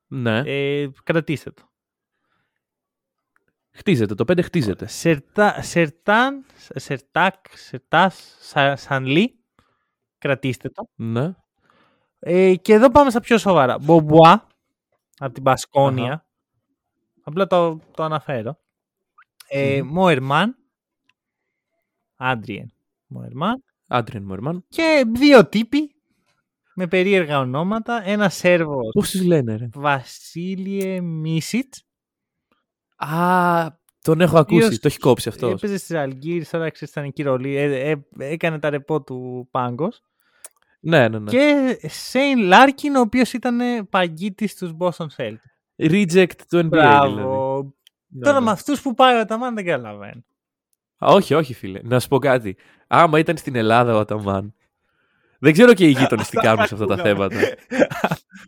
Ναι. 0.07 0.39
Ε, 0.47 0.89
κρατήστε 1.05 1.51
το. 1.51 1.63
Χτίζεται, 3.71 4.15
το 4.15 4.25
5 4.33 4.43
χτίζεται. 4.43 4.87
Σερτά, 4.87 5.63
σερτάν, 5.63 6.45
σερτάκ, 6.75 7.35
σερτάς, 7.55 8.37
σα, 8.41 8.77
σανλί. 8.77 9.39
Κρατήστε 10.19 10.69
το. 10.69 10.89
Ναι. 10.95 11.35
Ε, 12.19 12.55
και 12.55 12.73
εδώ 12.73 12.91
πάμε 12.91 13.11
στα 13.11 13.21
πιο 13.21 13.39
σοβαρά. 13.39 13.79
Μπομπουά, 13.79 14.47
από 15.19 15.33
την 15.33 15.43
Μπασκόνια. 15.43 16.13
Αχα. 16.13 16.27
Απλά 17.23 17.47
το, 17.47 17.81
το 17.95 18.03
αναφέρω. 18.03 18.59
Ε, 19.49 19.83
Μμμ. 19.83 19.93
Μόερμαν. 19.93 20.57
Άντριεν. 22.17 22.73
Μόερμαν. 23.07 23.63
Άντριεν 23.89 24.23
Μορμάν. 24.23 24.65
Και 24.69 25.05
δύο 25.15 25.49
τύποι 25.49 25.95
με 26.75 26.87
περίεργα 26.87 27.39
ονόματα. 27.39 28.03
Ένα 28.05 28.29
Σέρβος, 28.29 28.91
Πώς 28.93 29.11
τους 29.11 29.23
λένε, 29.23 29.57
ρε; 29.57 29.69
Βασίλειε 29.75 31.01
Μίσιτ. 31.01 31.75
Α, 32.97 33.67
τον 34.03 34.21
έχω 34.21 34.39
ακούσει. 34.39 34.65
Οποίος 34.65 34.81
Το 34.81 34.89
έχει 34.89 34.99
κόψει 34.99 35.29
αυτός. 35.29 35.53
Έπαιζε 35.53 35.77
στη 35.79 35.97
Αλγύρη, 35.97 36.47
τώρα 36.47 36.71
ξέρεις 36.71 36.95
ήταν 36.95 37.05
εκεί 37.05 37.23
ρολή. 37.23 37.57
Ε, 37.57 37.91
ε, 37.91 37.97
έκανε 38.19 38.59
τα 38.59 38.71
ρεπό 38.71 39.03
του 39.03 39.49
Πάγκος. 39.51 40.03
Ναι, 40.81 41.09
ναι, 41.09 41.19
ναι. 41.19 41.31
Και 41.31 41.79
Σέιν 41.89 42.39
Λάρκιν, 42.39 42.97
ο 42.97 43.01
οποίος 43.01 43.33
ήταν 43.33 43.89
παγκίτη 43.91 44.47
στους 44.47 44.73
Boston 44.79 45.07
Celtics. 45.17 45.59
Reject 45.77 46.41
του 46.49 46.59
NBA. 46.59 46.69
Μπράβο. 46.69 47.15
Δηλαδή. 47.15 47.73
Ναι, 48.09 48.25
Τώρα 48.25 48.39
ναι. 48.39 48.45
με 48.45 48.51
αυτούς 48.51 48.81
που 48.81 48.95
πάει 48.95 49.17
ο 49.17 49.21
Αταμάν 49.21 49.55
δεν 49.55 49.65
καταλαβαίνω. 49.65 50.25
Α, 51.05 51.07
όχι, 51.13 51.35
όχι, 51.35 51.55
φίλε. 51.55 51.81
Να 51.83 52.01
σου 52.01 52.09
πω 52.09 52.19
κάτι. 52.19 52.57
Άμα 52.87 53.19
ήταν 53.19 53.37
στην 53.37 53.57
Ελλάδα 53.57 53.95
ο 53.95 53.99
Αταμάν. 53.99 54.55
Δεν 55.39 55.53
ξέρω 55.53 55.75
και 55.75 55.87
οι 55.87 55.91
γείτονες 55.91 56.29
τι 56.29 56.37
κάνουν 56.37 56.67
σε 56.67 56.75
αυτά 56.75 56.87
τα 56.87 56.97
θέματα. 56.97 57.37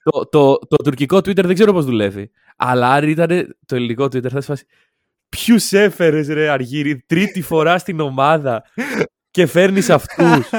το, 0.02 0.26
το, 0.26 0.58
το 0.58 0.76
τουρκικό 0.76 1.16
Twitter 1.16 1.44
δεν 1.44 1.54
ξέρω 1.54 1.72
πώς 1.72 1.84
δουλεύει. 1.84 2.30
Αλλά 2.56 2.92
αν 2.92 3.08
ήταν 3.08 3.56
το 3.66 3.76
ελληνικό 3.76 4.04
Twitter 4.04 4.28
θα 4.28 4.40
σε 4.40 4.46
φάση. 4.46 4.66
Ποιους 5.28 5.72
έφερες, 5.72 6.28
ρε 6.28 6.48
Αργύρη, 6.48 7.00
τρίτη 7.00 7.42
φορά 7.42 7.78
στην 7.78 8.00
ομάδα 8.00 8.64
και 9.30 9.46
φέρνεις 9.46 9.90
αυτούς. 9.90 10.50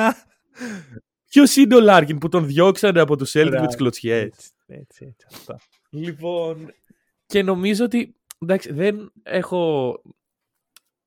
Ποιος 1.31 1.55
είναι 1.55 1.75
ο 1.75 1.79
Λάρκιν 1.79 2.17
που 2.17 2.29
τον 2.29 2.45
διώξανε 2.45 2.99
από 2.99 3.17
τους 3.17 3.31
Celtics 3.31 3.43
με 3.43 3.49
Μπράβο. 3.49 3.65
τις 3.67 3.75
κλωτσιές; 3.75 4.23
Έτσι, 4.23 4.51
έτσι, 4.67 5.05
έτσι. 5.09 5.25
Αυτό. 5.31 5.55
Λοιπόν. 5.89 6.73
Και 7.25 7.43
νομίζω 7.43 7.85
ότι. 7.85 8.15
Εντάξει, 8.39 8.73
δεν 8.73 9.11
έχω. 9.23 10.01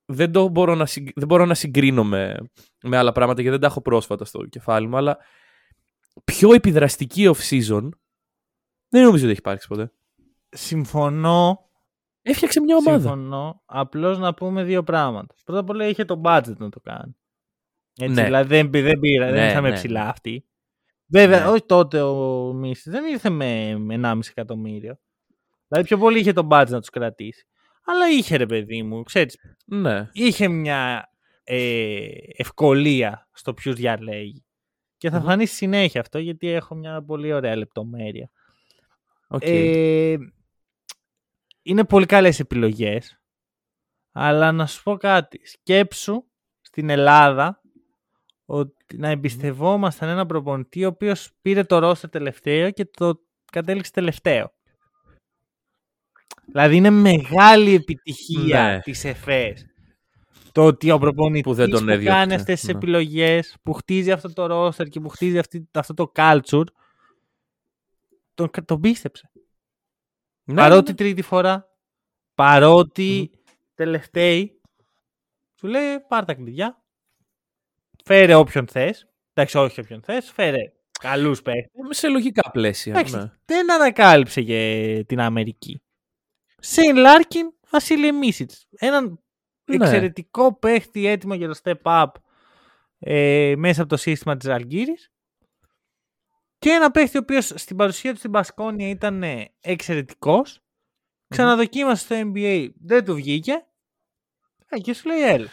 Δεν, 0.05 0.31
το 0.31 0.47
μπορώ, 0.47 0.75
να 0.75 0.85
συγκ- 0.85 1.11
δεν 1.19 1.27
μπορώ 1.27 1.45
να 1.45 1.53
συγκρίνω 1.53 2.03
με, 2.03 2.37
με 2.83 2.97
άλλα 2.97 3.11
πράγματα 3.11 3.41
γιατί 3.41 3.57
δεν 3.57 3.65
τα 3.67 3.67
έχω 3.71 3.81
πρόσφατα 3.81 4.25
στο 4.25 4.45
κεφάλι 4.45 4.87
μου, 4.87 4.97
αλλά 4.97 5.17
πιο 6.23 6.53
επιδραστική 6.53 7.31
off-season 7.35 7.89
δεν 8.89 9.03
νομίζω 9.03 9.21
ότι 9.23 9.29
έχει 9.31 9.39
υπάρξει 9.39 9.67
ποτέ. 9.67 9.91
Συμφωνώ. 10.49 11.69
Έφτιαξε 12.21 12.59
μια 12.61 12.75
ομάδα. 12.75 12.99
Συμφωνώ. 12.99 13.61
Απλώς 13.65 14.17
να 14.17 14.33
πούμε 14.33 14.63
δύο 14.63 14.83
πράγματα. 14.83 15.35
Πρώτα 15.43 15.59
απ' 15.59 15.69
όλα 15.69 15.87
είχε 15.87 16.05
το 16.05 16.21
budget 16.25 16.55
να 16.57 16.69
το 16.69 16.79
κάνει. 16.79 17.15
Έτσι, 17.99 18.13
Ναι. 18.13 18.23
Δηλαδή 18.23 18.47
δεν, 18.47 18.69
πη- 18.69 18.83
δεν 18.83 18.99
πήρα, 18.99 19.25
δεν 19.25 19.33
Ναι, 19.35 19.45
ήρθαμε 19.45 19.69
ναι, 19.69 19.75
ψηλά 19.75 20.03
ναι. 20.03 20.09
αυτοί. 20.09 20.45
Βέβαια, 21.07 21.39
Ναι. 21.39 21.45
όχι 21.47 21.65
τότε 21.65 22.01
ο 22.01 22.53
Μίτσιτς 22.53 22.91
δεν 22.91 23.05
ήρθε 23.05 23.29
με 23.29 23.75
με 23.77 23.93
1,5 23.93 24.19
εκατομμύριο. 24.29 24.97
Δηλαδή 25.67 25.87
πιο 25.87 25.97
πολύ 25.97 26.19
είχε 26.19 26.33
το 26.33 26.47
budget 26.51 26.65
να 26.69 26.79
τους 26.79 26.89
κρατήσει. 26.89 27.45
Αλλά 27.85 28.09
είχε 28.09 28.35
ρε 28.35 28.45
παιδί 28.45 28.83
μου, 28.83 29.03
ξέρεις, 29.03 29.37
Ναι. 29.65 30.09
είχε 30.11 30.47
μια 30.47 31.09
ε, 31.43 32.07
ευκολία 32.35 33.29
στο 33.33 33.53
ποιους 33.53 33.75
διαλέγει. 33.75 34.45
Και 34.97 35.09
θα 35.09 35.17
Μμμ. 35.19 35.25
φανεί 35.25 35.45
στη 35.45 35.55
συνέχεια 35.55 36.01
αυτό 36.01 36.19
γιατί 36.19 36.47
έχω 36.47 36.75
μια 36.75 37.03
πολύ 37.03 37.33
ωραία 37.33 37.55
λεπτομέρεια. 37.55 38.29
Οκ. 39.27 39.41
Ε, 39.43 40.15
είναι 41.61 41.83
πολύ 41.85 42.05
καλές 42.05 42.39
επιλογές. 42.39 43.19
Αλλά 44.11 44.51
να 44.51 44.65
σου 44.65 44.83
πω 44.83 44.97
κάτι. 44.97 45.39
Σκέψου 45.47 46.23
στην 46.61 46.89
Ελλάδα 46.89 47.61
ότι 48.45 48.97
να 48.97 49.09
εμπιστευόμασταν 49.09 50.09
έναν 50.09 50.27
προπονητή 50.27 50.85
ο 50.85 50.87
οποίος 50.87 51.31
πήρε 51.41 51.63
το 51.63 51.79
ρόστερ 51.79 52.09
τελευταίο 52.09 52.71
και 52.71 52.85
το 52.85 53.19
κατέληξε 53.51 53.91
τελευταίο. 53.91 54.53
Δηλαδή 56.45 56.75
είναι 56.75 56.89
μεγάλη 56.89 57.73
επιτυχία 57.73 58.63
Ναι. 58.63 58.79
της 58.79 59.03
ΕΦΕΣ. 59.03 59.65
Το 60.51 60.65
ότι 60.65 60.91
ο 60.91 60.97
προπονητής 60.97 61.41
Που 61.41 61.53
δεν 61.53 61.69
τον 61.69 61.83
που 61.85 61.89
έδιωξε, 61.89 62.19
κάνει 62.19 62.33
αυτές 62.33 62.59
τις 62.59 62.69
ναι. 62.69 62.75
επιλογές, 62.75 63.55
που 63.63 63.73
χτίζει 63.73 64.11
αυτό 64.11 64.33
το 64.33 64.45
ρόστερ 64.45 64.87
και 64.87 64.99
που 64.99 65.09
χτίζει 65.09 65.37
αυτή, 65.37 65.69
αυτό 65.73 65.93
το 65.93 66.11
culture, 66.15 66.63
τον, 68.33 68.49
τον 68.65 68.79
πίστεψε. 68.81 69.31
Ναι, 70.43 70.55
παρότι 70.55 70.91
ναι, 70.91 70.97
τρίτη 70.97 71.21
φορά, 71.21 71.69
παρότι 72.35 73.31
τελευταίοι, 73.73 74.61
σου 75.59 75.67
λέει 75.67 75.99
πάρ' 76.07 76.25
τα 76.25 76.33
κλειδιά, 76.33 76.83
φέρε 78.05 78.33
όποιον 78.35 78.67
θες, 78.67 79.07
εντάξει 79.33 79.57
όχι 79.57 79.79
όποιον 79.79 80.01
θες, 80.01 80.31
φέρε 80.31 80.71
καλούς 80.99 81.41
παίχτες. 81.41 81.71
ναι. 81.87 81.93
Σε 81.93 82.07
λογικά 82.07 82.51
πλαίσια. 82.51 82.93
Εντάξει, 82.93 83.15
Ναι. 83.15 83.31
δεν 83.45 83.71
ανακάλυψε 83.71 84.41
και 84.41 85.03
την 85.07 85.19
Αμερική. 85.19 85.81
Σέιν 86.57 86.95
Λάρκιν, 86.95 87.53
Βασίλιε 87.69 88.11
Μίτσιτς. 88.11 88.67
Έναν 88.77 89.19
Ναι. 89.65 89.75
εξαιρετικό 89.75 90.55
παίχτη 90.59 91.05
έτοιμο 91.07 91.33
για 91.33 91.47
το 91.47 91.59
step 91.63 91.81
up 91.83 92.05
ε, 92.99 93.53
μέσα 93.57 93.81
από 93.81 93.89
το 93.89 93.97
σύστημα 93.97 94.37
της 94.37 94.47
Ζαλγκίρις 94.49 95.09
και 96.57 96.69
ένα 96.69 96.91
παίχτη 96.91 97.17
ο 97.17 97.19
οποίος 97.23 97.51
στην 97.55 97.75
παρουσία 97.75 98.11
του 98.11 98.17
στην 98.17 98.31
Μπασκόνια 98.31 98.89
ήταν 98.89 99.23
ε, 99.23 99.49
εξαιρετικός 99.61 100.59
ξαναδοκίμασε 101.27 102.03
στο 102.03 102.31
NBA 102.33 102.69
δεν 102.81 103.05
του 103.05 103.15
βγήκε 103.15 103.65
ε, 104.69 104.77
και 104.79 104.93
σου 104.93 105.07
λέει 105.07 105.21
έλα 105.21 105.47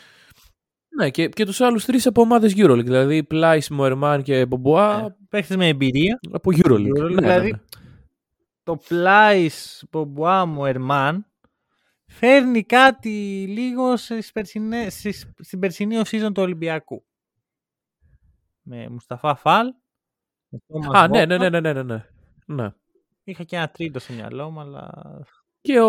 Ναι, 0.96 1.10
και, 1.10 1.28
και 1.28 1.44
τους 1.44 1.60
άλλους 1.60 1.84
τρεις 1.84 2.06
από 2.06 2.20
ομάδες 2.20 2.52
Euroleague. 2.56 2.84
Δηλαδή 2.84 3.24
Πλάι, 3.24 3.58
Μοερμάν 3.70 4.22
και 4.22 4.46
Μπομπουά 4.46 5.00
ε, 5.04 5.16
παίχτες 5.28 5.56
με 5.56 5.68
εμπειρία 5.68 6.18
από 6.32 6.50
Euroleague. 6.54 6.86
Euroleague, 6.98 7.10
Ναι, 7.10 7.20
δηλαδή, 7.20 7.50
ναι, 7.50 7.56
ναι. 7.56 7.62
το 8.62 8.76
Πλάις 8.88 9.84
Μπομπουά 9.90 10.46
μου 10.46 10.66
Ερμάν 10.66 11.26
φέρνει 12.06 12.62
κάτι 12.64 13.44
λίγο 13.48 13.96
στις 13.96 14.32
περσινές- 14.32 14.94
στις- 14.94 15.30
στην 15.38 15.58
περσινή 15.58 15.96
season 16.04 16.30
του 16.34 16.42
Ολυμπιακού. 16.42 17.04
Με 18.62 18.88
Μουσταφά 18.88 19.34
Φαλ. 19.34 19.66
με 20.48 20.58
Thomas 20.68 20.94
Α, 20.96 21.08
ναι, 21.08 21.22
Bogdan. 21.22 21.26
ναι, 21.28 21.38
ναι, 21.38 21.48
ναι, 21.50 21.60
ναι, 21.60 21.72
ναι, 21.72 21.82
ναι. 21.82 22.04
ναι. 22.46 22.68
Είχα 23.24 23.42
και 23.44 23.56
ένα 23.56 23.68
τρίτο 23.68 23.98
στο 23.98 24.12
μυαλό 24.12 24.50
μου, 24.50 24.60
αλλά. 24.60 24.90
Και 25.62 25.80
ο 25.80 25.88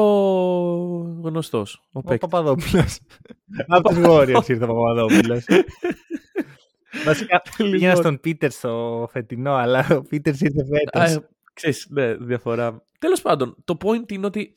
γνωστός. 1.23 1.75
Ο 1.83 1.99
Ο 1.99 2.01
παίκτης. 2.01 2.29
Παπαδόπουλος. 2.29 2.99
Από 3.67 3.89
του 3.89 4.01
Warriors 4.05 4.49
ήρθε 4.49 4.63
ο 4.63 4.67
Παπαδόπουλος. 4.67 5.45
Βασικά 7.05 7.41
πήγαινα 7.57 7.77
Λοιπόν. 7.77 7.95
στον 7.95 8.19
Πίτερς 8.19 8.55
στο 8.55 9.07
φετινό, 9.11 9.53
αλλά 9.53 9.87
ο 9.91 10.01
Πίτερς 10.01 10.41
ήρθε 10.41 10.61
Α, 10.61 10.65
φέτος. 10.65 11.15
ε, 11.15 11.27
Ξέρεις, 11.53 11.87
ναι, 11.89 12.15
διαφορά. 12.15 12.85
Τέλος 12.99 13.21
πάντων, 13.21 13.55
το 13.63 13.77
point 13.83 14.11
είναι 14.11 14.25
ότι 14.25 14.53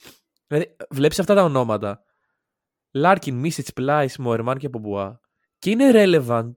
δηλαδή, 0.46 0.76
βλέπεις 0.90 1.18
αυτά 1.18 1.34
τα 1.34 1.42
ονόματα. 1.42 2.02
Λάρκιν, 2.92 3.34
Μίσιτς, 3.38 3.72
Πλάις, 3.72 4.16
Μοερμάν 4.18 4.58
και 4.58 4.68
Μπομπουά. 4.68 5.20
Και 5.58 5.70
είναι 5.70 5.90
relevant 5.94 6.52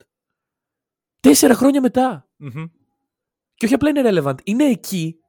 τέσσερα 1.19 1.53
χρόνια 1.53 1.81
μετά. 1.81 2.29
Και 3.53 3.65
όχι 3.65 3.73
απλά 3.73 3.89
είναι 3.89 4.01
relevant, 4.05 4.35
είναι 4.43 4.63
εκεί. 4.63 5.19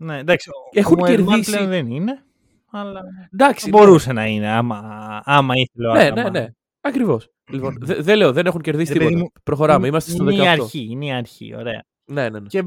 Ναι, 0.00 0.18
εντάξει. 0.18 0.50
Έχουν 0.72 0.98
ο 0.98 1.02
Moerman 1.02 1.06
κερδίσει- 1.08 1.50
πλέον 1.54 1.68
δεν 1.68 1.86
είναι. 1.90 2.22
Αλλά 2.70 3.02
Εντάξει. 3.32 3.70
θα 3.70 3.78
μπορούσε 3.78 4.12
να 4.12 4.26
είναι, 4.26 4.48
άμα, 4.48 4.78
άμα 5.24 5.54
ήθελε 5.56 5.88
ο 5.88 5.92
Ναι, 5.92 6.04
Άταμαν. 6.04 6.32
ναι, 6.32 6.40
ναι. 6.40 6.46
Ακριβώς. 6.80 7.28
Λοιπόν, 7.50 7.78
δε- 7.80 8.02
δεν 8.02 8.16
λέω, 8.16 8.32
δεν 8.32 8.46
έχουν 8.46 8.60
κερδίσει 8.60 8.92
Ρε 8.92 8.98
παιδί 8.98 9.10
τίποτα. 9.14 9.30
μου, 9.34 9.40
Προχωράμε. 9.42 9.86
Είμαστε 9.86 10.10
στο 10.10 10.22
είναι 10.30 10.32
18. 10.32 10.44
η 10.44 10.48
αρχή, 10.48 10.86
είναι 10.90 11.04
η 11.06 11.12
αρχή, 11.12 11.54
ωραία. 11.56 11.84
Ναι, 12.04 12.28
ναι, 12.28 12.38
ναι. 12.40 12.46
Και 12.48 12.62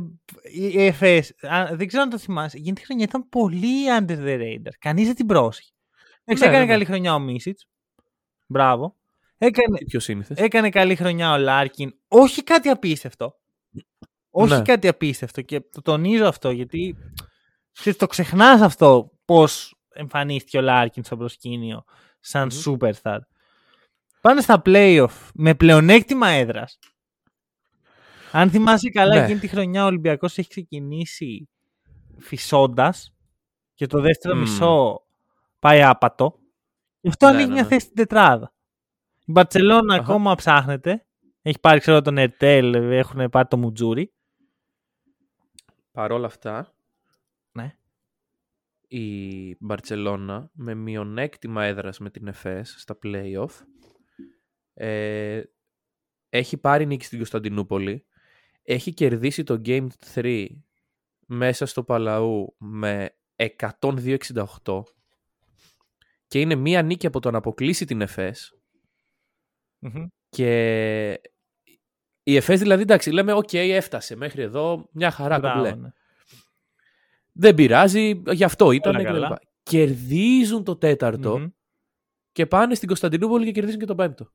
η 0.54 0.86
ΕΦΕΣ, 0.86 1.34
δεν 1.72 1.88
ξέρω 1.88 2.04
αν 2.04 2.10
το 2.10 2.18
θυμάσαι, 2.18 2.58
εκείνη 2.58 2.76
τη 2.76 2.86
χρονιά 2.86 3.04
ήταν 3.04 3.30
πολύ 3.30 3.68
under 4.00 4.18
the 4.18 4.40
radar. 4.42 4.72
Κανείς 4.80 5.06
δεν 5.06 5.16
την 5.16 5.26
πρόσεχε. 5.26 5.70
Εντάξει, 6.24 6.44
Ναι, 6.44 6.50
έκανε 6.50 6.58
ναι, 6.58 6.66
ναι. 6.66 6.72
καλή 6.72 6.86
χρονιά 6.86 7.14
ο 7.14 7.20
Μίσιτς. 7.20 7.68
Μπράβο. 8.48 8.96
Έκανε, 9.38 9.78
Πιο 9.88 10.00
σύνηθε. 10.00 10.34
έκανε 10.38 10.70
καλή 10.70 10.96
χρονιά 10.96 11.34
ο 11.34 11.38
Λάρκιν. 11.38 11.94
Όχι 12.08 12.44
κάτι 12.44 12.70
απίστευτο. 12.70 13.36
Όχι 14.32 14.54
Ναι. 14.54 14.62
κάτι 14.62 14.88
απίστευτο. 14.88 15.42
Και 15.42 15.62
το 15.72 15.82
τονίζω 15.82 16.26
αυτό 16.28 16.52
γιατί 16.52 16.96
ξέρεις, 17.72 18.00
το 18.00 18.08
ξεχνάς 18.08 18.62
αυτό 18.62 19.12
πώς 19.26 19.76
εμφανίστηκε 19.94 20.58
ο 20.58 20.62
Λάρκιν 20.62 21.04
στο 21.04 21.18
προσκήνιο 21.18 21.84
σαν 22.20 22.50
Μμμ. 22.66 22.76
superstar. 22.80 23.18
Πάνε 24.22 24.42
στα 24.42 24.62
playoff 24.66 25.30
με 25.34 25.56
πλεονέκτημα 25.56 26.28
έδρας. 26.28 26.80
Αν 28.32 28.50
θυμάσαι 28.50 28.90
καλά, 28.90 29.16
Ναι. 29.16 29.24
εκείνη 29.24 29.40
τη 29.40 29.48
χρονιά 29.48 29.84
ο 29.84 29.86
Ολυμπιακός 29.88 30.38
έχει 30.38 30.50
ξεκινήσει 30.50 31.50
φυσώντας 32.20 33.14
και 33.74 33.88
το 33.88 34.00
δεύτερο 34.02 34.36
Μμ. 34.36 34.40
μισό 34.40 35.02
πάει 35.60 35.84
άπατο. 35.84 36.40
Γι' 37.02 37.10
αυτό 37.10 37.26
Ναι, 37.26 37.32
ανοίγει 37.32 37.48
ναι, 37.48 37.54
μια 37.54 37.64
ναι. 37.64 37.68
θέση 37.68 37.82
στην 37.82 37.96
τετράδα. 37.96 38.54
Η 39.26 39.32
Μπαρσελόνα 39.32 39.94
Αχα. 39.94 40.04
ακόμα 40.04 40.36
ψάχνεται. 40.36 41.06
Έχει 41.42 41.60
πάρει, 41.60 41.80
ξέρω, 41.80 42.02
τον 42.02 42.18
Ερτέλ, 42.18 42.74
έχουν 42.74 43.30
πάρει 43.30 43.48
το 43.48 43.58
Μουτζούρι. 43.58 44.14
Παρ' 46.02 46.12
όλα 46.12 46.26
αυτά, 46.26 46.76
Ναι. 47.52 47.76
η 48.88 49.56
Μπαρτσελώνα 49.60 50.50
με 50.54 50.74
μειονέκτημα 50.76 51.64
έδρας 51.64 52.00
με 52.00 52.10
την 52.10 52.28
ΕΦΕΣ 52.28 52.76
στα 52.78 52.98
play-off 53.04 53.50
ε, 54.74 55.42
έχει 56.30 56.58
πάρει 56.58 56.86
νίκη 56.86 57.06
στην 57.06 57.18
Κωνσταντινούπολη 57.18 58.06
έχει 58.64 58.94
κερδίσει 58.94 59.44
το 59.44 59.62
Game 59.66 59.88
3 60.14 60.48
μέσα 61.26 61.66
στο 61.66 61.84
Παλαού 61.84 62.56
με 62.58 63.16
102-68 63.80 64.18
και 66.28 66.40
είναι 66.40 66.56
μία 66.56 66.82
νίκη 66.82 67.08
από 67.08 67.20
το 67.20 67.32
να 67.32 67.38
αποκλείσει 67.38 67.86
την 67.86 68.02
ΕΦΕΣ 68.02 68.60
Μμμ. 69.80 70.06
και 70.30 71.22
η 72.32 72.36
ΕΦΕΣ 72.36 72.60
δηλαδή 72.60 72.82
εντάξει 72.82 73.12
λέμε 73.12 73.34
οκ 73.34 73.54
έφτασε 73.54 74.16
μέχρι 74.16 74.42
εδώ 74.42 74.90
μια 74.92 75.12
χαρά 75.12 75.40
Μπράβο, 75.40 75.56
κομπλέ. 75.56 75.76
ναι. 75.76 75.90
Δεν 77.34 77.56
πειράζει, 77.56 78.22
γι' 78.32 78.44
αυτό 78.44 78.72
ήταν. 78.72 78.92
Όλα 78.96 79.04
και 79.04 79.08
τα 79.08 79.14
καλά. 79.14 79.28
λοιπά. 79.28 79.40
Κερδίζουν 79.64 80.64
το 80.64 80.76
τέταρτο 80.76 81.40
Μμμ. 81.40 81.48
και 82.32 82.46
πάνε 82.46 82.76
στην 82.76 82.88
Κωνσταντινούπολη 82.88 83.46
και 83.46 83.52
κερδίζουν 83.52 83.80
και 83.80 83.86
το 83.86 83.96
πέμπτο. 83.96 84.26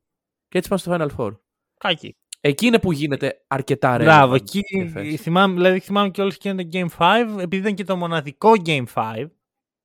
Και 0.48 0.58
έτσι 0.58 0.68
πάνε 0.70 0.80
στο 0.80 0.92
Final 0.94 1.16
Four. 1.16 1.36
Κάκι. 1.78 2.16
Εκεί 2.40 2.66
είναι 2.66 2.78
που 2.78 2.92
γίνεται 2.92 3.44
αρκετά 3.46 3.96
relevant 3.96 4.02
Μπράβο, 4.02 4.32
η 4.34 4.36
εκεί 4.36 4.60
ΕΦΕΣ. 4.78 5.20
θυμάμαι, 5.20 5.54
δηλαδή 5.54 5.80
θυμάμαι 5.80 6.10
και 6.10 6.20
όλες 6.22 6.34
εκείνο 6.34 6.54
το 6.62 6.68
Game 6.72 6.88
5, 6.98 7.38
επειδή 7.40 7.56
ήταν 7.62 7.74
και 7.74 7.84
το 7.84 7.96
μοναδικό 7.96 8.52
Game 8.64 8.84
5, 8.94 9.26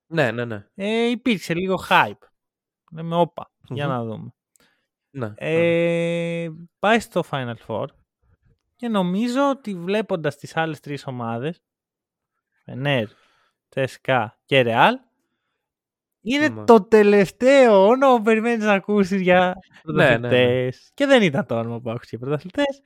Ναι, 0.08 0.32
ναι, 0.32 0.46
ναι. 0.46 0.66
ε, 0.76 1.10
υπήρξε 1.10 1.54
λίγο 1.54 1.80
hype. 1.90 2.28
Λέμε, 2.92 3.16
όπα, 3.16 3.52
για 3.70 3.86
Μμμ. 3.88 3.94
να 3.94 4.04
δούμε. 4.04 4.34
ναι, 5.12 5.28
ναι. 5.28 5.34
Ε, 5.38 6.50
πάει 6.80 7.00
στο 7.00 7.24
Final 7.32 7.54
Four 7.68 7.86
και 8.82 8.88
νομίζω 8.88 9.50
ότι 9.50 9.76
βλέποντας 9.76 10.38
τις 10.38 10.58
άλλες 10.58 10.80
τρεις 10.80 11.08
ομάδες, 11.08 11.64
Φενέρ, 12.64 13.08
Τσέσκα 13.70 14.40
και 14.46 14.62
Ρεάλ, 14.62 15.00
είναι 16.22 16.50
Μα. 16.50 16.64
το 16.64 16.82
τελευταίο 16.84 17.88
όνομα 17.88 18.18
που 18.18 18.22
περιμένεις 18.22 18.66
να 18.66 18.74
ακούσεις 18.74 19.22
για 19.22 19.56
ναι, 19.84 19.94
ναι. 19.94 20.18
πρωταθλητές. 20.18 20.92
Και 20.94 21.06
δεν 21.06 21.22
ήταν 21.22 21.46
το 21.46 21.60
όνομα 21.60 21.80
που 21.80 21.90
άκουσες 21.90 22.10
για 22.10 22.20
πρωταθλητές. 22.20 22.82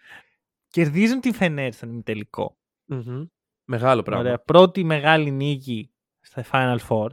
Κερδίζουν 0.68 1.20
τη 1.20 1.32
Φενέρ 1.32 1.74
στον 1.74 1.90
ημιτελικό. 1.90 2.58
Μμμ. 2.86 3.26
Μεγάλο 3.66 4.02
πράγμα. 4.02 4.24
Ωραία. 4.24 4.40
Πρώτη 4.40 4.84
μεγάλη 4.84 5.32
νίκη 5.32 5.92
στα 6.22 6.46
Final 6.52 6.78
Four 6.90 7.08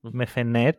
Μμμ. 0.00 0.10
με 0.12 0.24
Φενέρ. 0.24 0.74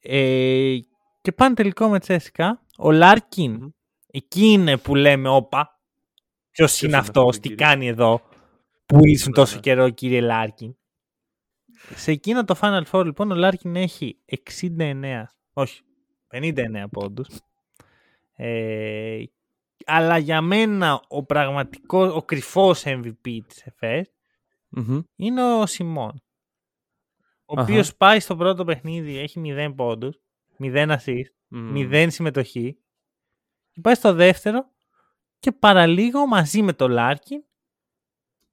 Ε, 0.00 0.78
και 1.20 1.32
πάνε 1.32 1.54
τελικό 1.54 1.88
με 1.88 1.98
Τσέσικα. 1.98 2.62
Ο 2.78 2.90
Λάρκιν, 2.90 3.52
Μμμ. 3.52 3.68
Εκεί 4.10 4.44
είναι 4.46 4.78
που 4.78 4.94
λέμε 4.94 5.28
όπα. 5.28 5.80
Ποιος 6.50 6.80
είναι 6.82 6.88
είναι 6.90 6.98
αυτός, 7.00 7.16
αυτός, 7.16 7.34
τι 7.38 7.48
κύριε; 7.48 7.56
κάνει 7.66 7.86
εδώ, 7.86 8.20
που 8.86 9.06
ήσουν 9.06 9.28
Ναι, 9.28 9.34
τόσο 9.34 9.54
ναι. 9.54 9.60
καιρό 9.60 9.90
κύριε 9.90 10.20
Λάρκιν. 10.20 10.74
Σε 11.94 12.10
εκείνο 12.10 12.44
το 12.44 12.58
Final 12.60 12.82
Four 12.90 13.04
λοιπόν 13.04 13.30
ο 13.30 13.34
Λάρκιν 13.34 13.76
έχει 13.76 14.18
69, 14.76 15.22
όχι, 15.52 15.82
59 16.28 16.84
πόντους. 16.90 17.28
Ε, 18.32 19.22
αλλά 19.84 20.18
για 20.18 20.40
μένα 20.40 21.02
ο 21.08 21.24
πραγματικός, 21.24 22.14
ο 22.14 22.22
κρυφός 22.22 22.82
MVP 22.86 23.38
της 23.46 23.62
ΕΦΕΣ 23.62 24.12
Μμμ. 24.68 25.00
είναι 25.16 25.42
ο 25.54 25.66
Σιμών. 25.66 26.22
Ο 27.44 27.52
Αχα. 27.60 27.62
οποίος 27.62 27.96
πάει 27.96 28.20
στο 28.20 28.36
πρώτο 28.36 28.64
παιχνίδι, 28.64 29.18
έχει 29.18 29.40
0 29.44 29.72
πόντους, 29.76 30.20
0 30.58 30.96
assist, 30.98 31.24
Μμ. 31.48 31.72
0 31.74 32.06
συμμετοχή. 32.10 32.78
Και 33.72 33.80
πάει 33.80 33.94
στο 33.94 34.12
δεύτερο 34.12 34.70
και 35.38 35.52
παραλίγο 35.52 36.26
μαζί 36.26 36.62
με 36.62 36.72
το 36.72 36.88
Λάρκιν 36.88 37.44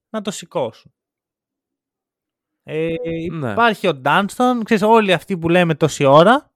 να 0.10 0.22
το 0.22 0.32
σηκώσουν. 0.32 0.92
Ε, 2.64 2.96
Ναι. 3.32 3.52
Υπάρχει 3.52 3.88
ο 3.88 3.94
Ντάνστον, 3.94 4.64
ξέρεις 4.64 4.84
όλοι 4.84 5.14
αυτοί 5.14 5.38
που 5.38 5.50
λέμε 5.50 5.76
τόση 5.76 6.06
ώρα 6.06 6.52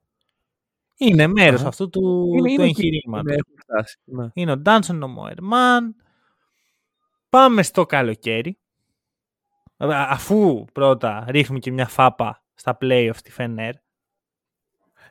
είναι 0.97 1.28
μέρος 1.28 1.59
Αχα. 1.59 1.68
αυτού 1.70 1.89
του, 1.89 2.30
Είναι- 2.32 2.39
του 2.41 2.45
είναι 2.47 2.64
εκεί. 2.64 2.82
εγχειρήματος. 2.82 3.26
Ναι, 3.26 3.34
έχουν 3.34 3.53
φτάσει. 3.57 3.97
Ναι. 4.03 4.28
Είναι 4.34 4.51
ο 4.51 4.57
Ντάνσον, 4.57 5.03
ο 5.03 5.07
Μοερμάν. 5.07 5.95
Πάμε 7.30 7.64
στο 7.64 7.86
καλοκαίρι. 7.86 8.57
Α- 9.78 10.07
Αφού 10.09 10.66
πρώτα 10.74 11.26
ρίχνουμε 11.28 11.59
και 11.59 11.72
μια 11.72 11.88
φάπα 11.88 12.43
στα 12.53 12.78
playoff 12.82 13.12
στη 13.16 13.32
Φενέρ. 13.32 13.74
Ναι, 13.74 13.80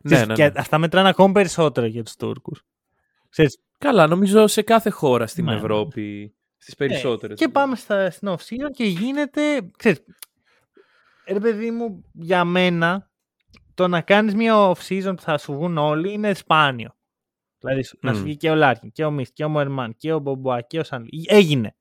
Ξέρεις, 0.03 0.27
ναι, 0.27 0.35
και 0.35 0.45
ναι. 0.49 0.53
αυτά 0.61 0.79
μετράνε 0.79 1.09
ακόμη 1.09 1.33
περισσότερο 1.33 1.87
για 1.87 2.03
τους 2.03 2.17
Τούρκους. 2.17 2.65
Ξέρεις, 3.31 3.59
Καλά, 3.79 4.07
νομίζω 4.07 4.47
σε 4.47 4.63
κάθε 4.63 4.91
χώρα 4.91 5.27
στην 5.27 5.45
Ναι, 5.45 5.51
ναι. 5.51 5.57
Ευρώπη, 5.57 6.35
στις 6.57 6.75
περισσότερες. 6.75 7.39
Και 7.39 7.49
πάμε 7.49 7.77
στα, 7.77 8.11
στην 8.11 8.29
off 8.29 8.35
season 8.35 8.71
και 8.73 8.85
γίνεται. 8.85 9.71
Ξέρεις, 9.77 10.03
ρε 11.29 11.41
παιδί 11.41 11.71
μου, 11.71 12.05
για 12.13 12.45
μένα 12.45 13.11
το 13.75 13.89
να 13.89 14.01
κάνεις 14.01 14.35
μια 14.35 14.55
off 14.57 14.79
season 14.89 15.13
που 15.17 15.23
θα 15.23 15.39
σου 15.39 15.53
βγουν 15.53 15.79
όλοι 15.79 16.13
είναι 16.13 16.35
σπάνιο. 16.35 16.95
Δηλαδή 17.59 17.83
σου- 17.83 17.99
να 18.03 18.13
σου 18.15 18.21
Μμ. 18.21 18.25
βγει 18.25 18.37
και 18.37 18.51
ο 18.51 18.55
Λάρκιν 18.55 18.93
και 18.93 19.05
ο 19.05 19.11
Μίσιτς 19.11 19.33
και 19.35 19.45
ο 19.45 19.49
Μοερμάν 19.49 19.95
και 19.97 20.13
ο 20.13 20.19
Μπομπουά 20.19 20.61
και 20.61 20.79
ο 20.79 20.85
Σανλί. 20.85 21.07
Έγινε. 21.27 21.77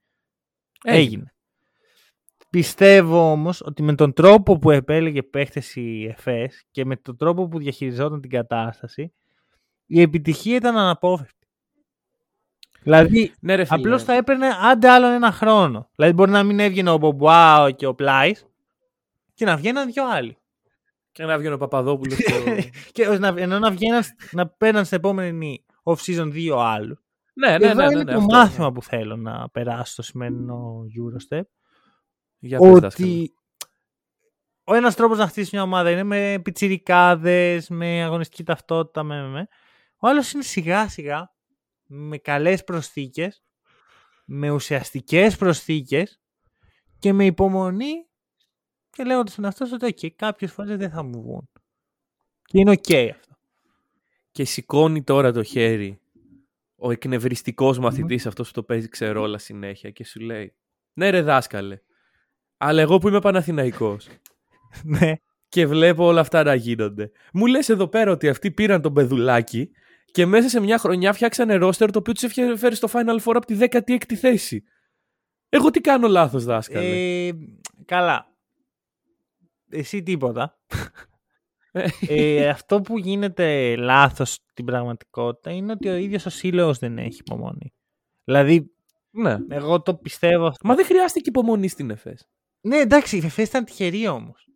Έγινε. 0.83 1.01
Έγινε. 1.03 1.33
Πιστεύω 2.49 3.31
όμως 3.31 3.61
ότι 3.61 3.83
με 3.83 3.95
τον 3.95 4.13
τρόπο 4.13 4.57
που 4.59 4.71
επέλεγε 4.71 5.23
παίχτες 5.23 5.75
η 5.75 6.05
ΕΦΕΣ 6.05 6.63
και 6.71 6.85
με 6.85 6.95
τον 6.95 7.17
τρόπο 7.17 7.47
που 7.47 7.57
διαχειριζόταν 7.59 8.21
την 8.21 8.29
κατάσταση, 8.29 9.13
η 9.85 10.01
επιτυχία 10.01 10.55
ήταν 10.55 10.77
αναπόφευκτη. 10.77 11.38
Δηλαδή, 12.83 13.33
Ναι, 13.39 13.55
ρε 13.55 13.65
φίλε. 13.65 13.79
απλώς 13.79 14.03
θα 14.03 14.13
έπαιρνε 14.13 14.47
άντε 14.63 14.89
άλλον 14.89 15.11
ένα 15.11 15.31
χρόνο. 15.31 15.89
Δηλαδή, 15.95 16.13
μπορεί 16.13 16.31
να 16.31 16.43
μην 16.43 16.59
έβγαινε 16.59 16.89
ο 16.89 16.97
Μπομπουάο 16.97 17.71
και 17.71 17.85
ο 17.85 17.95
Πλάις 17.95 18.45
και 19.33 19.45
να 19.45 19.55
βγαίναν 19.57 19.91
δυο 19.91 20.09
άλλοι. 20.09 20.37
Και 21.11 21.23
να 21.25 21.37
βγαίνει 21.37 21.53
ο 21.53 21.57
Παπαδόπουλος. 21.57 22.17
και 22.91 23.07
ως 23.07 23.19
να, 23.19 23.33
ενώ 23.37 23.59
να 23.59 23.71
βγαίναν, 23.71 24.01
να 24.31 24.47
παίρναν 24.47 24.85
στην 24.85 24.97
επόμενη 24.97 25.65
off-season 25.83 26.27
δύο 26.29 26.57
άλλου. 26.59 26.99
ναι, 27.33 27.57
ναι, 27.57 27.65
Εδώ 27.67 27.73
ναι, 27.81 27.85
ναι, 27.85 27.91
είναι 27.91 28.03
ναι, 28.03 28.11
το 28.11 28.17
αυτό. 28.17 28.35
μάθημα 28.35 28.71
που 28.71 28.83
θέλω 28.83 29.15
να 29.15 29.49
περάσω 29.49 29.91
στο 29.91 30.01
σημερινό 30.01 30.81
Eurostep. 30.97 31.41
Για 32.39 32.59
πες, 32.59 32.79
δάσκαλε. 32.79 33.09
ότι 33.09 33.33
ο 34.63 34.73
ένας 34.73 34.95
τρόπος 34.95 35.17
να 35.17 35.27
χτίσεις 35.27 35.51
μια 35.51 35.61
ομάδα 35.61 35.91
είναι 35.91 36.03
με 36.03 36.39
πιτσιρικάδες, 36.43 37.69
με 37.69 38.03
αγωνιστική 38.03 38.43
ταυτότητα, 38.43 39.03
με, 39.03 39.21
με, 39.21 39.27
με. 39.27 39.47
Ο 39.97 40.07
άλλος 40.07 40.31
είναι 40.31 40.43
σιγά 40.43 40.89
σιγά, 40.89 41.31
με 41.91 42.17
καλές 42.17 42.63
προσθήκες, 42.63 43.43
με 44.25 44.49
ουσιαστικές 44.49 45.37
προσθήκες 45.37 46.21
και 46.99 47.13
με 47.13 47.25
υπομονή 47.25 48.07
και 48.89 49.03
λέγοντας 49.03 49.31
στον 49.31 49.43
εαυτό 49.43 49.65
σου 49.65 49.77
ότι 49.81 49.93
okay, 49.97 50.09
κάποιες 50.15 50.51
φορές 50.51 50.77
δεν 50.77 50.89
θα 50.89 51.03
μου 51.03 51.21
βγουν. 51.21 51.49
Και 52.43 52.59
είναι 52.59 52.71
οκ 52.71 53.11
αυτό. 53.15 53.33
Και 54.31 54.45
σηκώνει 54.45 55.03
τώρα 55.03 55.31
το 55.31 55.43
χέρι 55.43 56.01
ο 56.75 56.91
εκνευριστικός 56.91 57.79
μαθητής 57.79 58.25
αυτός 58.25 58.47
που 58.47 58.53
το 58.53 58.63
παίζει 58.63 58.87
ξερόλα 58.87 59.37
συνέχεια 59.37 59.89
και 59.89 60.05
σου 60.05 60.19
λέει 60.19 60.55
«Ναι 60.93 61.09
ρε 61.09 61.21
δάσκαλε, 61.21 61.81
αλλά 62.57 62.81
εγώ 62.81 62.97
που 62.97 63.07
είμαι 63.07 63.19
Παναθηναϊκός 63.19 64.07
ναι. 64.99 65.13
και 65.47 65.67
βλέπω 65.67 66.05
όλα 66.05 66.21
αυτά 66.21 66.43
να 66.43 66.55
γίνονται. 66.55 67.11
Μου 67.33 67.45
λες 67.45 67.69
εδώ 67.69 67.87
πέρα 67.87 68.11
ότι 68.11 68.29
αυτοί 68.29 68.51
πήραν 68.51 68.81
τον 68.81 68.93
πεδουλάκι 68.93 69.71
και 70.11 70.25
μέσα 70.25 70.49
σε 70.49 70.59
μια 70.59 70.77
χρονιά 70.77 71.13
φτιάξανε 71.13 71.55
ρόστερ 71.55 71.91
το 71.91 71.99
οποίο 71.99 72.13
τους 72.13 72.23
έφερε 72.23 72.57
φέρει 72.57 72.75
στο 72.75 72.87
Final 72.91 73.19
Four 73.23 73.33
από 73.35 73.45
τη 73.45 73.57
16η 73.59 74.13
θέση. 74.13 74.63
Εγώ 75.49 75.69
τι 75.69 75.81
κάνω 75.81 76.07
λάθος 76.07 76.43
δάσκαλε; 76.43 77.27
Ε, 77.27 77.31
καλά. 77.85 78.33
Εσύ 79.69 80.03
τίποτα. 80.03 80.57
Ε, 81.71 81.87
ε, 82.07 82.47
αυτό 82.49 82.81
που 82.81 82.97
γίνεται 82.97 83.75
λάθος 83.75 84.31
στην 84.31 84.65
πραγματικότητα 84.65 85.51
είναι 85.51 85.71
ότι 85.71 85.89
ο 85.89 85.95
ίδιος 85.95 86.25
ο 86.25 86.29
σύλλογος 86.29 86.79
δεν 86.79 86.97
έχει 86.97 87.17
υπομονή. 87.19 87.73
Δηλαδή, 88.23 88.71
ναι. 89.11 89.37
εγώ 89.49 89.81
το 89.81 89.95
πιστεύω 89.95 90.45
αυτό. 90.45 90.67
Μα 90.67 90.75
δεν 90.75 90.85
χρειάστηκε 90.85 91.29
υπομονή 91.29 91.67
στην 91.67 91.89
ΕΦΕΣ. 91.89 92.27
Ναι, 92.61 92.77
εντάξει, 92.77 93.17
η 93.17 93.21
Φεφές 93.21 93.47
ήταν 93.47 93.65
τυχερή 93.65 94.07
όμως. 94.07 94.47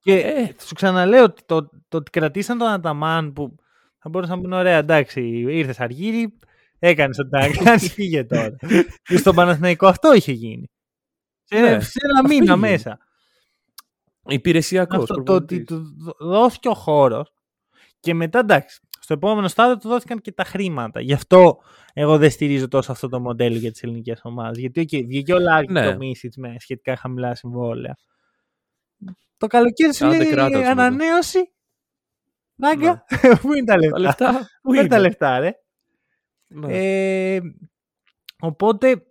Και 0.00 0.14
Ε. 0.14 0.54
σου 0.60 0.74
ξαναλέω 0.74 1.24
ότι 1.24 1.42
το, 1.46 1.68
το 1.88 1.96
ότι 1.96 2.10
κρατήσαν 2.10 2.58
τον 2.58 2.68
Αταμάν 2.68 3.32
που 3.32 3.54
θα 4.02 4.08
μπορούσαν 4.08 4.36
να 4.36 4.42
πούνε 4.42 4.56
ωραία, 4.56 4.76
εντάξει, 4.78 5.20
ήρθες 5.48 5.80
αργύρι, 5.80 6.38
έκανες 6.78 7.18
ό,τι 7.18 7.28
να 7.30 7.48
κάνεις, 7.64 7.92
φύγε 7.94 8.24
τώρα. 8.24 8.56
και 9.02 9.16
στον 9.16 9.34
Παναθηναϊκό 9.34 9.86
αυτό 9.86 10.14
είχε 10.14 10.32
γίνει. 10.32 10.70
Σε, 11.44 11.60
Ναι, 11.60 11.66
σε 11.80 11.98
ένα 12.02 12.20
αυτό 12.20 12.28
μήνα 12.28 12.44
είχε 12.44 12.56
μέσα. 12.56 12.98
Υπηρεσιακός 14.28 14.98
Αυτό, 15.10 15.22
το 15.22 15.34
ότι 15.34 15.60
προπονητής. 15.60 15.66
του 15.66 16.04
δο- 16.04 16.16
δόθηκε 16.40 16.68
ο 16.68 16.74
χώρος 16.74 17.32
και 18.00 18.14
μετά 18.14 18.38
εντάξει. 18.38 18.80
Στο 19.00 19.14
επόμενο 19.14 19.48
στάδιο 19.48 19.76
του 19.78 19.88
δόθηκαν 19.88 20.20
και 20.20 20.32
τα 20.32 20.44
χρήματα. 20.44 21.00
Γι' 21.00 21.12
αυτό 21.12 21.58
εγώ 21.92 22.18
δεν 22.18 22.30
στηρίζω 22.30 22.68
τόσο 22.68 22.92
αυτό 22.92 23.08
το 23.08 23.20
μοντέλο 23.20 23.56
για 23.56 23.70
τις 23.70 23.82
ελληνικές 23.82 24.20
ομάδες. 24.22 24.58
Γιατί 24.58 24.80
okay, 24.90 25.04
βγήκε 25.06 25.32
ο 25.34 25.38
Λάρκιν 25.38 25.72
Ναι. 25.72 25.90
το 25.92 25.96
Μίσιτς 25.96 26.36
με 26.36 26.54
σχετικά 26.58 26.96
χαμηλά 26.96 27.34
συμβόλαια. 27.34 27.96
Το 29.36 29.46
καλοκαίρι 29.46 29.94
σου 29.94 30.06
Άντε, 30.06 30.16
λέει 30.16 30.28
κράτα 30.30 30.48
τους 30.50 30.58
μετά. 30.58 30.70
ανανέωση. 30.70 31.51
Νάγκα, 32.54 33.04
πού 33.40 33.52
είναι 33.54 33.64
τα 33.64 33.72
Τα 33.74 33.78
λεφτά. 33.78 33.98
λεφτά 33.98 34.32
που 34.38 34.46
Πού 34.62 34.74
είναι 34.74 34.86
τα 34.86 34.96
είναι; 34.96 35.06
λεφτά, 35.06 35.38
ρε; 35.38 35.52
Ναι. 36.48 36.66
Ε, 37.34 37.40
οπότε 38.40 39.06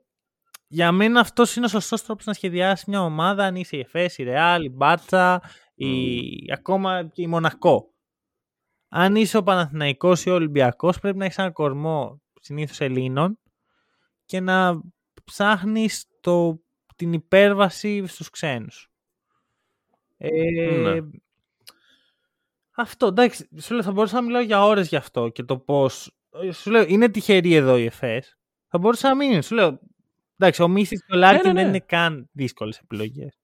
για 0.67 0.91
μένα 0.91 1.19
αυτός 1.19 1.55
είναι 1.55 1.65
ο 1.65 1.69
σωστός 1.69 2.03
τρόπος 2.03 2.25
να 2.25 2.33
σχεδιάσεις 2.33 2.85
μια 2.85 3.01
ομάδα. 3.01 3.45
Αν 3.45 3.55
είσαι 3.55 3.77
η 3.77 3.79
Εφές, 3.79 4.17
η 4.17 4.23
Ρεάλ, 4.23 4.63
η 4.65 4.69
Μπάτσα, 4.69 5.41
η... 5.75 6.19
ακόμα 6.53 7.07
και 7.07 7.21
η 7.21 7.27
Μονακό. 7.27 7.93
Αν 8.89 9.15
είσαι 9.15 9.37
ο 9.37 9.43
Παναθηναϊκός 9.43 10.25
ή 10.25 10.29
ο 10.29 10.33
Ολυμπιακός 10.33 10.99
πρέπει 10.99 11.17
να 11.17 11.25
έχεις 11.25 11.37
ένα 11.37 11.51
κορμό 11.51 12.21
συνήθως 12.41 12.79
Ελλήνων 12.81 13.39
και 14.25 14.39
να 14.39 14.81
ψάχνεις 15.23 16.05
το, 16.21 16.61
την 16.95 17.13
υπέρβαση 17.13 18.05
στους 18.07 18.29
ξένους. 18.29 18.91
Ε, 20.17 20.29
Ναι. 20.81 20.99
Αυτό, 22.81 23.05
εντάξει, 23.05 23.47
σου 23.61 23.73
λέω, 23.73 23.83
θα 23.83 23.91
μπορούσα 23.91 24.15
να 24.15 24.21
μιλάω 24.21 24.41
για 24.41 24.63
ώρες 24.63 24.87
γι' 24.87 24.95
αυτό 24.95 25.29
και 25.29 25.43
το 25.43 25.57
πώς... 25.57 26.15
Σου 26.51 26.71
λέω, 26.71 26.85
είναι 26.87 27.09
τυχερή 27.09 27.53
εδώ 27.53 27.77
η 27.77 27.85
ΕΦΕΣ. 27.85 28.37
Θα 28.67 28.77
μπορούσα 28.77 29.09
να 29.09 29.15
μην 29.15 29.31
είναι. 29.31 29.41
Σου 29.41 29.55
λέω, 29.55 29.79
εντάξει, 30.37 30.61
ο 30.61 30.67
Μίσιτς 30.67 31.05
και 31.05 31.15
ο 31.15 31.17
Λάρκιν 31.17 31.47
ναι, 31.47 31.53
ναι. 31.53 31.59
δεν 31.59 31.67
είναι 31.67 31.79
καν 31.79 32.29
δύσκολες 32.31 32.77
επιλογές. 32.77 33.39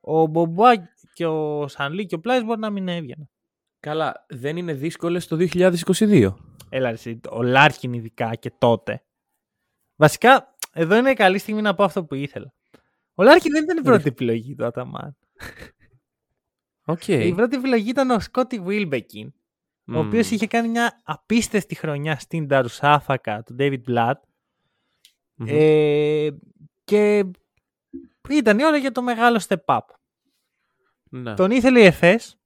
Ο 0.00 0.26
Μπομπουά 0.26 0.72
και 1.14 1.26
ο 1.26 1.68
Σανλί 1.68 2.06
και 2.06 2.14
ο 2.14 2.20
Πλάις 2.20 2.44
μπορεί 2.44 2.60
να 2.60 2.70
μην 2.70 2.88
έβγαιναν. 2.88 3.30
Καλά, 3.80 4.24
δεν 4.28 4.56
είναι 4.56 4.72
δύσκολες 4.72 5.26
το 5.26 5.36
2022. 5.52 6.34
Έλα, 6.68 6.88
ρε, 6.88 6.94
εσύ, 6.94 7.20
ο 7.30 7.42
Λάρκιν 7.42 7.92
ειδικά 7.92 8.34
και 8.34 8.52
τότε. 8.58 9.02
Βασικά, 9.96 10.56
εδώ 10.72 10.96
είναι 10.96 11.10
η 11.10 11.14
καλή 11.14 11.38
στιγμή 11.38 11.62
να 11.62 11.74
πω 11.74 11.84
αυτό 11.84 12.04
που 12.04 12.14
ήθελα. 12.14 12.54
Ο 13.14 13.22
Λάρκιν 13.22 13.52
δεν 13.52 13.62
ήταν 13.62 13.76
η 13.76 13.82
πρώτη 13.82 14.08
επιλογή 14.08 14.54
του 14.54 14.64
Αταμάν. 14.64 15.18
Οκ. 16.88 17.08
Η 17.08 17.34
πρώτη 17.34 17.56
επιλογή 17.56 17.88
ήταν 17.88 18.10
ο 18.10 18.20
Σκότι 18.20 18.60
Βίλμπεκιν, 18.60 19.26
ο 19.26 19.32
Μμμ. 19.84 20.06
οποίος 20.06 20.30
είχε 20.30 20.46
κάνει 20.46 20.68
μια 20.68 21.00
απίστευτη 21.04 21.74
χρονιά 21.74 22.18
στην 22.18 22.48
Νταρουσάφακα 22.48 23.42
του 23.42 23.56
David 23.58 23.82
Blatt. 23.88 24.14
Μμμ. 25.34 25.46
Ε, 25.50 26.28
και 26.84 27.24
ήταν 28.28 28.58
η 28.58 28.64
ώρα 28.64 28.76
για 28.76 28.92
το 28.92 29.02
μεγάλο 29.02 29.44
step 29.48 29.64
up. 29.64 29.78
Ναι. 31.10 31.34
Τον 31.34 31.50
ήθελε 31.50 31.80
η 31.80 31.84
ΕΦΕΣ, 31.84 32.38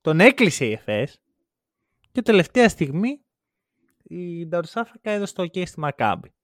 τον 0.00 0.20
έκλεισε 0.20 0.64
η 0.64 0.72
ΕΦΕΣ 0.72 1.20
και 2.12 2.22
τελευταία 2.22 2.68
στιγμή 2.68 3.24
η 4.02 4.46
Νταρουσάφακα 4.46 5.10
έδωσε 5.10 5.34
το 5.34 5.42
OK 5.42 5.66
στη 5.66 5.80
Μακάμπη. 5.80 6.34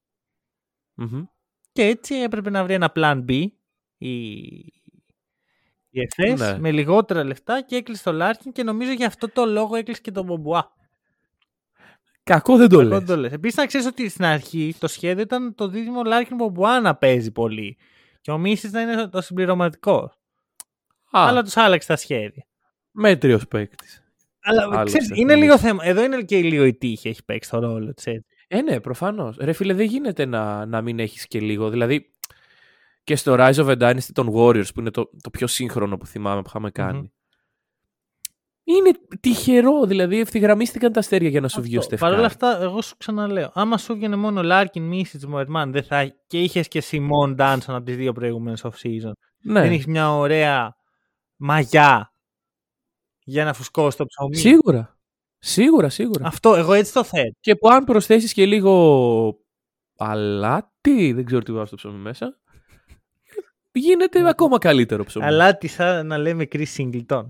Μμμ. 0.93 1.23
Και 1.71 1.85
έτσι 1.85 2.15
έπρεπε 2.15 2.49
να 2.49 2.63
βρει 2.63 2.73
ένα 2.73 2.91
plan 2.95 3.25
B 3.25 3.47
η, 3.97 4.11
η 5.91 6.01
ΕΦΕΣ 6.01 6.39
Ναι. 6.39 6.59
με 6.59 6.71
λιγότερα 6.71 7.23
λεφτά 7.23 7.61
και 7.61 7.75
έκλεισε 7.75 8.03
το 8.03 8.11
Λάρκιν 8.11 8.51
και 8.51 8.63
νομίζω 8.63 8.91
γι' 8.91 9.05
αυτό 9.05 9.29
το 9.29 9.45
λόγο 9.45 9.75
έκλεισε 9.75 10.01
και 10.01 10.11
τον 10.11 10.25
Μπομπουά. 10.25 10.71
Κακό 12.23 12.57
δεν 12.57 12.69
το 12.69 12.79
Εγώ 12.79 12.89
λες. 12.89 12.97
δεν 12.97 13.07
το 13.07 13.15
λες. 13.21 13.31
Επίσης 13.31 13.57
να 13.57 13.65
ξέρεις 13.65 13.87
ότι 13.87 14.09
στην 14.09 14.25
αρχή 14.25 14.75
το 14.79 14.87
σχέδιο 14.87 15.23
ήταν 15.23 15.55
το 15.55 15.67
δίδυμο 15.67 16.03
Λάρκιν 16.03 16.35
Μπομπουά 16.35 16.79
να 16.79 16.95
παίζει 16.95 17.31
πολύ 17.31 17.77
και 18.21 18.31
ο 18.31 18.37
Μίσιτς 18.37 18.71
να 18.71 18.81
είναι 18.81 19.07
το 19.07 19.21
συμπληρωματικό. 19.21 19.95
Α, 19.97 21.27
Αλλά 21.27 21.43
τους 21.43 21.57
άλλαξε 21.57 21.87
τα 21.87 21.95
σχέδια. 21.95 22.45
μέτριος 22.91 23.47
παίκτης. 23.47 24.03
Αλλά 24.43 24.61
Άλλαξε 24.63 24.83
ξέρεις, 24.83 25.09
αυτό, 25.11 25.21
είναι 25.21 25.33
ναι. 25.35 25.41
λίγο 25.41 25.57
θέμα. 25.57 25.85
Εδώ 25.85 26.03
είναι 26.03 26.21
και 26.21 26.41
λίγο 26.41 26.65
η 26.65 26.73
τύχη 26.73 27.09
έχει 27.09 27.23
παίξει 27.25 27.49
το 27.49 27.59
ρόλο 27.59 27.93
της 27.93 28.05
έτσι. 28.05 28.25
Ε, 28.47 28.61
ναι, 28.61 28.79
προφανώς. 28.79 29.37
Ρε 29.39 29.53
φίλε, 29.53 29.73
δεν 29.73 29.85
γίνεται 29.85 30.25
να, 30.25 30.65
να 30.65 30.81
μην 30.81 30.99
έχεις 30.99 31.27
και 31.27 31.39
λίγο. 31.39 31.69
Δηλαδή, 31.69 32.13
και 33.03 33.15
στο 33.15 33.35
Rise 33.37 33.53
of 33.53 33.67
a 33.67 33.81
Dynasty 33.81 34.09
των 34.13 34.29
Warriors, 34.35 34.73
που 34.73 34.79
είναι 34.79 34.91
το, 34.91 35.09
το 35.21 35.29
πιο 35.29 35.47
σύγχρονο 35.47 35.97
που 35.97 36.05
θυμάμαι 36.05 36.41
που 36.41 36.47
είχαμε 36.47 36.71
κάνει. 36.71 37.13
Είναι 38.63 38.91
τυχερό, 39.19 39.85
δηλαδή 39.85 40.19
ευθυγραμμίστηκαν 40.19 40.91
τα 40.91 40.99
αστέρια 40.99 41.29
για 41.29 41.41
να 41.41 41.47
σου 41.47 41.61
βγει 41.61 41.75
ο 41.75 41.79
Αυτό. 41.79 41.95
Στεφ 41.95 42.03
Κάρι. 42.03 42.11
Παρ' 42.11 42.19
όλα 42.19 42.27
αυτά, 42.27 42.61
εγώ 42.61 42.81
σου 42.81 42.97
ξαναλέω. 42.97 43.51
Άμα 43.53 43.77
σου 43.77 43.95
βγαίνει 43.95 44.15
μόνο 44.15 44.43
Λάρκιν, 44.43 44.83
Μίσιτς, 44.83 45.23
Μοερμάν 45.23 45.71
δεν 45.71 45.83
θα... 45.83 46.05
και 46.27 46.41
είχες 46.41 46.67
και 46.67 46.81
Σιμόν, 46.81 47.35
Ντάνστον 47.35 47.75
από 47.75 47.85
τις 47.85 47.95
δύο 47.95 48.11
προηγούμενες 48.13 48.65
off-season. 48.65 49.11
ναι. 49.43 49.61
Δεν 49.61 49.71
έχεις 49.71 49.85
μια 49.85 50.11
ωραία 50.15 50.75
μαγιά 51.35 52.13
για 53.23 53.43
να 53.43 53.53
φουσκώσεις 53.53 53.95
το 53.95 54.05
ψωμί. 54.05 54.35
Σίγουρα. 54.35 54.99
Σίγουρα, 55.37 55.89
σίγουρα. 55.89 56.27
Αυτό, 56.27 56.55
εγώ 56.55 56.73
έτσι 56.73 56.93
το 56.93 57.03
θέτω. 57.03 57.37
Και 57.39 57.55
που 57.55 57.69
αν 57.69 57.83
προσθέσεις 57.83 58.33
και 58.33 58.45
λίγο 58.45 59.35
αλάτι, 59.97 61.11
δεν 61.13 61.25
ξέρω 61.25 61.41
τι 61.41 61.51
βάζω 61.51 61.65
στο 61.65 61.75
ψωμί 61.75 61.97
μέσα, 61.97 62.40
γίνεται 63.79 64.27
ακόμα 64.29 64.57
καλύτερο 64.57 65.03
ψωμί. 65.03 65.25
Αλάτι 65.25 65.67
σαν 65.67 66.07
να 66.07 66.17
λέμε 66.17 66.47
Chris 66.51 66.65
Singleton. 66.77 67.25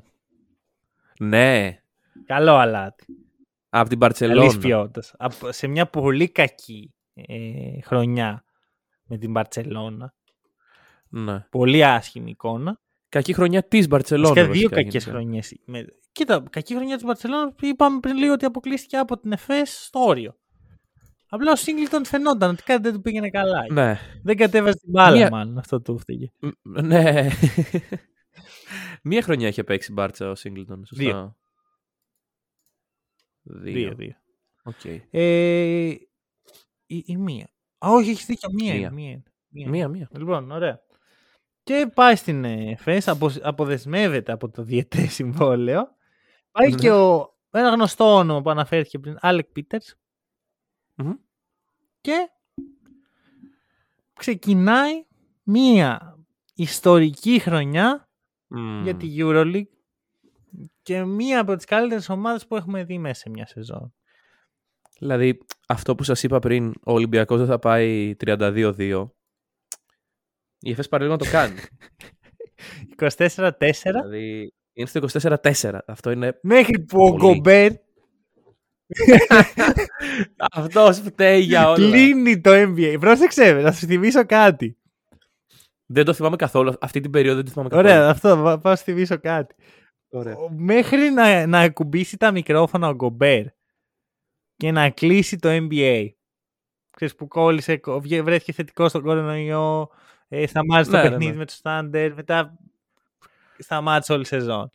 Ναι, 1.20 1.78
Καλό 2.26 2.56
αλάτι. 2.56 3.06
από 3.70 3.90
την 3.90 4.00
Καλής 4.00 4.18
Παρσελόνα. 4.18 4.58
ποιότητας. 4.60 5.14
Σε 5.50 5.68
μια 5.68 5.86
πολύ 5.86 6.30
κακή 6.30 6.94
ε, 7.14 7.82
χρονιά 7.84 8.44
με 9.06 9.18
την 9.18 9.32
Μπαρσελόνα. 9.32 10.14
Ναι. 11.10 11.46
Πολύ 11.50 11.86
άσχημη 11.86 12.30
εικόνα. 12.30 12.80
Κακή 13.10 13.34
χρονιά 13.34 13.64
της 13.68 13.88
Μπαρσελόνα. 13.88 14.34
Βασικά 14.34 14.52
δύο 14.52 14.70
κακές 14.70 15.06
χρονιές. 15.06 15.54
Κοίτα, 16.12 16.44
κακή 16.50 16.76
χρονιά 16.76 16.96
της 16.96 17.06
Μπαρσελόνα 17.06 17.54
είπαμε 17.62 18.00
πριν 18.00 18.18
λίγο 18.18 18.34
ότι 18.34 18.46
αποκλείστηκε 18.46 18.98
από 18.98 19.18
την 19.20 19.32
ΕΦΕΣ 19.32 19.86
στο 19.86 20.00
όριο. 20.00 20.36
Απλά 21.34 21.52
ο 21.52 21.56
Σίγκλτον 21.56 22.06
φαινόταν 22.06 22.50
ότι 22.50 22.64
κάτι 22.64 22.82
δεν 22.82 22.94
του 22.94 23.02
πήγαινε 23.02 23.30
καλά. 23.30 23.66
Ναι. 23.72 24.00
Δεν 24.24 24.38
κατέβαζε 24.38 24.78
την 24.78 24.92
μπάλα, 24.92 25.16
Μία- 25.18 25.30
μάλλον. 25.30 25.58
Αυτό 25.58 25.82
του 25.82 25.98
φτύγε. 25.98 26.32
Μ, 26.40 26.50
Ναι. 26.82 27.28
Μία 29.04 29.22
χρονιά 29.22 29.48
είχε 29.48 29.64
παίξει 29.64 29.92
μπάρτσα 29.94 30.30
ο 30.30 30.36
Σίγκλτον. 30.36 30.86
Σωστά; 30.86 31.04
Δύο. 31.04 31.36
Δύο. 33.44 33.72
Δύο, 33.74 33.96
δύο. 33.96 34.14
Οκ. 34.64 34.86
Ε, 35.12 35.88
η, 36.86 37.04
η 37.06 37.18
μία. 37.18 37.50
Α, 37.86 37.90
όχι, 37.90 38.10
έχεις 38.10 38.26
δίκιο. 38.26 38.50
Μία. 38.54 38.74
Μία. 38.74 38.80
είναι, 38.80 38.90
Μία. 38.92 39.10
είναι. 39.12 39.24
Μία. 39.50 39.70
Μία, 39.70 39.88
μία. 39.88 40.10
Λοιπόν, 40.12 40.52
ωραία. 40.52 40.82
Και 41.64 41.92
πάει 41.94 42.16
στην 42.16 42.44
ΕΦΕΣ, 42.46 43.08
απο, 43.08 43.30
αποδεσμεύεται 43.42 44.32
από 44.32 44.50
το 44.50 44.64
διετές 44.64 45.14
συμβόλαιο. 45.14 45.88
Πάει 46.52 46.70
Ναι. 46.70 46.76
και 46.76 46.92
ο, 46.92 47.38
ένα 47.52 47.70
γνωστό 47.70 48.16
όνομα 48.16 48.42
που 48.42 48.50
αναφέρθηκε 48.50 49.00
πριν, 49.00 49.18
Άλεκ 49.22 49.46
Πίτερς, 49.46 49.96
Μμμ. 50.96 51.14
και 52.02 52.30
ξεκινάει 54.14 55.06
μία 55.44 56.20
ιστορική 56.54 57.40
χρονιά 57.40 58.10
Μμμ. 58.48 58.84
για 58.84 58.96
τη 58.96 59.16
EuroLeague 59.18 59.64
και 60.82 61.04
μία 61.04 61.40
από 61.40 61.56
τις 61.56 61.66
καλύτερες 61.66 62.10
ομάδες 62.10 62.48
που 62.48 62.56
έχουμε 62.56 62.84
δει 62.84 62.98
μέσα 62.98 63.20
σε 63.20 63.30
μια 63.30 63.46
σεζόν. 63.48 63.94
Δηλαδή, 65.00 65.38
αυτό 65.68 65.96
που 65.96 66.04
σας 66.04 66.24
είπα 66.24 66.40
πριν, 66.40 66.68
ο 66.68 66.94
Ολυμπιακός 66.94 67.38
δεν 67.38 67.48
θα 67.48 67.60
πάει 67.60 68.16
32-2. 68.26 69.08
Η 70.60 70.72
ΕΦΕΣ 70.72 70.88
παραλίγο 70.88 71.18
να 71.18 71.24
το 71.26 71.32
κάνει. 71.32 71.60
24-4 72.98 73.52
δηλαδή, 73.84 74.54
είναι 74.74 74.88
στο 74.88 75.00
24-4. 75.62 75.78
Αυτό 75.88 76.12
είναι... 76.12 76.40
μέχρι 76.42 76.80
που 76.80 77.04
ο 77.04 77.10
Πολύ. 77.10 77.34
Γκομπέρ 77.34 77.72
Αυτός 80.52 81.00
φταίει 81.00 81.40
για 81.42 81.68
όλα. 81.70 81.76
κλείνει 81.76 82.42
το 82.42 82.52
NBA. 82.54 82.98
Πρόσεξε, 83.00 83.54
με, 83.54 83.62
να 83.62 83.72
σου 83.72 83.86
θυμίσω 83.86 84.26
κάτι. 84.26 84.78
Δεν 85.86 86.06
το 86.06 86.14
θυμάμαι 86.14 86.36
καθόλου. 86.36 86.74
Αυτή 86.82 87.00
την 87.00 87.12
περίοδο 87.12 87.36
δεν 87.36 87.46
τη 87.46 87.52
θυμάμαι 87.52 87.70
καθόλου. 87.70 87.88
Ωραία, 87.90 88.10
αυτό, 88.10 88.36
βα- 88.38 88.60
πάω 88.60 88.72
να 88.72 88.76
σου 88.78 88.84
θυμίσω 88.84 89.20
κάτι. 89.20 89.56
Ωραία. 90.10 90.36
Ο- 90.36 90.50
Μέχρι 90.56 91.10
να, 91.10 91.46
να 91.48 91.60
ακουμπήσει 91.60 92.18
τα 92.18 92.32
μικρόφωνα 92.32 92.88
ο 92.88 92.94
Γκομπέρ 92.96 93.46
και 94.56 94.72
να 94.72 94.90
κλείσει 94.90 95.38
το 95.38 95.50
NBA. 95.52 96.08
Ξέρεις 96.96 97.16
που 97.16 97.28
κόλλησε, 97.28 97.78
κο- 97.78 98.00
βγε- 98.02 98.22
βρέθηκε 98.24 98.52
θετικός 98.54 98.90
στον 98.90 99.02
κορονοϊό, 99.02 99.90
ε, 100.28 100.48
σταμάτησε 100.48 100.92
Ναι, 100.92 100.98
το 100.98 101.04
ναι, 101.04 101.10
παιχνίδι 101.10 101.32
ναι. 101.32 101.38
με 101.38 101.46
το 101.46 101.54
Στάντερ, 101.54 102.14
μετά 102.14 102.58
σταμάτησε 103.58 104.14
όλη 104.14 104.22
η 104.22 104.26
σεζόν. 104.26 104.70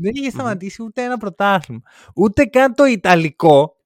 Δεν 0.00 0.12
είχε 0.14 0.30
σταματήσει 0.30 0.82
ούτε 0.82 1.02
ένα 1.02 1.16
πρωτάθλημα. 1.16 1.80
Ούτε 2.14 2.44
καν 2.44 2.74
το 2.74 2.84
Ιταλικό. 2.84 3.76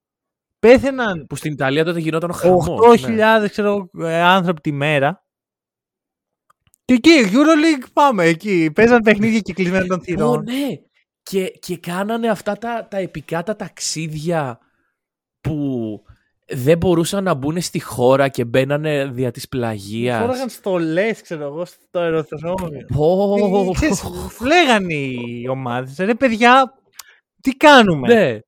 Πέθαιναν 0.58 1.26
Που 1.26 1.36
στην 1.36 1.52
Ιταλία 1.52 1.84
τότε 1.84 2.00
γινόταν 2.00 2.30
ο 2.30 2.32
χαμός. 2.32 2.68
8.000 3.06 3.46
ξέρω, 3.50 3.90
ε, 3.98 4.20
άνθρωποι 4.20 4.60
τη 4.60 4.72
μέρα. 4.72 5.24
Και 6.84 6.94
εκεί, 6.94 7.10
Euroleague 7.32 7.86
πάμε 7.92 8.24
εκεί. 8.24 8.70
Παίζαν 8.74 9.02
παιχνίδια 9.02 9.40
και 9.40 9.52
κλεισμένα 9.52 9.86
των 9.86 9.98
Ω, 9.98 10.02
θυρών. 10.02 10.42
ναι. 10.42 10.68
Και, 11.22 11.46
και 11.48 11.76
κάνανε 11.78 12.28
αυτά 12.28 12.56
τα, 12.58 12.88
τα 12.90 12.96
επικά 12.96 13.42
τα 13.42 13.56
ταξίδια 13.56 14.58
που 15.40 16.02
δεν 16.46 16.78
μπορούσαν 16.78 17.24
να 17.24 17.34
μπουν 17.34 17.60
στη 17.60 17.80
χώρα 17.80 18.28
και 18.28 18.44
μπαίνανε 18.44 19.06
δια 19.06 19.30
της 19.30 19.48
πλαγίας. 19.48 20.20
Φόραγαν 20.20 20.48
στολές, 20.48 21.22
ξέρω 21.22 21.44
εγώ, 21.44 21.64
στο 21.64 21.98
αεροδρόμιο. 21.98 22.86
Πω. 22.94 23.34
Ε, 23.70 23.72
ξέρεις, 23.74 24.02
Λέγανε 24.40 24.94
οι 24.94 25.46
ομάδες, 25.50 25.96
ρε 25.98 26.14
παιδιά, 26.14 26.74
τι 27.40 27.50
κάνουμε; 27.50 28.14
Ναι. 28.14 28.38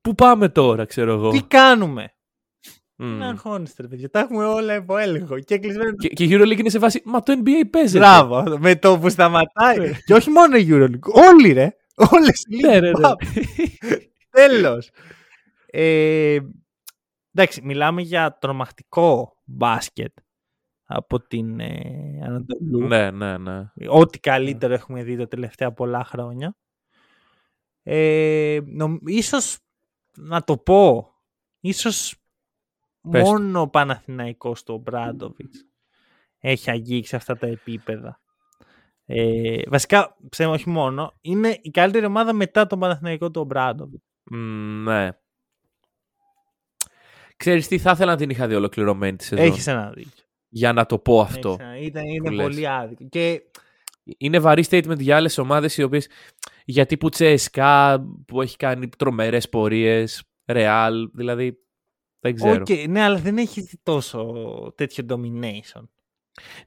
Πού 0.00 0.14
πάμε 0.14 0.48
τώρα, 0.48 0.84
ξέρω 0.84 1.12
εγώ. 1.12 1.30
Τι 1.30 1.42
κάνουμε; 1.42 2.14
Μμ. 3.02 3.18
Να 3.18 3.28
αγχώνεστε, 3.28 3.82
ρε 3.82 3.88
παιδιά. 3.88 4.10
Τα 4.10 4.20
έχουμε 4.20 4.44
όλα 4.44 4.74
υπό 4.74 4.96
έλεγχο. 4.96 5.38
Και 5.38 5.58
κλεισμένο. 5.58 5.92
Και, 5.92 6.08
και 6.08 6.24
η 6.24 6.28
EuroLeague 6.32 6.58
είναι 6.58 6.68
σε 6.70 6.78
φάση, 6.78 7.02
μα 7.04 7.22
το 7.22 7.32
NBA 7.44 7.68
παίζεται. 7.70 7.98
Μπράβο. 7.98 8.56
Με 8.58 8.76
το 8.76 8.98
που 8.98 9.08
σταματάει. 9.08 9.78
Ναι. 9.78 9.90
και 10.04 10.14
όχι 10.14 10.30
μόνο 10.30 10.56
η 10.56 10.66
Euroleague. 10.70 11.12
Όλοι, 11.32 11.52
ρε. 11.52 11.70
Όλες 12.10 12.42
οι 12.48 12.66
Ναι, 12.66 12.80
ναι, 12.80 12.90
ναι. 12.90 13.08
Τέλος. 14.30 14.90
Ε, 15.66 16.38
εντάξει, 17.34 17.62
μιλάμε 17.62 18.02
για 18.02 18.38
τρομακτικό 18.40 19.36
μπάσκετ 19.44 20.18
από 20.84 21.20
την 21.20 21.60
ε, 21.60 22.20
Ανατολού. 22.24 22.86
ναι, 22.86 23.10
ναι, 23.10 23.38
ναι. 23.38 23.70
Ό,τι 23.88 24.18
καλύτερο 24.20 24.74
έχουμε 24.74 25.02
δει 25.02 25.16
τα 25.16 25.28
τελευταία 25.28 25.72
πολλά 25.72 26.04
χρόνια. 26.04 26.56
Ε, 27.82 28.60
νομ- 28.66 29.08
ίσως, 29.08 29.58
να 30.16 30.44
το 30.44 30.58
πω, 30.58 31.12
ίσως 31.60 32.14
Πες 33.10 33.22
το. 33.24 33.30
μόνο 33.30 33.60
ο 33.60 33.68
Παναθηναϊκός 33.68 34.62
του 34.62 34.78
Μπράντοβιτς 34.78 35.66
έχει 36.38 36.70
αγγίξει 36.70 37.16
αυτά 37.16 37.36
τα 37.36 37.46
επίπεδα. 37.46 38.20
Ε, 39.04 39.62
βασικά, 39.66 40.16
ψέμα, 40.28 40.52
όχι 40.52 40.68
μόνο, 40.68 41.12
είναι 41.20 41.58
η 41.62 41.70
καλύτερη 41.70 42.06
ομάδα 42.06 42.32
μετά 42.32 42.66
τον 42.66 42.78
Παναθηναϊκό 42.78 43.30
του 43.30 43.44
Μπράντοβιτς. 43.44 44.04
Μ, 44.30 44.36
ναι. 44.82 45.08
Ξέρεις 47.40 47.68
τι, 47.68 47.78
θα 47.78 47.90
ήθελα 47.90 48.10
να 48.10 48.16
την 48.16 48.30
είχα 48.30 48.46
δει 48.46 48.54
ολοκληρωμένη 48.54 49.16
τη 49.16 49.24
σεζόν. 49.24 49.46
Έχεις 49.46 49.66
ένα 49.66 49.90
δίκιο. 49.94 50.24
Για 50.48 50.72
να 50.72 50.86
το 50.86 50.98
πω 50.98 51.20
αυτό. 51.20 51.48
Έχεις 51.48 51.64
ένα- 51.64 51.78
Ήταν, 51.78 52.06
είναι 52.06 52.28
που 52.28 52.34
λες. 52.34 52.46
πολύ 52.46 52.68
άδικο. 52.68 53.04
Και 53.08 53.42
Είναι 54.16 54.38
βαρύ 54.38 54.64
statement 54.70 54.98
για 54.98 55.16
άλλες 55.16 55.38
ομάδες 55.38 55.76
οι 55.76 55.82
οποίες 55.82 56.08
γιατί 56.64 56.96
που 56.96 57.08
Τσέσκα 57.08 58.00
που 58.26 58.42
έχει 58.42 58.56
κάνει 58.56 58.88
τρομερές 58.88 59.48
πορείες, 59.48 60.22
Ρεάλ, 60.46 61.10
δηλαδή 61.12 61.58
δεν 62.20 62.34
ξέρω. 62.34 62.62
okay, 62.66 62.88
ναι, 62.88 63.02
αλλά 63.02 63.16
δεν 63.18 63.38
έχεις 63.38 63.64
δει 63.64 63.78
τόσο 63.82 64.32
τέτοιο 64.76 65.04
domination. 65.08 65.82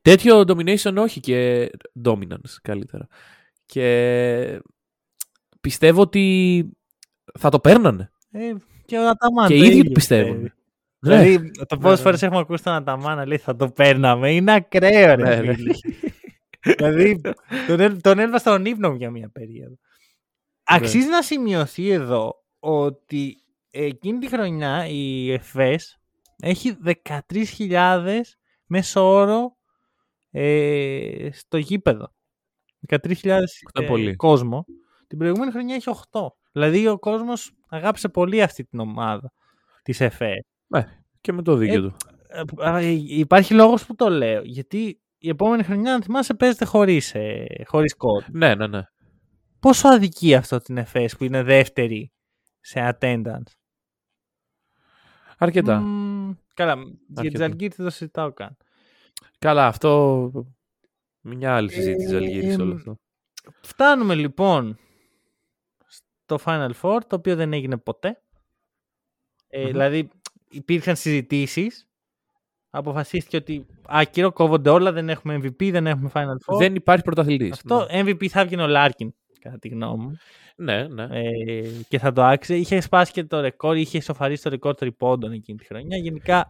Τέτοιο 0.01 0.39
domination 0.39 0.95
όχι 0.97 1.19
και 1.19 1.69
dominance 2.05 2.55
καλύτερα. 2.61 3.07
Και 3.65 4.61
πιστεύω 5.61 6.01
ότι 6.01 6.65
θα 7.39 7.49
το 7.49 7.59
παίρνανε. 7.59 8.11
Ε, 8.31 8.53
και 8.85 8.97
ο 8.97 9.09
Αταμάν. 9.09 9.47
Και 9.47 9.57
το 9.57 9.63
οι 9.63 9.67
ίδιοι 9.67 9.77
ίδιο 9.77 9.91
πιστεύουν. 9.91 10.53
Πιστεύει. 11.03 11.29
Ναι. 11.29 11.37
Δηλαδή, 11.37 11.51
το 11.67 11.77
πόσες 11.77 11.97
ναι. 11.97 12.03
φορές 12.03 12.23
έχουμε 12.23 12.39
ακούσει 12.39 12.63
τον 12.63 12.73
Αταμάν 12.73 13.17
να 13.17 13.25
λέει 13.25 13.37
θα 13.37 13.55
το 13.55 13.69
παίρναμε. 13.69 14.33
Είναι 14.33 14.53
ακραίο, 14.53 15.15
ρε. 15.15 15.35
Ναι, 15.35 15.35
ναι. 15.35 15.53
φίλε. 15.53 15.73
δηλαδή, 16.77 17.21
τον, 17.67 17.79
έ- 17.79 18.01
τον 18.01 18.19
έβασα 18.19 18.49
στον 18.49 18.65
ύπνο 18.65 18.89
μου 18.89 18.95
για 18.95 19.11
μια 19.11 19.29
περίοδο. 19.29 19.75
Αξίζει 20.63 21.07
να 21.07 21.21
σημειωθεί 21.21 21.89
εδώ 21.89 22.43
ότι 22.59 23.43
εκείνη 23.71 24.19
τη 24.19 24.27
χρονιά 24.27 24.87
η 24.87 25.31
ΕΦΕΣ 25.31 25.99
έχει 26.41 26.77
13.000 27.05 28.21
μέσο 28.65 29.01
όρο 29.01 29.57
ε, 30.31 31.29
στο 31.31 31.57
γήπεδο. 31.57 32.13
13.000 32.87 33.23
είναι 33.23 33.87
πολύ. 33.87 34.15
κόσμο. 34.15 34.65
Την 35.07 35.17
προηγούμενη 35.17 35.51
χρονιά 35.51 35.75
έχει 35.75 35.89
8. 36.11 36.19
Δηλαδή 36.51 36.87
ο 36.87 36.99
κόσμος 36.99 37.51
αγάπησε 37.69 38.09
πολύ 38.09 38.41
αυτή 38.41 38.65
την 38.65 38.79
ομάδα 38.79 39.33
της 39.83 40.01
ΕΦΕΣ. 40.77 41.03
Και 41.21 41.31
με 41.33 41.41
το 41.41 41.55
δίκιο 41.55 41.77
Ε, 41.77 41.81
του. 41.81 41.95
Ε, 42.61 42.69
α, 42.69 42.81
Υπάρχει 43.07 43.53
λόγος 43.53 43.85
που 43.85 43.95
το 43.95 44.09
λέω. 44.09 44.41
Γιατί 44.43 45.01
η 45.17 45.29
επόμενη 45.29 45.63
χρονιά, 45.63 45.93
αν 45.93 46.03
θυμάσαι, 46.03 46.33
παίζεται 46.33 46.65
χωρίς, 46.65 47.13
ε, 47.15 47.45
χωρίς 47.65 47.95
κόντ. 47.95 48.23
Ναι, 48.31 48.55
ναι, 48.55 48.67
ναι. 48.67 48.81
Πόσο 49.59 49.87
αδικεί 49.87 50.35
αυτό 50.35 50.57
την 50.57 50.77
ΕΦΕΣ 50.77 51.15
που 51.15 51.23
είναι 51.23 51.43
δεύτερη 51.43 52.11
σε 52.59 52.89
attendance; 52.99 53.51
Αρκετά. 55.37 55.79
Μμμ, 55.79 56.33
καλά, 56.53 56.75
για 56.75 56.85
τη 57.07 57.13
Αρκετά. 57.15 57.37
Ζαλγκύρη 57.37 57.73
δεν 57.75 57.85
το 57.85 57.91
συζητάω 57.91 58.33
καν. 58.33 58.57
Καλά, 59.39 59.67
αυτό. 59.67 60.31
Μια 61.21 61.55
άλλη 61.55 61.71
συζήτηση 61.71 62.05
Ε, 62.05 62.09
Ζαλγίρης 62.09 62.57
όλο 62.57 62.71
εμ, 62.71 62.75
αυτό. 62.77 62.97
Φτάνουμε 63.61 64.15
λοιπόν 64.15 64.77
στο 65.87 66.39
Final 66.45 66.71
Four, 66.81 66.99
το 67.07 67.15
οποίο 67.15 67.35
δεν 67.35 67.53
έγινε 67.53 67.77
ποτέ. 67.77 68.21
Ε, 69.47 69.59
Μμμ. 69.59 69.67
Δηλαδή 69.67 70.09
υπήρχαν 70.53 70.95
συζητήσεις, 70.95 71.87
αποφασίστηκε 72.69 73.37
ότι 73.37 73.65
άκυρο, 73.87 74.31
κόβονται 74.31 74.69
όλα, 74.69 74.91
δεν 74.91 75.09
έχουμε 75.09 75.35
MVP, 75.43 75.71
δεν 75.71 75.87
έχουμε 75.87 76.09
Final 76.13 76.53
Four. 76.53 76.57
Δεν 76.57 76.75
υπάρχει 76.75 77.03
πρωταθλητής. 77.03 77.51
Αυτό 77.51 77.87
MVP 77.89 78.27
θα 78.27 78.39
έβγαινε 78.39 78.63
ο 78.63 78.67
Λάρκιν, 78.67 79.13
κατά 79.39 79.57
τη 79.59 79.67
γνώμη 79.67 80.03
μου. 80.03 80.17
Ναι, 80.55 80.87
ναι. 80.87 81.07
Ε, 81.11 81.69
και 81.87 81.99
θα 81.99 82.11
το 82.11 82.23
άξιζε. 82.23 82.59
Είχε 82.59 82.79
σπάσει 82.81 83.11
και 83.11 83.23
το 83.23 83.39
ρεκόρ, 83.39 83.77
είχε 83.77 84.01
σοφαρίσει 84.01 84.43
το 84.43 84.49
ρεκόρ 84.49 84.75
τριπόντων 84.75 85.31
εκείνη 85.31 85.57
τη 85.57 85.65
χρονιά. 85.65 85.97
Γενικά 85.97 86.45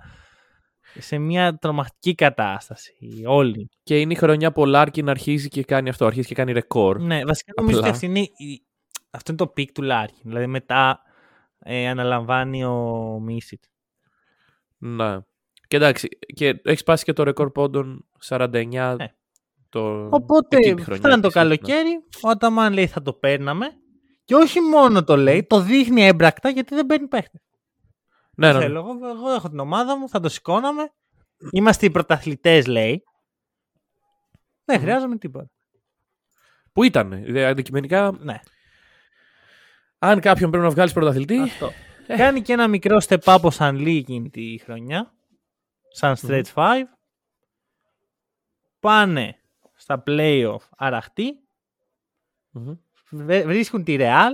σε 1.00 1.18
μια 1.18 1.58
τρομακτική 1.58 2.16
κατάσταση. 2.16 2.94
Όλοι. 3.26 3.70
Και 3.84 4.00
είναι 4.00 4.14
η 4.14 4.16
χρονιά 4.16 4.52
που 4.52 4.62
ο 4.62 4.66
Λάρκιν 4.66 5.10
αρχίζει 5.10 5.48
και 5.48 5.64
κάνει 5.64 5.90
αυτό. 5.90 6.06
Αρχίζει 6.06 6.28
και 6.28 6.36
κάνει 6.36 6.52
ρεκόρ. 6.52 7.00
Ναι, 7.02 7.26
βασικά 7.26 7.52
νομίζω 7.58 7.78
ότι 7.78 7.88
Απλά. 7.88 7.96
αυτή 8.00 8.06
είναι, 8.06 8.20
η- 8.20 8.66
αυτό 9.12 9.32
είναι 9.32 9.40
το 9.42 9.48
peak 9.48 9.72
του 9.72 9.82
Λάρκιν. 9.82 10.22
Δηλαδή 10.24 10.48
μετά 10.48 11.00
ε, 11.60 11.88
αναλαμβάνει 11.88 12.64
ο 12.64 13.20
Μίσιτς. 13.24 13.64
Ναι. 14.86 15.18
Και 15.68 15.76
εντάξει, 15.76 16.08
και 16.36 16.60
έχεις 16.64 16.80
σπάσει 16.80 17.04
και 17.04 17.14
το 17.14 17.24
ρεκόρ 17.24 17.52
πόντων 17.52 18.08
49. 18.28 18.50
Ναι. 18.98 19.14
Το... 19.70 20.08
Οπότε 20.12 20.58
εκείνη 20.58 20.76
τη 20.76 20.82
χρονιά 20.84 21.02
φτάνει 21.04 21.22
το 21.22 21.28
της, 21.28 21.36
ναι. 21.36 21.42
καλοκαίρι, 21.42 22.04
ο 22.22 22.30
Αταμάν 22.30 22.74
λέει 22.74 22.88
θα 22.88 23.02
το 23.02 23.14
παίρναμε. 23.14 23.68
Και 24.26 24.36
όχι 24.36 24.60
μόνο 24.60 25.04
το 25.04 25.18
λέει, 25.18 25.44
το 25.44 25.60
δείχνει 25.62 26.06
έμπρακτα 26.06 26.50
γιατί 26.50 26.76
δεν 26.76 26.86
παίρνει 26.86 27.08
παίχτες. 27.08 27.42
Ναι, 28.36 28.48
Τι 28.48 28.54
ναι, 28.54 28.60
ναι. 28.60 28.66
θέλω, 28.66 28.80
εγώ, 28.80 29.10
εγώ 29.10 29.32
έχω 29.34 29.50
την 29.50 29.60
ομάδα 29.60 29.98
μου, 29.98 30.10
θα 30.10 30.20
το 30.20 30.30
σηκώναμε. 30.30 30.94
Είμαστε 31.52 31.86
οι 31.86 31.92
πρωταθλητές, 31.92 32.66
λέει. 32.68 33.04
Δεν 34.66 34.78
Μμμ. 34.78 34.84
χρειάζομαι 34.84 35.18
τίποτα. 35.18 35.50
Πού 36.74 36.84
ήταν, 36.84 37.14
αντικειμενικά, 37.38 38.18
Ναι, 38.20 38.40
αν 40.00 40.20
κάποιον 40.20 40.50
πρέπει 40.52 40.66
να 40.66 40.72
βγάλεις 40.72 40.94
πρωταθλητή. 40.94 41.40
αυτό. 41.40 41.72
Κάνει 42.08 42.42
και 42.42 42.54
ένα 42.54 42.68
μικρό 42.68 42.98
step 43.08 43.20
up 43.24 43.40
ο 43.42 43.52
Σαν 43.52 43.76
Λί 43.76 43.98
εκείνη 43.98 44.30
τη 44.30 44.58
χρονιά. 44.64 45.14
Σαν 45.92 46.16
stretch 46.22 46.44
5. 46.54 46.82
Πάνε 48.80 49.38
στα 49.76 50.04
playoff 50.08 50.58
αραχτοί. 50.78 51.40
Μμμ. 52.50 52.74
Βε- 53.10 53.46
Βρίσκουν 53.46 53.84
τη 53.84 53.96
Real. 54.00 54.32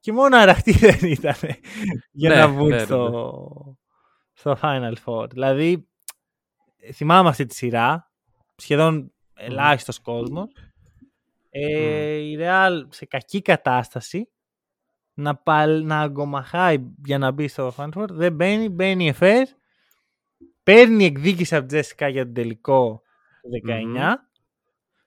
Και 0.00 0.12
μόνο 0.12 0.36
αραχτοί 0.36 0.72
δεν 0.86 0.98
ήταν 1.10 1.34
για 2.10 2.28
Ναι, 2.28 2.34
να 2.36 2.48
βγουν 2.48 2.68
ναι, 2.68 2.76
ναι, 2.76 2.84
στο, 2.84 3.76
στο 4.32 4.58
Final 4.62 4.94
Four. 5.04 5.30
Δηλαδή, 5.30 5.88
θυμάμαι 6.94 7.28
αυτή 7.28 7.46
τη 7.46 7.54
σειρά. 7.54 8.10
Σχεδόν 8.56 9.12
ελάχιστος 9.34 9.98
κόσμος. 10.00 10.52
Ε, 11.50 12.14
Η 12.14 12.36
Real 12.40 12.82
σε 12.88 13.06
κακή 13.06 13.42
κατάσταση 13.42 14.28
να, 15.18 15.36
παλ, 15.36 15.84
να 15.84 16.00
αγκομαχάει 16.00 16.76
για 17.04 17.18
να 17.18 17.30
μπει 17.30 17.48
στο 17.48 17.74
Final 17.76 17.90
Four. 17.92 18.08
Δεν 18.08 18.32
μπαίνει, 18.32 18.68
μπαίνει 18.68 19.04
η 19.04 19.08
ΕΦΕΣ. 19.08 19.56
Παίρνει 20.62 21.04
εκδίκηση 21.04 21.54
από 21.54 21.66
τη 21.66 21.68
Τζέσικα 21.68 22.08
για 22.08 22.24
τον 22.24 22.34
τελικό 22.34 23.02
του 23.42 23.50
19. 23.66 24.14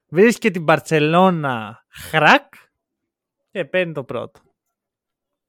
Βρίσκει 0.08 0.50
την 0.50 0.62
Μπαρτσελώνα 0.62 1.84
χρακ 1.88 2.54
και 3.50 3.64
παίρνει 3.64 3.92
το 3.92 4.04
πρώτο. 4.04 4.40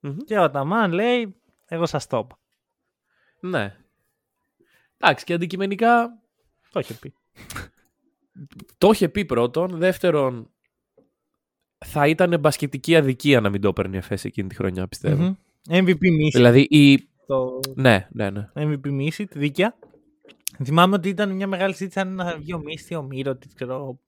Μμμ. 0.00 0.16
Και 0.16 0.38
ο 0.38 0.50
Ταμάν 0.50 0.92
λέει, 0.92 1.36
εγώ 1.66 1.86
σας 1.86 2.06
το 2.06 2.18
είπα. 2.18 2.38
Ναι. 3.40 3.76
Εντάξει, 4.98 5.24
και 5.24 5.32
αντικειμενικά 5.34 6.18
Το 6.70 6.80
είχε 6.80 6.94
πει. 6.94 7.14
το 8.78 8.90
είχε 8.90 9.08
πει 9.08 9.24
πρώτον. 9.24 9.78
Δεύτερον, 9.78 10.51
θα 11.84 12.06
ήταν 12.06 12.40
μπασκετική 12.40 12.96
αδικία 12.96 13.40
να 13.40 13.50
μην 13.50 13.60
το 13.60 13.68
έπαιρνε 13.68 13.94
η 13.94 13.98
ΕΦΕΣ 13.98 14.24
εκείνη 14.24 14.48
τη 14.48 14.54
χρονιά, 14.54 14.86
πιστεύω. 14.88 15.22
Μμμ. 15.22 15.34
MVP 15.68 15.98
μίση. 16.00 16.30
Δηλαδή, 16.36 16.60
η... 16.60 17.08
Το 17.26 17.60
ναι, 17.74 18.08
ναι, 18.12 18.30
ναι. 18.30 18.48
MVP 18.54 18.88
μίση, 18.90 19.26
τη 19.26 19.38
δίκαια. 19.38 19.74
Θυμάμαι 20.64 20.94
ότι 20.94 21.08
ήταν 21.08 21.30
μια 21.34 21.46
μεγάλη 21.46 21.72
συζήτηση 21.74 22.00
αν 22.00 22.14
να 22.14 22.36
βγει 22.36 22.54
ο 22.54 22.58
Μίστη, 22.58 22.94
ο 22.94 23.02
Μύρο, 23.02 23.36
τι 23.36 23.48
ξέρω. 23.54 23.98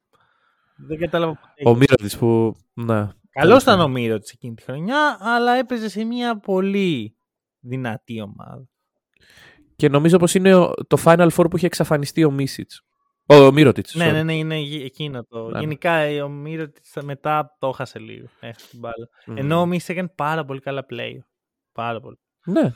Δεν 0.77 0.99
κατάλαβα 0.99 1.33
ποτέ. 1.33 1.68
Ο 1.70 1.75
Μύρο 1.75 1.95
τη 1.95 2.16
που. 2.16 2.57
Ναι. 2.75 3.09
Καλός 3.31 3.62
ήταν 3.62 3.81
ο 3.81 3.89
Μύρο 3.89 4.18
τη 4.18 4.31
εκείνη 4.35 4.55
τη 4.55 4.62
χρονιά, 4.62 5.16
αλλά 5.20 5.53
έπαιζε 5.55 5.89
σε 5.89 6.05
μια 6.05 6.39
πολύ 6.39 7.16
δυνατή 7.61 8.20
ομάδα. 8.20 8.68
Και 9.77 9.89
νομίζω 9.89 10.16
πως 10.16 10.35
είναι 10.35 10.55
ο- 10.55 10.72
το 10.87 10.97
Final 11.05 11.29
Four 11.37 11.47
που 11.51 11.57
είχε 11.57 11.66
εξαφανιστεί 11.66 12.25
ο 12.25 12.31
Μίσιτς. 12.31 12.83
Ο, 13.27 13.35
ο 13.35 13.53
Μύρωτιτς. 13.53 13.95
Ναι, 13.95 14.11
ναι, 14.12 14.22
ναι, 14.22 14.37
είναι 14.37 14.57
γε- 14.59 14.85
εκείνο 14.85 15.25
το. 15.25 15.49
Ναι. 15.49 15.59
Γενικά 15.61 15.93
ε, 15.93 16.22
ο 16.22 16.29
Μύρο 16.29 16.66
μετά 17.03 17.57
το 17.59 17.68
έχασε 17.68 17.99
λίγο. 17.99 18.27
Έχασε 18.41 18.68
την 18.68 18.79
μπάλα. 18.79 19.09
Ενώ 19.41 19.61
ο 19.61 19.66
Μίστη 19.66 19.93
έκανε 19.93 20.09
πάρα 20.09 20.45
πολύ 20.45 20.61
καλά 20.61 20.87
play. 20.91 21.12
Πάρα 21.72 22.01
πολύ. 22.01 22.18
Ναι. 22.45 22.75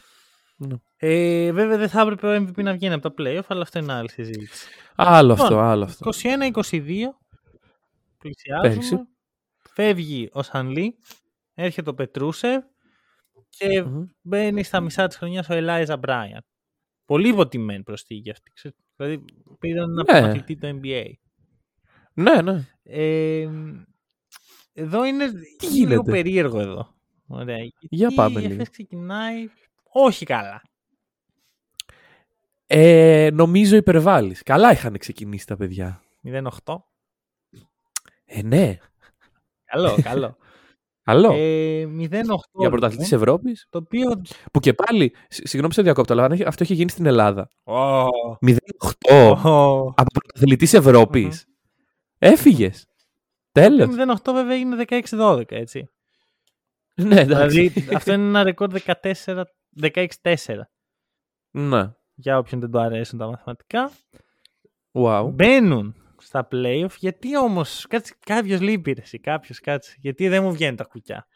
Ε, 0.97 1.53
βέβαια 1.53 1.77
δεν 1.79 1.89
θα 1.89 2.01
έπρεπε 2.01 2.27
ο 2.27 2.35
MVP 2.37 2.63
να 2.63 2.73
βγαίνει 2.73 2.95
από 2.95 3.11
τα 3.11 3.23
playoff, 3.23 3.45
αλλά 3.49 3.63
αυτό 3.63 3.79
είναι 3.79 3.93
άλλη 3.93 4.11
συζήτηση. 4.11 4.69
Άλλο 4.95 5.29
Λοιπόν, 5.31 5.45
αυτό, 5.47 5.59
άλλο 5.59 5.85
αυτό. 5.85 6.11
21-22. 6.71 6.93
Πλησιάζουμε. 8.19 8.69
Πέρυσι. 8.69 8.97
Φεύγει 9.75 10.29
ο 10.33 10.43
Σανλή. 10.43 10.99
Έρχεται 11.55 11.91
ο 11.91 11.95
Πετρούσεφ. 11.95 12.65
Και 13.49 13.83
Μμμ. 13.83 14.05
μπαίνει 14.23 14.63
στα 14.63 14.81
μισά 14.81 15.07
της 15.07 15.17
χρονιάς 15.17 15.49
ο 15.49 15.55
Ελάιζα 15.55 15.97
Μπράιαν. 15.97 16.45
Πολύ 17.05 17.29
υποτιμένη 17.29 17.83
προσθήκη 17.83 18.31
αυτή. 18.31 18.51
ξέρεις. 18.55 18.77
Δηλαδή 18.99 19.25
πήραν 19.59 19.91
ένα 19.91 20.03
Ναι. 20.03 20.05
πρωταθλητή 20.05 20.57
το 20.57 20.69
NBA. 20.83 21.05
Ναι, 22.15 22.43
ναι. 22.43 22.69
Ε, 22.83 23.49
εδώ 24.73 25.05
είναι 25.05 25.27
Τι 25.59 25.67
λίγο 25.67 25.75
γίνεται; 25.75 26.11
περίεργο 26.11 26.61
εδώ. 26.61 26.95
Ωραία. 27.27 27.57
Για 27.59 27.71
Γιατί 27.91 28.15
πάμε 28.15 28.41
η 28.41 28.43
λίγο. 28.43 28.55
Εφές 28.55 28.71
ξεκινάει 28.71 29.49
όχι 29.93 30.25
καλά. 30.25 30.63
Ε, 32.67 33.29
νομίζω 33.33 33.77
υπερβάλλεις. 33.77 34.43
Καλά 34.43 34.73
είχαν 34.73 34.99
ξεκινήσει 34.99 35.47
τα 35.47 35.57
παιδιά. 35.57 36.03
0-8. 36.25 36.77
Ε, 38.25 38.43
ναι. 38.43 38.79
Καλό, 39.65 39.99
καλό. 40.03 40.37
Καλό. 41.09 41.33
ε, 41.33 41.87
0-8. 41.87 42.25
Για 42.59 42.71
πρωταθλητή 42.71 43.03
λοιπόν, 43.05 43.19
Ευρώπης. 43.19 43.67
Το 43.71 43.79
οποίο. 43.79 44.23
Που 44.53 44.61
και 44.61 44.73
πάλι. 44.73 45.15
σ- 45.29 45.47
Συγγνώμη 45.47 45.73
σε 45.75 45.83
διακόπτω, 45.83 46.13
αλλά 46.13 46.25
αν 46.25 46.33
έχει- 46.33 46.45
αυτό 46.45 46.63
έχει 46.63 46.75
γίνει 46.75 46.91
στην 46.91 47.07
Ελλάδα. 47.07 47.49
Oh. 47.65 48.07
0-8 48.41 48.57
από 49.97 50.11
πρωταθλητής 50.13 50.75
Ευρώπης. 50.75 51.45
Μμμ. 51.47 51.55
Έφυγες. 52.19 52.87
Τέλος. 53.53 53.89
0-8 53.95 54.33
βέβαια 54.33 54.57
είναι 54.57 54.77
16-12, 54.77 55.43
έτσι. 55.57 55.89
Ναι, 56.95 57.21
εντάξει. 57.21 57.69
δηλαδή 57.69 57.95
αυτό 57.95 58.13
είναι 58.13 58.23
ένα 58.25 58.43
ρεκόρ 58.43 58.69
14, 58.69 59.45
16-4 59.81 60.69
Ναι. 61.51 61.91
για 62.15 62.39
όποιον 62.39 62.61
δεν 62.61 62.71
του 62.71 62.81
αρέσουν 62.81 63.19
τα 63.19 63.27
μαθηματικά. 63.27 63.91
Wow. 64.93 65.31
Μπαίνουν 65.33 65.95
στα 66.29 66.49
playoff, 66.51 66.95
γιατί 66.99 67.39
όμως 67.39 67.87
κάποιος 68.27 68.61
λείπει 68.61 68.93
ρε, 68.93 69.01
εσύ, 69.01 69.19
κάποιος 69.19 69.61
κάτσε, 69.61 69.95
γιατί 70.01 70.29
δεν 70.29 70.43
μου 70.43 70.53
βγαίνουν 70.53 70.77
τα 70.77 70.85
κουκιά. 70.85 71.27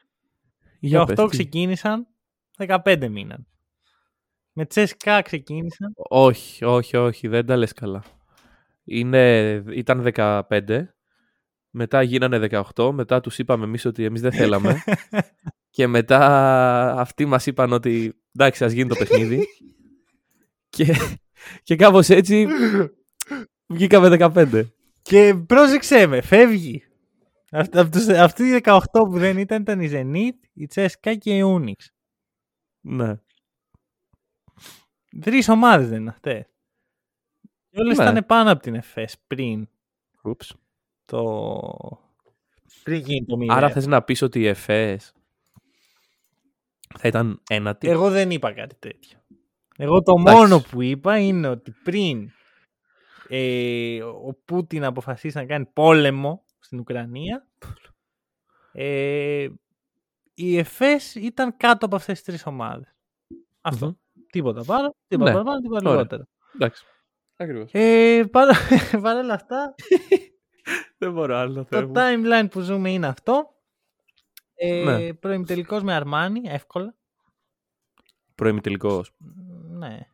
Για 0.79 0.99
Και 0.99 1.05
πες, 1.15 1.25
8 1.25 1.31
τι. 1.31 1.37
ξεκίνησαν, 1.37 2.07
15 2.57 3.09
μήναν. 3.11 3.47
Με 4.53 4.67
τσέσκα 4.67 5.23
ξεκίνησαν. 5.23 5.93
Όχι, 5.97 6.65
όχι, 6.65 6.97
όχι, 6.97 7.29
δεν 7.29 7.47
τα 7.47 7.57
λες 7.57 7.73
καλά. 7.73 8.03
Είναι, 8.85 9.55
ήταν 9.69 10.13
15, 10.15 10.85
μετά 11.71 12.03
γίνανε 12.03 12.63
18, 12.75 12.91
μετά 12.93 13.21
τους 13.21 13.39
είπαμε 13.39 13.65
εμείς 13.65 13.85
ότι 13.85 14.05
εμείς 14.05 14.21
δεν 14.21 14.33
θέλαμε 14.33 14.83
και 15.77 15.87
μετά 15.87 16.21
αυτοί 16.99 17.25
μας 17.25 17.47
είπαν 17.47 17.73
ότι 17.73 18.23
εντάξει 18.35 18.65
ας 18.65 18.73
γίνει 18.73 18.89
το 18.89 18.95
παιχνίδι 18.95 19.47
και, 20.77 20.97
και 21.63 21.77
κάπως 21.77 22.09
έτσι 22.09 22.47
βγήκαμε 23.67 24.31
15. 24.35 24.67
Και 25.03 25.35
πρόσεξε 25.47 26.07
με, 26.07 26.21
φεύγει. 26.21 26.85
Αυτ- 27.51 27.77
απ' 27.77 27.91
τους- 27.91 28.09
Αυτοί 28.09 28.43
οι 28.45 28.61
18 28.63 28.81
που 28.93 29.19
δεν 29.19 29.39
ήταν, 29.39 29.63
ήταν 29.63 29.81
η 29.81 29.89
Zenit, 29.93 30.47
η 30.53 30.67
Τσέσκα 30.67 31.15
και 31.15 31.37
η 31.37 31.43
Unix. 31.45 31.87
Ναι. 32.81 33.15
Τρεις 35.21 35.49
ομάδες 35.49 35.89
δεν 35.89 36.01
είναι 36.01 36.11
αυτές. 36.11 36.45
Και 37.71 37.81
όλες 37.81 37.99
Ναι. 37.99 38.05
ήταν 38.05 38.25
πάνω 38.27 38.51
από 38.53 38.63
την 38.63 38.75
ΕΦΕΣ 38.75 39.17
πριν 39.27 39.69
Ούψ. 40.23 40.55
το. 41.05 41.61
Πριν 42.83 43.01
γίνει 43.01 43.27
το 43.27 43.37
0. 43.37 43.47
Άρα 43.57 43.71
θες 43.71 43.87
να 43.87 44.03
πεις 44.03 44.23
ότι 44.23 44.41
η 44.41 44.47
ΕΦΕΣ 44.47 45.13
θα 46.99 47.09
ήταν 47.09 47.43
ένατη. 47.49 47.89
Εγώ 47.89 48.11
δεν 48.11 48.31
είπα 48.31 48.53
κάτι 48.53 48.75
τέτοιο. 48.79 49.19
Εγώ 49.77 50.03
το 50.03 50.15
Εντάξει. 50.19 50.37
μόνο 50.41 50.61
που 50.61 50.83
είπα 50.83 51.19
είναι 51.19 51.49
ότι 51.49 51.71
πριν 51.83 52.31
ε, 53.29 54.03
ο 54.03 54.39
Πούτιν 54.45 54.85
αποφασίσει 54.85 55.37
να 55.37 55.47
κάνει 55.47 55.67
πόλεμο 55.73 56.45
στην 56.59 56.79
Ουκρανία, 56.79 57.47
ε, 58.73 59.49
η 60.35 60.59
ΕΦΕΣ 60.59 61.15
ήταν 61.15 61.57
κάτω 61.57 61.87
από 61.87 61.97
αυτές 61.97 62.15
τις 62.15 62.25
τρεις 62.25 62.47
ομάδες. 62.47 62.95
Αυτό. 63.61 63.87
Μμμ. 63.87 63.93
Τίποτα 64.31 64.65
πάνω, 64.65 64.95
τίποτα 65.09 65.31
Ναι. 65.31 65.37
παραπάνω, 65.37 65.61
τίποτα 65.61 65.81
Ωραία. 65.81 65.93
λιγότερο. 65.93 66.25
Εντάξει. 66.55 66.85
Ακριβώς. 67.37 67.71
Ε, 67.73 68.25
παρά, 68.31 68.53
παρά 69.03 69.21
όλα 69.21 69.35
αυτά, 69.35 69.75
Δεν 70.99 71.13
μπορώ 71.13 71.37
άλλο 71.37 71.55
να 71.55 71.65
το 71.83 71.91
timeline 71.95 72.47
που 72.51 72.61
ζούμε 72.61 72.91
είναι 72.91 73.07
αυτό. 73.07 73.55
Ε, 74.55 74.83
Ναι. 74.85 75.15
Προημιτελικός 75.15 75.83
με 75.83 75.95
Αρμάνι, 75.95 76.41
εύκολα. 76.45 76.95
Προημιτελικός. 78.35 79.13
Ναι. 79.71 80.07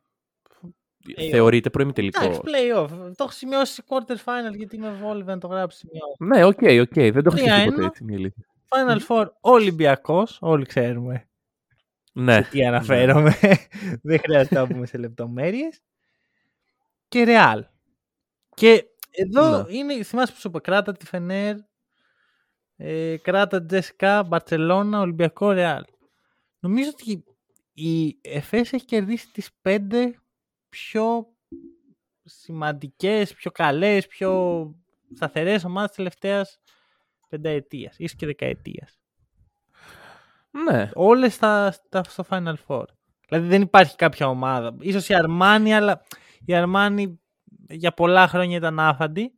Playoff. 1.17 1.29
Θεωρείται 1.31 1.71
προημιτελικό. 1.71 2.25
Εντάξει, 2.25 2.41
playoff. 2.45 2.89
Το 2.91 3.15
έχω 3.25 3.31
σημειώσει 3.31 3.73
σε 3.73 3.83
quarter 3.89 4.13
final 4.17 4.57
γιατί 4.57 4.79
με 4.79 4.91
βόλευε 4.91 5.33
να 5.33 5.39
το 5.41 5.47
γράψει 5.47 5.79
σημειώσει. 5.79 6.17
Ναι, 6.19 6.45
ok, 6.45 6.59
ok. 6.81 6.95
Δεν 6.95 7.13
το 7.13 7.19
έχω 7.27 7.37
Τρία 7.37 7.53
σκεφτεί 7.55 7.65
ποτέ 7.65 7.77
ένα. 7.77 7.87
έτσι 7.87 8.03
είναι 8.03 8.13
η 8.13 8.15
αλήθεια. 8.15 8.47
Final 8.69 8.99
Four 9.09 9.27
Ολυμπιακός, 9.41 10.39
όλοι 10.41 10.65
ξέρουμε 10.67 11.29
Ναι. 12.13 12.35
σε 12.43 12.51
τι 12.51 12.65
αναφέρομαι. 12.67 13.35
Δεν 14.03 14.19
χρειάζεται 14.19 14.55
να 14.55 14.67
πούμε 14.67 14.87
σε 14.87 14.99
λεπτομέρειες. 14.99 15.81
Και 17.09 17.25
Real. 17.29 17.61
Και 18.55 18.85
εδώ 19.11 19.57
Ναι. 19.63 19.65
είναι, 19.77 20.03
θυμάσαι 20.03 20.33
που 20.33 20.39
σου 20.41 20.49
είπα, 20.49 20.61
κράτα 20.61 20.93
τη 20.93 21.07
Φενέρ, 21.07 21.57
ε, 22.77 23.17
κράτα 23.17 23.65
Τζεσικά, 23.65 24.23
Μπαρτσελώνα, 24.23 25.01
Ολυμπιακό, 25.01 25.49
Real. 25.57 25.81
Νομίζω 26.59 26.91
ότι 26.93 27.25
η 27.73 28.19
ΕΦΕΣ 28.23 28.73
έχει 28.73 28.85
κερδίσει 28.85 29.31
τις 29.33 29.49
πέντε 29.63 30.19
πιο 30.69 31.27
σημαντικές, 32.25 33.35
πιο 33.35 33.51
καλές, 33.51 34.07
πιο 34.07 34.65
σταθερές 35.15 35.65
ομάδες 35.65 35.89
της 35.89 35.97
τελευταίας 35.97 36.61
πενταετίας, 37.29 37.99
ίσως 37.99 38.17
και 38.17 38.27
δεκαετίας. 38.27 38.99
Ναι. 40.71 40.91
Όλες 40.95 41.35
στα, 41.35 41.71
στα, 41.71 42.03
στο 42.09 42.25
Final 42.31 42.55
Four. 42.67 42.85
Δηλαδή 43.29 43.47
δεν 43.49 43.63
υπάρχει 43.63 43.97
κάποια 43.97 44.29
ομάδα. 44.29 44.77
Ίσως 44.81 45.09
η 45.09 45.15
Αρμάνι, 45.15 45.75
αλλά 45.75 46.03
η 46.45 46.55
Αρμάνι 46.55 47.21
για 47.69 47.93
πολλά 47.93 48.29
χρόνια 48.29 48.57
ήταν 48.57 48.81
άφαντη. 48.81 49.33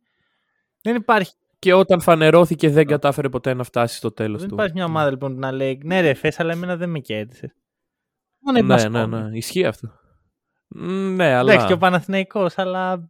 Δεν 0.81 0.95
υπάρχει, 0.95 1.33
Και 1.59 1.73
όταν 1.73 2.01
φανερώθηκε 2.01 2.69
δεν 2.69 2.85
κατάφερε 2.85 3.29
ποτέ 3.29 3.53
να 3.53 3.63
φτάσει 3.63 3.95
στο 3.95 4.11
τέλος 4.11 4.39
δεν 4.39 4.47
του. 4.49 4.53
υπάρχει 4.53 4.73
μια 4.73 4.85
ομάδα 4.85 5.09
λοιπόν 5.09 5.33
που 5.33 5.39
να 5.39 5.51
λέει 5.51 5.81
Ναι, 5.83 6.01
ρε, 6.01 6.13
φες, 6.13 6.39
αλλά 6.39 6.51
εμένα 6.51 6.75
δεν 6.77 6.89
με 6.89 6.99
κέρδισε. 6.99 7.55
Μόνο 8.39 8.57
η 8.57 8.61
Ναι, 8.61 8.67
Μπασκόνια. 8.67 9.07
ναι, 9.07 9.21
ναι. 9.29 9.37
Ισχύει 9.37 9.65
αυτό. 9.65 9.99
Μ, 10.75 11.15
Ναι, 11.15 11.33
αλλά. 11.33 11.51
Εντάξει, 11.51 11.67
και 11.67 11.73
ο 11.73 11.77
Παναθηναϊκός, 11.77 12.57
αλλά 12.57 13.09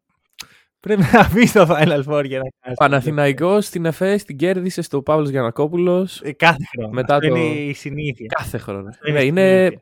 πρέπει 0.79 1.01
να 1.13 1.29
μπει 1.33 1.47
στο 1.47 1.65
Final 1.69 2.03
Four 2.05 2.23
για 2.25 2.37
να 2.39 2.49
κάνει. 2.59 2.75
Παναθηναϊκός 2.77 3.65
στην 3.65 3.85
ΕΦΕΣ 3.85 4.23
την 4.23 4.37
κέρδισε 4.37 4.81
στο 4.81 5.01
Παύλος 5.01 5.29
Γιανακόπουλος 5.29 6.21
Ε, 6.21 6.31
κάθε 6.31 6.63
χρόνο. 6.75 6.93
Μετά 6.93 7.15
Αυτό 7.15 7.27
το- 7.29 7.35
είναι 7.35 7.45
η 7.47 7.73
συνήθεια. 7.73 8.25
κάθε 8.37 8.57
χρόνο. 8.57 8.87
Αυτό 8.89 9.07
είναι 9.09 9.17
Ναι, 9.19 9.23
η 9.23 9.27
είναι, 9.27 9.57
συνήθεια. 9.59 9.81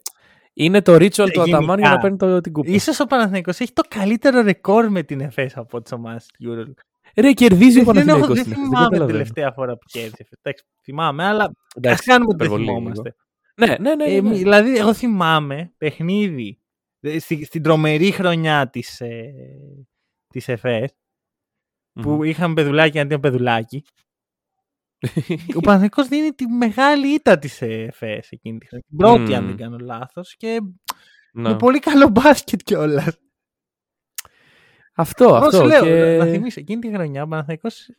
είναι 0.54 0.82
το 0.82 0.94
ritual 0.96 1.10
του 1.12 1.24
Γενικά. 1.24 1.42
Αταμάν 1.58 1.80
για 1.80 1.90
να 1.90 1.98
παίρνει 1.98 2.18
το, 2.18 2.42
την 2.42 2.52
κούπα. 2.54 2.72
Ίσως 2.72 3.00
ο 3.00 3.06
Παναθηναϊκός 3.06 3.60
έχει 3.60 3.74
το 3.74 3.82
καλύτερο 3.90 4.42
ρεκόρ 4.42 4.90
με 4.90 5.04
την 5.04 5.20
ΕΦΕΣ 5.22 5.58
από 5.58 5.82
τις 5.82 5.92
ομάδες 5.92 6.26
του 6.26 6.50
EuroLeague. 6.50 6.84
Ρε, 7.16 7.32
κερδίζει 7.32 7.70
ο 7.70 7.72
Δεν, 7.72 7.82
έχω- 7.82 7.92
Παναθηναϊκός 7.92 8.28
δεν 8.28 8.38
στην 8.38 8.52
ΕΦΕΣ. 8.52 8.64
θυμάμαι 8.66 8.86
καταλαβαίνω. 8.88 9.18
τελευταία 9.18 9.52
φορά 9.52 9.74
που 9.74 9.86
κέρδισε. 9.92 10.28
Εντάξει, 10.42 10.64
θυμάμαι, 10.84 11.24
αλλά 11.26 11.44
ας 11.44 11.52
Εντάξει, 11.76 12.04
κάνουμε 12.10 12.26
ότι 12.30 12.38
δεν 12.38 12.46
υπερβολή 12.48 12.66
θυμόμαστε. 12.66 13.16
Ναι, 13.56 13.68
ναι, 13.80 13.96
ναι. 13.96 14.04
Ε, 14.04 14.22
ναι, 14.22 14.30
ναι. 14.30 14.36
δηλαδή, 14.36 14.78
εγώ 14.78 14.94
θυμάμαι 14.94 15.74
παιχνίδι 15.78 16.48
ε, 16.50 16.58
στη- 17.20 17.46
στην 17.46 17.64
τρομερή 17.64 18.12
χρονιά 18.12 18.70
της, 18.70 19.02
ε, 19.02 19.34
της 20.28 20.48
ΕΦΕΣ 20.48 20.92
που 21.92 22.10
Μμμ. 22.10 22.24
είχαμε 22.24 22.54
παιδουλάκι 22.54 23.00
αντί 23.00 23.08
για 23.08 23.20
παιδουλάκι. 23.20 23.84
ο 25.58 25.60
Παναθηναϊκός 25.60 26.08
δίνει 26.08 26.32
τη 26.32 26.46
μεγάλη 26.48 27.14
ήττα 27.14 27.38
της 27.40 27.62
ΕΦΕΣ 27.62 28.32
εκείνη 28.32 28.58
τη 28.58 28.68
χρονιά. 28.68 28.86
Την 28.88 28.98
πρώτη, 28.98 29.34
αν 29.36 29.42
Μμμ. 29.44 29.48
δεν 29.50 29.58
κάνω 29.58 29.78
λάθος. 29.78 30.36
Και 30.36 30.60
Ναι. 31.34 31.50
με 31.50 31.56
πολύ 31.56 31.80
καλό 31.80 32.08
μπάσκετ 32.10 32.62
κιόλας. 32.64 33.18
Αυτό, 34.94 35.24
Εγώ 35.24 35.36
αυτό. 35.36 35.58
σου 35.58 35.66
λέω, 35.66 35.84
και... 35.84 36.18
να 36.18 36.26
θυμίσω, 36.26 36.60
εκείνη 36.60 36.82
τη 36.82 36.94
χρονιά 36.94 37.24
ο 37.24 37.28
Παναθηναϊκός 37.28 37.90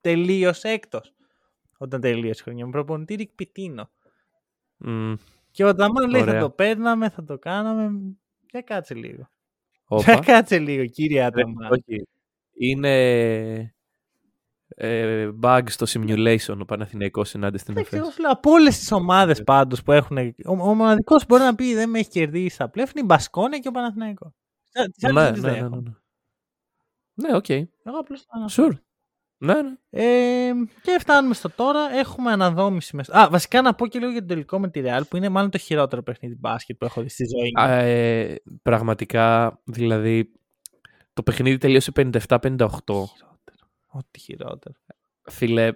τελείωσε 0.00 0.68
έκτος. 0.68 1.14
Όταν 1.78 2.00
τελείωσε 2.00 2.40
η 2.40 2.42
χρονιά 2.42 2.64
με 2.64 2.70
προπονητή 2.70 3.14
Ρικ 3.14 3.30
Πιτίνο. 3.34 3.90
Μμ, 4.76 5.14
Και 5.54 5.64
ο 5.64 5.74
Αταμάν 5.74 6.10
λέει 6.10 6.22
θα 6.22 6.28
Ωραία. 6.30 6.40
το 6.40 6.50
παίρναμε, 6.50 7.08
θα 7.08 7.24
το 7.24 7.38
κάναμε. 7.38 7.90
Για 8.50 8.60
κάτσε 8.60 8.94
λίγο. 8.94 9.28
όπα. 9.84 10.02
Για 10.12 10.18
κάτσε 10.20 10.58
λίγο, 10.58 10.86
κύριε 10.86 11.18
Ρε, 11.20 11.24
Αταμάν. 11.26 11.70
όχι. 11.72 12.08
Είναι 12.58 13.74
ε, 14.68 15.30
bug 15.42 15.62
στο 15.66 15.86
simulation 15.88 16.56
ο 16.60 16.64
Παναθηναϊκός 16.64 17.34
ενάντια 17.34 17.58
στην 17.58 17.72
Εντάξει, 17.72 17.94
εγώ 17.96 18.02
ΕΦΕΣ. 18.04 18.14
σου 18.14 18.22
λέω 18.22 18.30
από 18.30 18.50
όλες 18.50 18.78
τις 18.78 18.92
ομάδες 18.92 19.42
πάντως 19.42 19.82
που 19.82 19.92
έχουν. 19.92 20.16
Ο, 20.18 20.32
ο 20.44 20.74
μοναδικός 20.74 21.20
που 21.20 21.26
μπορεί 21.28 21.42
να 21.42 21.54
πει 21.54 21.74
δεν 21.74 21.90
με 21.90 21.98
έχει 21.98 22.08
κερδίσει 22.08 22.54
στα 22.54 22.68
πλέφη 22.68 22.90
είναι 22.94 23.00
η 23.00 23.06
Μπασκόνια 23.08 23.58
και 23.58 23.68
ο 23.68 23.70
Παναθηναϊκός. 23.70 24.32
Τι 24.72 24.80
Ναι, 25.12 25.20
άλλε 25.20 25.30
ναι, 25.30 25.40
δεν 25.40 25.52
ναι, 25.52 25.58
έχω. 25.58 25.68
ναι, 25.68 25.80
ναι. 25.80 27.28
Ναι, 27.28 27.36
οκ. 27.36 27.48
Εγώ 27.48 27.98
απλώς 28.00 28.20
το 28.20 28.26
αναφέρω. 28.36 28.68
Sure. 28.68 28.78
Ναι, 29.44 29.54
ναι. 29.62 29.70
Ε, 29.90 30.52
και 30.82 30.96
φτάνουμε 31.00 31.34
στο 31.34 31.50
τώρα. 31.50 31.94
Έχουμε 31.94 32.32
αναδόμηση 32.32 32.96
μέσα. 32.96 33.12
Α, 33.20 33.28
βασικά 33.30 33.62
να 33.62 33.74
πω 33.74 33.86
και 33.86 33.98
λίγο 33.98 34.10
για 34.10 34.20
το 34.20 34.26
τελικό 34.26 34.58
με 34.58 34.68
τη 34.68 34.82
Real 34.84 35.00
που 35.08 35.16
είναι 35.16 35.28
μάλλον 35.28 35.50
το 35.50 35.58
χειρότερο 35.58 36.02
παιχνίδι 36.02 36.36
μπάσκετ 36.38 36.76
που 36.78 36.84
έχω 36.84 37.02
δει 37.02 37.08
στη 37.08 37.24
ζωή 37.38 37.50
μου. 37.56 37.62
Α, 37.62 37.70
ε, 37.78 38.42
πραγματικά, 38.62 39.58
δηλαδή, 39.64 40.32
το 41.12 41.22
παιχνίδι 41.22 41.58
τελείωσε 41.58 41.92
57-58. 41.94 42.02
Χειρότερο. 42.30 43.66
Ό,τι 43.86 44.18
χειρότερο. 44.18 44.74
Φίλε, 45.22 45.72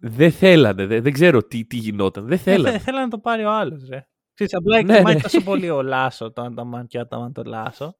δεν 0.00 0.30
θέλανε, 0.32 0.86
δεν, 0.86 1.02
δεν 1.02 1.12
ξέρω 1.12 1.42
τι, 1.44 1.64
τι 1.64 1.76
γινόταν. 1.76 2.26
Δεν 2.26 2.38
Δεν 2.44 2.54
θέλανε. 2.54 2.78
θέλανε 2.78 3.04
να 3.04 3.10
το 3.10 3.18
πάρει 3.18 3.44
ο 3.44 3.50
άλλος, 3.52 3.88
ρε. 3.88 4.06
Ξέρεις, 4.34 4.54
απλά 4.54 4.82
Ναι, 4.82 4.92
εκτιμάει 4.92 5.14
ναι. 5.14 5.20
τόσο 5.20 5.42
πολύ 5.42 5.70
ο 5.70 5.82
Λάσο 5.82 6.32
το 6.32 6.42
Αταμάν 6.42 6.86
και 6.86 6.98
ο 6.98 7.00
Αταμάν 7.00 7.32
το 7.32 7.42
Λάσο. 7.44 7.96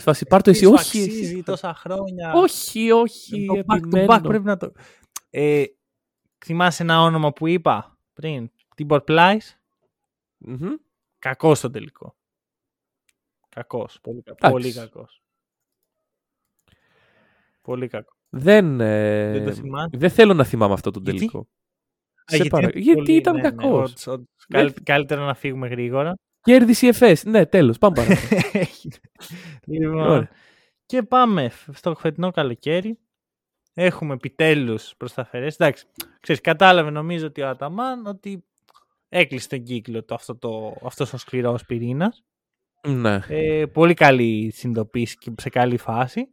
Σφάση, 0.00 0.26
πάρ' 0.26 0.42
το 0.42 0.50
εσύ, 0.50 0.60
Τι 0.60 0.66
σου 0.66 0.72
όχι. 0.72 0.98
αξίζει 0.98 1.24
εσύ. 1.24 1.42
τόσα 1.42 1.74
χρόνια. 1.74 2.32
Όχι, 2.34 2.90
όχι, 2.90 3.46
Το 3.46 3.54
back 3.54 3.74
to 3.74 3.76
επιμένω. 3.76 4.14
back 4.14 4.20
πρέπει 4.22 4.44
να 4.44 4.56
το. 4.56 4.72
Ε, 5.30 5.64
θυμάσαι 6.44 6.82
ένα 6.82 7.00
όνομα 7.02 7.32
που 7.32 7.46
είπα 7.46 7.98
πριν; 8.12 8.50
Τιμπορ 8.76 9.00
Πλάις; 9.02 9.60
Μμμ. 10.38 10.74
Κακός 11.18 11.58
στο 11.58 11.70
τελικό. 11.70 12.16
Κακός. 13.48 13.98
Πολύ, 14.02 14.22
κακ- 14.22 14.38
Εντάξει. 14.44 14.52
πολύ 14.60 14.72
κακός. 14.74 15.22
Πολύ 17.62 17.88
κακός. 17.88 18.16
Δεν, 18.28 18.80
ε, 18.80 19.30
Δεν 19.32 19.44
το 19.44 19.52
θυμάσαι. 19.52 19.96
δεν 19.96 20.10
θέλω 20.10 20.34
να 20.34 20.44
θυμάμαι 20.44 20.72
αυτό 20.74 20.90
το 20.90 21.00
Γιατί; 21.02 21.18
τελικό. 21.18 21.38
Α, 22.32 22.36
Σε 22.36 22.44
παρα- 22.44 22.68
είναι 22.70 22.80
γιατί 22.80 22.98
πολύ- 22.98 23.12
ήταν 23.16 23.34
ναι, 23.36 23.42
ναι, 23.42 23.50
κακός. 23.50 23.88
όντως, 23.88 24.06
όντως. 24.06 24.26
Καλ- 24.48 24.82
Καλύτερα 24.82 25.24
να 25.24 25.34
φύγουμε 25.34 25.68
γρήγορα. 25.68 26.14
Κέρδισε 26.46 26.86
η 26.86 26.88
ΕΦΕΣ. 26.88 27.24
Ναι, 27.24 27.46
τέλος. 27.46 27.78
Πάμε 27.78 27.94
παρακάτω. 27.94 28.36
λοιπόν, 29.66 29.98
Ωραία. 30.10 30.28
και 30.86 31.02
πάμε 31.02 31.50
στο 31.72 31.94
φετινό 31.94 32.30
καλοκαίρι. 32.30 32.98
Έχουμε 33.74 34.14
επιτέλους 34.14 34.94
προσταφερέ. 34.96 35.46
Εντάξει, 35.46 35.86
ξέρεις, 36.20 36.40
κατάλαβε 36.40 36.90
νομίζω 36.90 37.26
ότι 37.26 37.42
ο 37.42 37.48
Αταμάν 37.48 38.06
ότι 38.06 38.44
έκλεισε 39.08 39.48
τον 39.48 39.62
κύκλο 39.62 40.04
του 40.04 40.14
αυτό 40.14 40.36
το, 40.36 40.76
αυτός 40.82 41.12
ο 41.12 41.16
σκληρός 41.18 41.64
πυρήνας. 41.64 42.24
ναι. 42.88 43.20
Ε, 43.28 43.66
πολύ 43.66 43.94
καλή 43.94 44.50
συνειδητοποίηση 44.54 45.16
και 45.18 45.32
σε 45.38 45.48
καλή 45.48 45.76
φάση. 45.76 46.28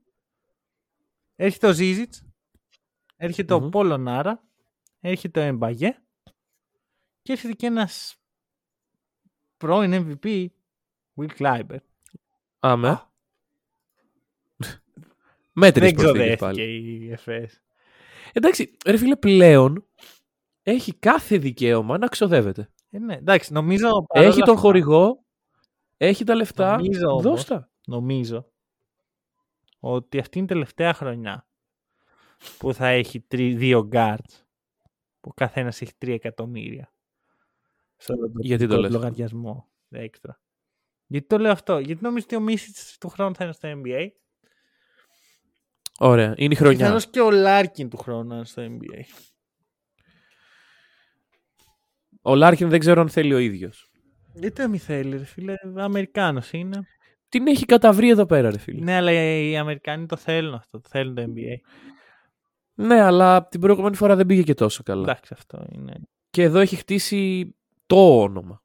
Έρχεται 1.35 1.67
ο 1.67 1.71
Ζίζιτς, 1.73 2.23
έρχεται 3.15 3.55
Μμμ. 3.55 3.65
ο 3.65 3.69
Πόλο 3.69 3.97
Νάρα, 3.97 4.43
έρχεται 4.99 5.39
ο 5.39 5.43
Εμπαγέ 5.43 5.97
και 7.21 7.31
έρχεται 7.31 7.53
και 7.53 7.65
ένας 7.65 8.17
πρώην 9.63 10.17
MVP, 10.23 10.47
Will 11.15 11.29
Kleiber. 11.39 11.77
Άμε. 12.59 12.89
Α. 12.89 13.11
Μέτρης 15.53 15.91
Δεν 15.91 15.93
προσθήκες 15.95 16.35
ξοδεύτηκε 16.35 16.45
πάλι. 16.45 16.61
η 17.05 17.11
ΕΦΕΣ. 17.11 17.61
Εντάξει, 18.33 18.77
ρε 18.85 18.97
φίλε, 18.97 19.15
πλέον 19.15 19.85
έχει 20.63 20.93
κάθε 20.93 21.37
δικαίωμα 21.37 21.97
να 21.97 22.07
ξοδεύεται. 22.07 22.69
Ε, 22.89 22.99
ναι, 22.99 23.13
εντάξει, 23.15 23.53
νομίζω... 23.53 23.89
παρόλα 24.05 24.29
Έχει 24.29 24.39
τον 24.39 24.49
αυτά, 24.49 24.61
χορηγό, 24.61 25.23
έχει 25.97 26.23
τα 26.23 26.35
λεφτά. 26.35 26.75
Νομίζω 26.75 27.07
όμως- 27.09 27.23
Δώστα. 27.23 27.69
Νομίζω 27.85 28.51
ότι 29.79 30.19
αυτή 30.19 30.37
είναι 30.37 30.45
η 30.45 30.49
τελευταία 30.53 30.93
χρονιά 30.93 31.47
που 32.57 32.73
θα 32.73 32.87
έχει 32.87 33.19
τρι, 33.19 33.55
δύο 33.55 33.89
guards 33.91 34.41
που 35.19 35.29
ο 35.29 35.33
καθένας 35.33 35.81
έχει 35.81 35.93
τρία 35.97 36.13
εκατομμύρια 36.13 36.92
στο 38.03 38.15
Γιατί 38.39 38.67
το 38.67 38.77
λες; 38.77 38.91
λογαριασμό 38.91 39.69
έξτρα. 39.89 40.41
Γιατί 41.05 41.27
το 41.27 41.37
λέω 41.37 41.51
αυτό, 41.51 41.79
γιατί 41.79 42.03
νομίζω 42.03 42.25
ότι 42.25 42.35
ο 42.35 42.39
Μίσιτς 42.39 42.97
του 42.97 43.09
χρόνου 43.09 43.35
θα 43.35 43.43
είναι 43.43 43.53
στο 43.53 43.69
NBA 43.71 44.07
Ωραία, 45.99 46.33
είναι 46.37 46.53
η 46.53 46.55
χρονιά. 46.55 46.77
Πιθανώς 46.77 47.09
και 47.09 47.19
ο 47.19 47.31
Λάρκιν 47.31 47.89
του 47.89 47.97
χρόνου 47.97 48.27
να 48.27 48.35
είναι 48.35 48.45
στο 48.45 48.63
NBA. 48.63 49.03
Ο 52.21 52.35
Λάρκιν 52.35 52.69
δεν 52.69 52.79
ξέρω 52.79 53.01
αν 53.01 53.09
θέλει 53.09 53.33
ο 53.33 53.37
ίδιος. 53.37 53.91
Γιατί 54.33 54.61
δεν 54.61 54.69
μη 54.69 54.77
θέλει 54.77 55.17
ρε 55.17 55.23
φίλε, 55.23 55.53
Αμερικάνος 55.75 56.51
είναι. 56.51 56.79
Την 57.29 57.47
έχει 57.47 57.65
καταβρεί 57.65 58.09
εδώ 58.09 58.25
πέρα, 58.25 58.51
ρε 58.51 58.57
φίλε. 58.57 58.83
Ναι, 58.83 58.95
αλλά 58.95 59.11
οι 59.11 59.57
Αμερικάνοι 59.57 60.05
το 60.05 60.15
θέλουν 60.15 60.53
αυτό, 60.53 60.79
το 60.79 60.89
θέλουν 60.91 61.15
το 61.15 61.21
NBA. 61.21 61.57
Ναι, 62.73 63.01
αλλά 63.01 63.47
την 63.47 63.59
προηγούμενη 63.59 63.95
φορά 63.95 64.15
δεν 64.15 64.25
πήγε 64.25 64.41
και 64.41 64.53
τόσο 64.53 64.83
καλά. 64.83 65.01
Εντάξει 65.01 65.33
αυτό 65.37 65.65
είναι. 65.71 65.93
Και 66.29 66.43
εδώ 66.43 66.59
έχει 66.59 66.75
χτίσει 66.75 67.55
το 67.93 68.21
όνομα. 68.21 68.63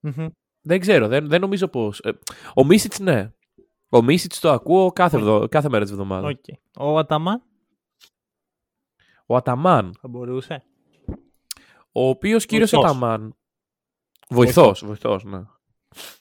Μμμ. 0.00 0.26
Δεν 0.60 0.80
ξέρω, 0.80 1.08
δεν, 1.08 1.28
δεν 1.28 1.40
νομίζω 1.40 1.68
πως... 1.68 2.00
ε, 2.00 2.18
ο 2.54 2.64
Μίσιτς 2.64 2.98
ναι. 2.98 3.32
Ο 3.88 4.02
Μίσιτς 4.02 4.40
το 4.40 4.50
ακούω 4.50 4.92
κάθε, 4.92 5.18
βδο- 5.18 5.48
κάθε 5.48 5.68
μέρα 5.68 5.82
της 5.82 5.92
εβδομάδας. 5.92 6.30
Οκ. 6.32 6.44
Ο 6.78 6.98
Αταμάν; 6.98 7.42
Ο 9.26 9.36
Αταμάν, 9.36 9.94
θα 10.00 10.08
μπορούσε. 10.08 10.64
ο 11.92 12.08
οποίος 12.08 12.46
κύριος 12.46 12.70
Βοηθός. 12.70 12.90
Αταμάν... 12.90 13.36
Βοηθός, 14.28 14.84
βοηθός, 14.84 15.24
ναι. 15.24 15.42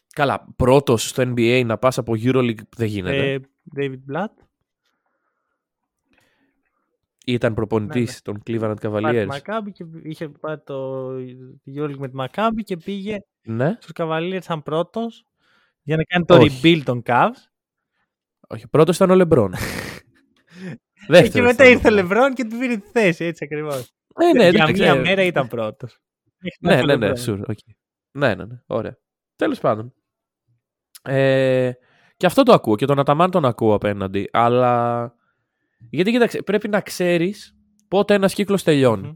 Καλά, 0.07 0.47
πρώτος 0.55 1.07
στο 1.09 1.23
NBA 1.25 1.63
να 1.65 1.77
πας 1.77 1.97
από 1.97 2.13
EuroLeague 2.15 2.67
δεν 2.75 2.87
γίνεται. 2.87 3.31
Ε, 3.33 3.39
David 3.75 3.99
Blatt. 4.11 4.46
Ήταν 7.29 7.53
προπονητής 7.53 8.21
ναι, 8.25 8.33
ναι. 8.33 8.39
των 8.39 8.43
Cleveland 8.45 8.91
Πάρει 8.91 9.05
Cavaliers. 9.05 9.27
τη 9.29 9.39
Maccabi 9.41 9.71
και 9.71 9.85
είχε 10.03 10.29
πάρει 10.29 10.61
το 10.65 11.15
τη 11.63 11.73
EuroLeague 11.75 11.97
με 11.97 12.07
τη 12.07 12.13
Maccabi 12.19 12.61
και 12.63 12.77
πήγε 12.77 13.17
Ναι. 13.41 13.77
στους 13.79 13.91
Cavaliers 13.95 14.37
σαν 14.41 14.63
πρώτος 14.63 15.25
για 15.81 15.95
να 15.97 16.03
κάνει 16.03 16.25
το 16.25 16.35
Όχι. 16.35 16.59
rebuild 16.63 16.81
των 16.83 17.01
Cavs. 17.05 17.47
Όχι, 18.47 18.67
πρώτος 18.67 18.95
ήταν 18.95 19.09
ο 19.09 19.15
Λεμπρόν. 19.15 19.53
Ε, 21.07 21.27
και 21.29 21.41
μετά 21.41 21.65
ήρθε 21.69 21.87
ο 21.87 21.91
Λεμπρόν 21.91 22.33
και 22.33 22.43
του 22.45 22.57
πήρε 22.57 22.75
τη 22.77 22.89
θέση, 22.91 23.25
έτσι 23.25 23.43
ακριβώς. 23.43 23.93
Ναι, 24.19 24.31
ναι, 24.33 24.49
για 24.49 24.65
δεν 24.65 24.75
μία 24.75 24.85
ξέρω. 24.85 25.01
μέρα 25.01 25.23
ήταν 25.23 25.47
πρώτος. 25.47 25.99
Ναι, 26.59 26.81
ναι, 26.83 26.95
ναι, 26.95 27.11
sure, 27.25 27.41
okay. 27.45 27.73
ναι, 28.11 28.35
ναι, 28.35 28.45
ναι, 28.45 28.61
ωραία. 28.65 28.97
Τέλος 29.35 29.59
πάντων. 29.59 29.93
Ε, 31.01 31.71
και 32.17 32.25
αυτό 32.25 32.43
το 32.43 32.53
ακούω 32.53 32.75
και 32.75 32.85
τον 32.85 32.99
Αταμάν 32.99 33.31
τον 33.31 33.45
ακούω 33.45 33.73
απέναντι, 33.73 34.29
αλλά... 34.31 35.13
Γιατί 35.89 36.11
κοίταξε, 36.11 36.41
πρέπει 36.41 36.67
να 36.67 36.81
ξέρεις 36.81 37.55
πότε 37.87 38.13
ένας 38.13 38.33
κύκλος 38.33 38.63
τελειώνει. 38.63 39.07
Μμμ. 39.07 39.15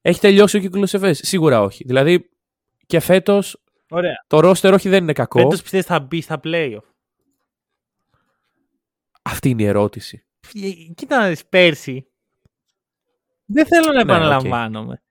Έχει 0.00 0.20
τελειώσει 0.20 0.56
ο 0.56 0.60
κύκλος 0.60 0.94
ΕΦΕΣ. 0.94 1.20
Σίγουρα 1.22 1.62
όχι. 1.62 1.84
Δηλαδή, 1.86 2.30
Και 2.86 3.00
φέτος 3.00 3.62
Ωραία. 3.90 4.24
το 4.26 4.40
ρόστερ 4.40 4.72
όχι 4.74 4.88
δεν 4.88 5.02
είναι 5.02 5.12
κακό. 5.12 5.38
Φέτος 5.40 5.62
πιστεύεις 5.62 5.86
θα 5.86 6.00
μπει 6.00 6.20
στα 6.20 6.40
playoff; 6.44 6.78
Αυτή 9.22 9.48
είναι 9.48 9.62
η 9.62 9.66
ερώτηση. 9.66 10.24
Ε, 10.54 10.70
Κοίτα 10.94 11.18
να 11.18 11.28
δεις 11.28 11.46
πέρσι. 11.46 12.04
Δεν 13.44 13.66
θέλω 13.66 13.86
να 13.86 13.92
Ναι, 13.92 14.00
επαναλαμβάνομαι. 14.00 15.02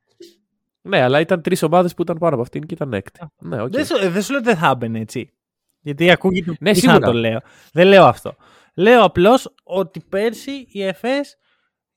Ναι, 0.81 1.01
αλλά 1.01 1.19
ήταν 1.19 1.41
τρεις 1.41 1.63
ομάδες 1.63 1.93
που 1.93 2.01
ήταν 2.01 2.17
πάνω 2.17 2.33
από 2.33 2.41
αυτήν 2.43 2.65
και 2.65 2.73
ήταν 2.73 2.93
έκτη. 2.93 3.19
Ναι, 3.39 3.61
οκ. 3.61 3.69
Δεν, 3.69 3.85
σου, 3.85 3.95
ε, 3.95 4.09
δεν 4.09 4.21
σου 4.21 4.31
λέω 4.31 4.39
ότι 4.39 4.49
δεν 4.49 4.57
θα 4.57 4.69
έμπαινε 4.69 4.99
έτσι. 4.99 5.33
Γιατί 5.81 6.11
ακούγεται 6.11 6.55
Ναι, 6.59 6.71
πιθανό 6.71 6.93
σίγουρα. 6.93 7.11
το 7.11 7.13
λέω. 7.13 7.39
Δεν 7.73 7.87
λέω 7.87 8.05
αυτό. 8.05 8.35
Λέω 8.79 9.03
απλώς 9.03 9.53
ότι 9.63 10.01
πέρσι 10.09 10.65
η 10.71 10.83
ΕΦΕΣ 10.83 11.35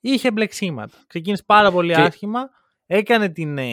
είχε 0.00 0.30
μπλεξίματα. 0.30 0.96
Ξεκίνησε 1.06 1.42
πάρα 1.46 1.70
πολύ 1.70 1.94
Και- 1.94 2.00
άσχημα. 2.00 2.50
Έκανε 2.86 3.28
την, 3.28 3.58
ε, 3.58 3.64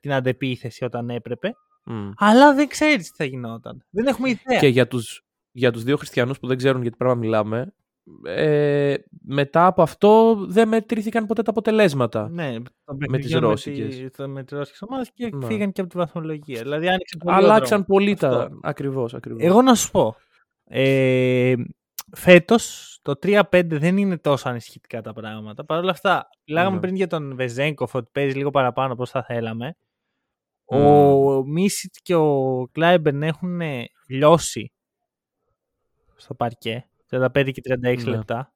την 0.00 0.12
αντεπίθεση 0.12 0.84
όταν 0.84 1.10
έπρεπε. 1.10 1.54
Μμ. 1.84 2.10
Αλλά 2.16 2.54
δεν 2.54 2.68
ξέρεις 2.68 3.10
τι 3.10 3.16
θα 3.16 3.24
γινόταν. 3.24 3.84
Δεν 3.90 4.06
έχουμε 4.06 4.28
ιδέα. 4.28 4.58
Και 4.58 4.66
για 4.66 4.86
τους, 4.86 5.22
για 5.50 5.70
τους 5.72 5.82
δύο 5.82 5.96
χριστιανούς 5.96 6.38
που 6.38 6.46
δεν 6.46 6.56
ξέρουν 6.56 6.82
για 6.82 6.90
τι 6.90 6.96
πράγμα 6.96 7.16
μιλάμε, 7.16 7.74
ε, 8.24 8.94
μετά 9.26 9.66
από 9.66 9.82
αυτό 9.82 10.34
δεν 10.48 10.68
μετρήθηκαν 10.68 11.26
ποτέ 11.26 11.42
τα 11.42 11.50
αποτελέσματα. 11.50 12.28
Ναι, 12.28 12.52
των 12.84 12.98
τις 12.98 13.06
παιχνιδιών 13.10 13.40
ρώσικες. 13.42 14.00
Με, 14.00 14.08
τη, 14.10 14.26
με 14.28 14.44
τις 14.44 14.58
ρώσικες 14.58 14.82
ομάδες 14.82 15.10
και 15.14 15.28
Ναι. 15.32 15.46
φύγαν 15.46 15.72
και 15.72 15.80
από 15.80 15.90
τη 15.90 15.96
βαθμολογία. 15.98 16.62
Δηλαδή 16.62 16.88
άνοιξε 16.88 17.16
πολύ 17.16 17.34
ο 17.34 17.36
Αλλάξαν 17.36 17.68
δρόμος. 17.68 17.86
πολύ 17.86 18.16
τα. 18.16 18.28
Αυτό. 18.28 18.58
Ακριβώς, 18.62 19.14
ακριβώς. 19.14 19.42
Εγώ 19.42 19.62
να 19.62 19.74
σου 19.74 19.90
πω. 19.90 20.16
Ε, 20.64 21.54
φέτος 22.16 22.98
το 23.02 23.12
3-5 23.22 23.42
δεν 23.78 23.96
είναι 23.96 24.18
τόσο 24.18 24.48
ανησυχητικά 24.48 25.02
τα 25.02 25.12
πράγματα. 25.12 25.64
Παρ' 25.64 25.78
όλα 25.78 25.90
αυτά, 25.90 26.28
μιλάγαμε 26.46 26.74
Ναι. 26.74 26.80
πριν 26.80 26.94
για 26.94 27.06
τον 27.06 27.34
Βεζέγκοφ 27.36 27.94
ότι 27.94 28.08
παίζει 28.12 28.36
λίγο 28.36 28.50
παραπάνω 28.50 28.92
από 28.92 29.02
όσο 29.02 29.12
θα 29.12 29.22
θέλαμε. 29.24 29.76
Μμ. 30.70 30.76
Ο 30.76 31.42
Μίσιτ 31.46 31.94
και 32.02 32.14
ο 32.14 32.68
Κλάιμπερν 32.72 33.22
έχουν 33.22 33.60
ε, 33.60 33.84
λιώσει 34.08 34.72
στο 36.16 36.34
παρκέ. 36.34 36.88
35 37.10 37.50
και 37.52 37.60
36 37.74 37.78
Ναι. 38.04 38.10
λεπτά. 38.10 38.52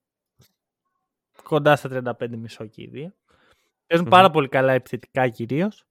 Κοντά 1.42 1.76
στα 1.76 2.14
35 2.20 2.36
μισό 2.36 2.66
και 2.66 2.82
οι 2.82 2.86
δύο. 2.86 3.14
Παίζουν 3.86 4.06
Μμμ. 4.06 4.14
πάρα 4.16 4.30
πολύ 4.30 4.48
καλά 4.48 4.72
επιθετικά 4.72 5.28
κυρίως. 5.28 5.84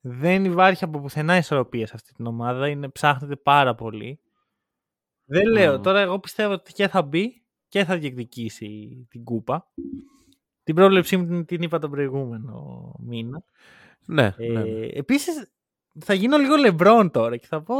Δεν 0.00 0.44
υπάρχει 0.44 0.84
από 0.84 1.00
πουθενά 1.00 1.36
ισορροπίας 1.36 1.88
σε 1.88 1.94
αυτή 1.96 2.12
την 2.12 2.26
ομάδα. 2.26 2.68
Είναι, 2.68 2.88
ψάχνεται 2.88 3.36
πάρα 3.36 3.74
πολύ. 3.74 4.20
Δεν 5.30 5.46
λέω. 5.46 5.78
Μμ. 5.78 5.82
Τώρα 5.82 6.00
εγώ 6.00 6.18
πιστεύω 6.18 6.52
ότι 6.52 6.72
και 6.72 6.88
θα 6.88 7.02
μπει 7.02 7.42
και 7.68 7.84
θα 7.84 7.98
διεκδικήσει 7.98 9.06
την 9.10 9.24
κούπα. 9.24 9.70
Την 10.62 10.74
πρόβλεψή 10.74 11.16
μου 11.16 11.26
την, 11.26 11.44
την 11.44 11.62
είπα 11.62 11.78
τον 11.78 11.90
προηγούμενο 11.90 12.92
μήνα. 12.98 13.42
Ναι, 14.06 14.34
Ε, 14.36 14.46
ναι, 14.52 14.62
ναι. 14.62 14.86
Επίσης 14.86 15.50
θα 15.98 16.14
γίνω 16.14 16.36
λίγο 16.38 16.56
λεμπρόν 16.56 17.10
τώρα 17.10 17.36
και 17.36 17.46
θα 17.46 17.62
πω 17.62 17.74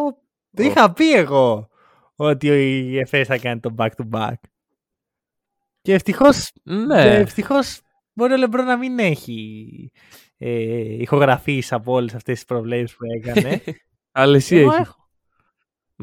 το 0.57 0.63
Ω. 0.63 0.67
είχα 0.67 0.93
πει 0.93 1.13
εγώ 1.13 1.69
ότι 2.15 2.47
η 2.91 2.99
ΕΦΕΣ 2.99 3.27
θα 3.27 3.39
κάνει 3.39 3.61
το 3.61 3.75
back 3.79 3.89
to 3.97 4.09
back. 4.11 4.33
Και 5.83 5.95
ευτυχώς, 5.95 6.53
Ναι. 6.63 7.03
και 7.03 7.09
ευτυχώς 7.09 7.81
μπορεί 8.13 8.33
ο 8.33 8.37
Λεμπρόν 8.37 8.65
να 8.67 8.77
μην 8.77 8.99
έχει 8.99 9.91
ε, 10.37 11.01
ηχογραφήσει 11.03 11.75
από 11.75 11.93
όλες 11.93 12.15
αυτές 12.15 12.35
τις 12.35 12.45
προβλέψεις 12.45 12.97
που 12.97 13.05
έκανε. 13.17 13.63
Αλλά 14.13 14.37
εσύ 14.37 14.57
Εγώ 14.57 14.71
έχει. 14.73 14.81
έχω. 14.81 15.00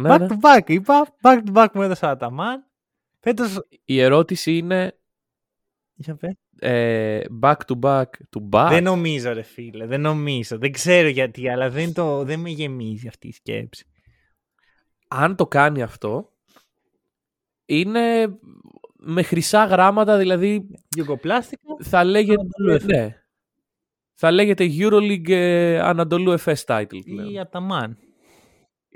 Ναι, 0.02 0.16
back 0.16 0.20
ναι. 0.20 0.28
to 0.30 0.36
back 0.42 0.70
είπα, 0.70 1.16
back 1.22 1.40
to 1.46 1.54
back 1.54 1.68
μου 1.74 1.82
έδωσε 1.82 2.06
ο 2.06 2.10
Αταμάν. 2.10 2.66
Φέτος, 3.20 3.68
Η 3.86 4.00
ερώτηση 4.02 4.58
είναι 4.58 4.98
για 5.94 6.16
πες. 6.16 6.34
ε, 6.60 7.20
back 7.42 7.56
to 7.68 7.80
back 7.80 8.04
to 8.04 8.50
back. 8.52 8.68
δεν 8.70 8.84
νομίζω 8.84 9.34
ρε 9.34 9.42
φίλε, 9.42 9.86
δεν 9.86 10.02
νομίζω. 10.02 10.58
Δεν 10.58 10.72
ξέρω 10.72 11.08
γιατί, 11.08 11.50
αλλά 11.50 11.70
δεν, 11.70 11.94
το, 11.94 12.24
δεν 12.24 12.40
με 12.40 12.50
γεμίζει 12.50 13.08
αυτή 13.08 13.28
η 13.28 13.32
σκέψη. 13.32 13.86
Αν 15.08 15.36
το 15.36 15.48
κάνει 15.48 15.82
αυτό, 15.82 16.32
είναι 17.66 18.38
με 18.96 19.24
χρυσά 19.24 19.66
γράμματα, 19.66 20.18
δηλαδή 20.18 20.68
Γιουγκοπλάστικα, 20.90 21.62
θα 21.84 22.04
λέγεται, 22.04 22.42
Ανατολού 22.42 22.76
FS. 22.82 22.86
ναι, 22.86 23.22
θα 24.14 24.32
λέγεται 24.32 24.68
EuroLeague 24.80 25.30
ε, 25.30 25.80
Ανατολού 25.80 26.40
FS 26.40 26.64
title 26.66 27.00
πλέον. 27.06 27.30
ή 27.34 27.40
Αταμάν. 27.40 27.98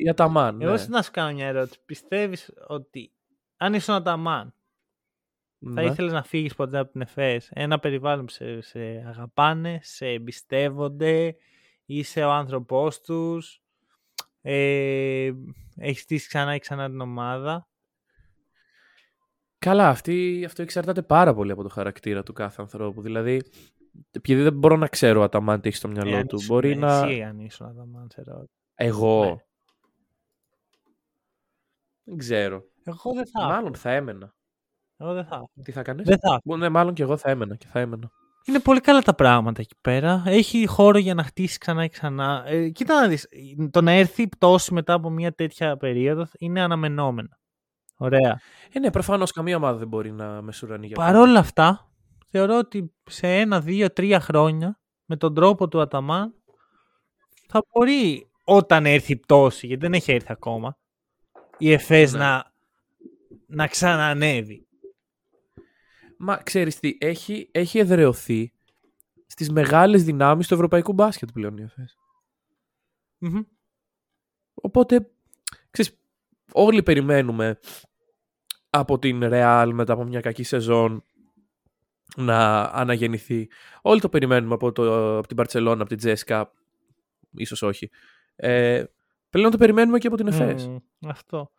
Η 0.03 0.09
Αταμάν, 0.09 0.61
Εγώ 0.61 0.73
ναι. 0.73 0.85
να 0.87 1.01
σου 1.01 1.11
κάνω 1.11 1.33
μια 1.35 1.47
ερώτηση. 1.47 1.79
Πιστεύεις 1.85 2.51
ότι 2.67 3.11
αν 3.57 3.73
ήσουν 3.73 3.95
Αταμάν, 3.95 4.53
θα 5.59 5.81
Ναι. 5.81 5.85
ήθελες 5.85 6.11
να 6.11 6.23
φύγεις 6.23 6.55
ποτέ 6.55 6.77
από 6.77 6.91
την 6.91 7.01
ΕΦΕΣ. 7.01 7.49
Ένα 7.53 7.79
περιβάλλον 7.79 8.25
που 8.25 8.31
σε, 8.31 8.61
σε 8.61 8.79
αγαπάνε, 9.07 9.79
σε 9.83 10.05
εμπιστεύονται, 10.07 11.35
είσαι 11.85 12.23
ο 12.23 12.31
άνθρωπός 12.31 13.01
τους, 13.01 13.61
ε, 14.41 15.31
έχεις 15.77 16.01
στήσει 16.01 16.27
ξανά 16.27 16.53
και 16.53 16.59
ξανά 16.59 16.89
την 16.89 17.01
ομάδα; 17.01 17.65
Καλά, 19.57 19.89
αυτή, 19.89 20.43
αυτό 20.45 20.61
εξαρτάται 20.61 21.01
πάρα 21.01 21.33
πολύ 21.33 21.51
από 21.51 21.63
το 21.63 21.69
χαρακτήρα 21.69 22.23
του 22.23 22.33
κάθε 22.33 22.61
ανθρώπου. 22.61 23.01
Δηλαδή, 23.01 23.41
επειδή 24.11 24.41
δεν 24.41 24.53
μπορώ 24.53 24.75
να 24.75 24.87
ξέρω 24.87 25.21
Αταμάν 25.23 25.61
τι 25.61 25.67
έχεις 25.67 25.79
στο 25.79 25.87
μυαλό 25.87 26.15
Ε, 26.15 26.19
αν 26.19 26.27
του, 26.27 26.35
ήσουν- 26.35 26.47
μπορεί 26.55 26.75
να... 26.75 26.97
Εσύ 27.07 27.21
αν 27.21 27.39
ήσουν 27.39 27.65
Αταμάν, 27.67 28.07
σε 28.13 28.21
ρωτώ. 28.25 28.45
Εγώ; 28.75 29.25
Ναι. 29.25 29.35
Δεν 32.11 32.19
ξέρω. 32.19 32.63
Εγώ 32.83 33.13
δεν 33.13 33.27
θα. 33.27 33.45
Μάλλον 33.45 33.75
θα 33.75 33.91
έμενα. 33.91 34.33
Εγώ 34.97 35.13
δεν 35.13 35.25
θα. 35.25 35.49
Τι 35.63 35.71
θα 35.71 35.81
κάνεις; 35.81 36.05
Δεν 36.05 36.17
θα. 36.19 36.57
Ναι, 36.57 36.69
μάλλον 36.69 36.93
και 36.93 37.03
εγώ 37.03 37.17
θα 37.17 37.29
έμενα 37.29 37.55
και 37.55 37.65
θα 37.67 37.79
έμενα. 37.79 38.09
Είναι 38.45 38.59
πολύ 38.59 38.79
καλά 38.79 39.01
τα 39.01 39.15
πράγματα 39.15 39.61
εκεί 39.61 39.75
πέρα. 39.81 40.23
Έχει 40.25 40.67
χώρο 40.67 40.97
για 40.97 41.13
να 41.13 41.23
χτίσεις 41.23 41.57
ξανά 41.57 41.81
και 41.81 41.89
ξανά. 41.89 42.43
Ε, 42.45 42.69
κοίτα 42.69 43.01
να 43.01 43.07
δεις, 43.07 43.27
το 43.71 43.81
να 43.81 43.91
έρθει 43.91 44.21
η 44.21 44.27
πτώση 44.27 44.73
μετά 44.73 44.93
από 44.93 45.09
μια 45.09 45.33
τέτοια 45.33 45.77
περίοδο 45.77 46.27
είναι 46.37 46.61
αναμενόμενο. 46.61 47.29
Ωραία. 47.97 48.39
Ε, 48.71 48.79
ναι, 48.79 48.91
προφανώς 48.91 49.31
καμία 49.31 49.55
ομάδα 49.55 49.77
δεν 49.77 49.87
μπορεί 49.87 50.11
να 50.11 50.41
μεσουρανεί 50.41 50.87
για 50.87 50.95
Παρ' 50.95 51.15
όλα 51.15 51.39
αυτά, 51.39 51.91
θεωρώ 52.27 52.57
ότι 52.57 52.93
σε 53.09 53.27
ένα, 53.27 53.61
δύο, 53.61 53.93
τρία 53.93 54.19
χρόνια, 54.19 54.79
με 55.05 55.15
τον 55.15 55.33
τρόπο 55.33 55.67
του 55.67 55.81
Αταμάν, 55.81 56.33
θα 57.47 57.61
μπορεί 57.71 58.31
όταν 58.43 58.85
έρθει 58.85 59.11
η 59.11 59.17
πτώση, 59.17 59.67
γιατί 59.67 59.81
δεν 59.81 59.93
έχει 59.93 60.11
έρθει 60.11 60.31
ακόμα, 60.31 60.77
η 61.61 61.71
ΕΦΕΣ 61.71 62.11
Ναι. 62.11 62.19
να, 62.19 62.53
να 63.47 63.67
ξανανεύει. 63.67 64.65
Μα 66.17 66.37
ξέρεις 66.37 66.79
τι, 66.79 66.97
έχει, 66.99 67.49
έχει 67.51 67.79
εδρεωθεί 67.79 68.53
στις 69.27 69.49
μεγάλες 69.51 70.03
δυνάμεις 70.03 70.47
του 70.47 70.53
ευρωπαϊκού 70.53 70.93
μπάσκετ 70.93 71.29
πλέον 71.33 71.57
η 71.57 71.61
ΕΦΕΣ. 71.61 71.97
Μμμ. 73.17 73.41
Οπότε, 74.53 75.11
ξέρεις, 75.69 75.99
όλοι 76.51 76.83
περιμένουμε 76.83 77.59
από 78.69 78.99
την 78.99 79.19
Real 79.23 79.71
μετά 79.73 79.93
από 79.93 80.03
μια 80.03 80.21
κακή 80.21 80.43
σεζόν 80.43 81.03
να 82.15 82.61
αναγεννηθεί. 82.61 83.49
Όλοι 83.81 84.01
το 84.01 84.09
περιμένουμε 84.09 84.53
από, 84.53 84.71
το, 84.71 85.17
από 85.17 85.27
την 85.27 85.37
Barcelona, 85.39 85.77
από 85.79 85.85
την 85.85 85.97
Τζέσκα, 85.97 86.51
ίσως 87.31 87.61
όχι. 87.61 87.89
Ε, 88.35 88.83
πλέον 89.31 89.51
το 89.51 89.57
περιμένουμε 89.57 89.97
και 89.97 90.07
από 90.07 90.15
την 90.15 90.27
ΕΦΕΣ. 90.27 90.67
Μμμ, 90.67 90.77
αυτό. 91.07 91.51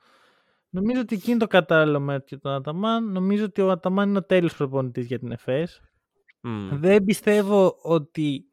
Νομίζω 0.69 1.01
ότι 1.01 1.15
εκείνη 1.15 1.39
το 1.39 1.47
κατάλληλο 1.47 2.01
μέτρο 2.01 2.25
για 2.29 2.39
τον 2.39 2.53
Αταμάν. 2.53 3.13
Νομίζω 3.13 3.45
ότι 3.45 3.61
ο 3.61 3.71
Αταμάν 3.71 4.09
είναι 4.09 4.19
ο 4.19 4.25
τέλειος 4.25 4.57
προπονητής 4.57 5.07
για 5.07 5.19
την 5.19 5.33
ΕΦΕΣ. 5.33 5.81
Μμ. 6.41 6.69
Δεν 6.73 7.05
πιστεύω 7.05 7.79
ότι 7.83 8.45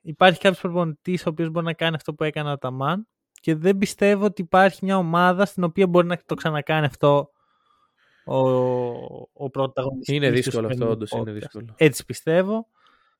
υπάρχει 0.00 0.40
κάποιος 0.40 0.60
προπονητής 0.60 1.26
ο 1.26 1.28
οποίος 1.28 1.50
μπορεί 1.50 1.66
να 1.66 1.72
κάνει 1.72 1.94
αυτό 1.94 2.14
που 2.14 2.24
έκανε 2.24 2.48
ο 2.48 2.52
Αταμάν 2.52 3.06
και 3.40 3.54
δεν 3.54 3.78
πιστεύω 3.78 4.24
ότι 4.24 4.42
υπάρχει 4.42 4.84
μια 4.84 4.96
ομάδα 4.96 5.44
στην 5.44 5.64
οποία 5.64 5.86
μπορεί 5.86 6.06
να 6.06 6.18
το 6.26 6.34
ξανακάνει 6.34 6.86
αυτό 6.86 7.30
ο, 8.24 8.38
ο 9.32 9.50
πρωταγωνιστής. 9.50 10.16
Είναι 10.16 10.28
του 10.28 10.34
δύσκολο 10.34 10.66
αυτό, 10.66 10.72
σημερινού 10.72 10.96
όντως 10.96 11.10
είναι 11.10 11.30
podcast. 11.30 11.34
δύσκολο. 11.34 11.74
Έτσι 11.76 12.04
πιστεύω. 12.04 12.66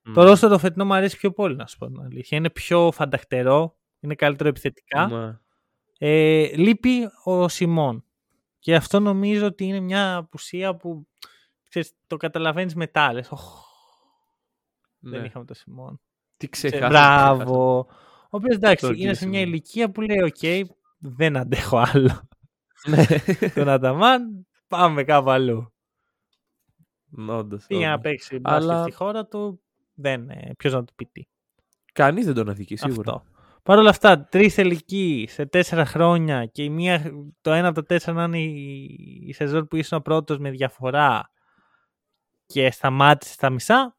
Μμ. 0.02 0.12
Το 0.12 0.23
ρόστο 0.23 0.48
το 0.48 0.59
φετινό 0.59 0.85
μου 0.85 0.94
αρέσει 0.94 1.16
πιο 1.16 1.32
πολύ, 1.32 1.56
να 1.56 1.66
σου 1.66 1.78
πω 1.78 1.86
την 1.86 2.01
αλήθεια. 2.01 2.39
Είναι 2.39 2.51
πιο 2.51 2.90
φανταχτερό, 2.93 3.77
είναι 4.02 4.14
καλύτερο 4.14 4.48
επιθετικά. 4.48 5.06
Ναι. 5.06 5.38
Ε, 5.98 6.56
λείπει 6.56 7.10
ο 7.24 7.48
Σιμών. 7.48 8.04
Και 8.58 8.74
αυτό 8.74 9.00
νομίζω 9.00 9.46
ότι 9.46 9.64
είναι 9.64 9.80
μια 9.80 10.16
απουσία 10.16 10.76
που 10.76 11.06
ξέρεις, 11.68 11.92
το 12.06 12.16
καταλαβαίνεις 12.16 12.74
μετά. 12.74 13.12
Λες, 13.12 13.30
«Οχ, 13.30 13.64
δεν 14.98 15.20
Ναι. 15.20 15.26
είχαμε 15.26 15.44
το 15.44 15.54
Σιμών. 15.54 16.00
Τι 16.36 16.48
Ξέρεις, 16.48 16.78
ξεχάσαμε. 16.80 17.34
Μπράβο. 17.44 17.78
Ο 18.24 18.36
οποίος 18.36 18.56
εντάξει, 18.56 18.84
Τον 18.84 18.88
είναι 18.94 18.98
κύριο 19.00 19.14
σε 19.14 19.26
μια 19.26 19.38
Σιμών. 19.38 19.52
ηλικία 19.52 19.90
που 19.90 20.00
λέει: 20.00 20.18
Οκ, 20.22 20.68
δεν 20.98 21.36
αντέχω 21.36 21.78
άλλο. 21.78 22.28
Ναι. 22.86 23.04
Τον 23.54 23.68
Αταμάν, 23.68 24.46
πάμε 24.68 25.04
κάπου 25.04 25.30
αλλού. 25.30 25.72
Όντως, 27.28 27.66
Πήγε 27.66 27.86
να 27.86 27.92
όντως. 27.92 28.02
παίξει 28.02 28.38
μπάσκετ 28.38 28.62
Αλλά- 28.70 28.82
στη 28.82 28.92
χώρα 28.92 29.26
του. 29.26 29.62
Δεν, 29.94 30.30
ε, 30.30 30.52
ποιος 30.58 30.72
να 30.72 30.84
του 30.84 30.94
πει 30.94 31.06
τι. 31.06 31.22
Κανείς 31.92 32.24
δεν 32.26 32.34
τον 32.34 32.48
αδικεί 32.48 32.76
σίγουρα. 32.76 33.12
Αυτό. 33.12 33.31
Παρ' 33.62 33.78
όλα 33.78 33.90
αυτά, 33.90 34.24
τρεις 34.24 34.55
τελικοί 34.55 35.26
σε 35.28 35.47
τέσσερα 35.47 35.86
χρόνια 35.86 36.47
και 36.47 36.62
η 36.62 36.68
μία, 36.68 37.12
το 37.40 37.52
ένα 37.52 37.68
από 37.68 37.80
τα 37.80 37.86
τέσσερα 37.86 38.16
να 38.16 38.24
είναι 38.24 38.39
η, 38.39 39.24
η 39.26 39.32
σεζόν 39.32 39.68
που 39.68 39.76
ήσουν 39.76 40.02
πρώτος 40.02 40.39
με 40.39 40.51
διαφορά 40.51 41.30
και 42.47 42.70
σταμάτησε 42.70 43.32
στα 43.32 43.51
μισά, 43.51 43.97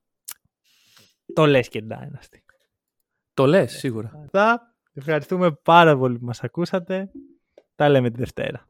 το 1.33 1.45
λες 1.45 1.69
και 1.69 1.83
Dynasty. 1.89 2.37
Το 3.33 3.45
λες 3.45 3.71
σίγουρα. 3.71 4.11
Αυτά. 4.23 4.75
Ευχαριστούμε 4.93 5.51
πάρα 5.51 5.97
πολύ 5.97 6.19
που 6.19 6.25
μας 6.25 6.43
ακούσατε. 6.43 7.11
Τα 7.75 7.89
λέμε 7.89 8.09
τη 8.09 8.17
Δευτέρα. 8.17 8.67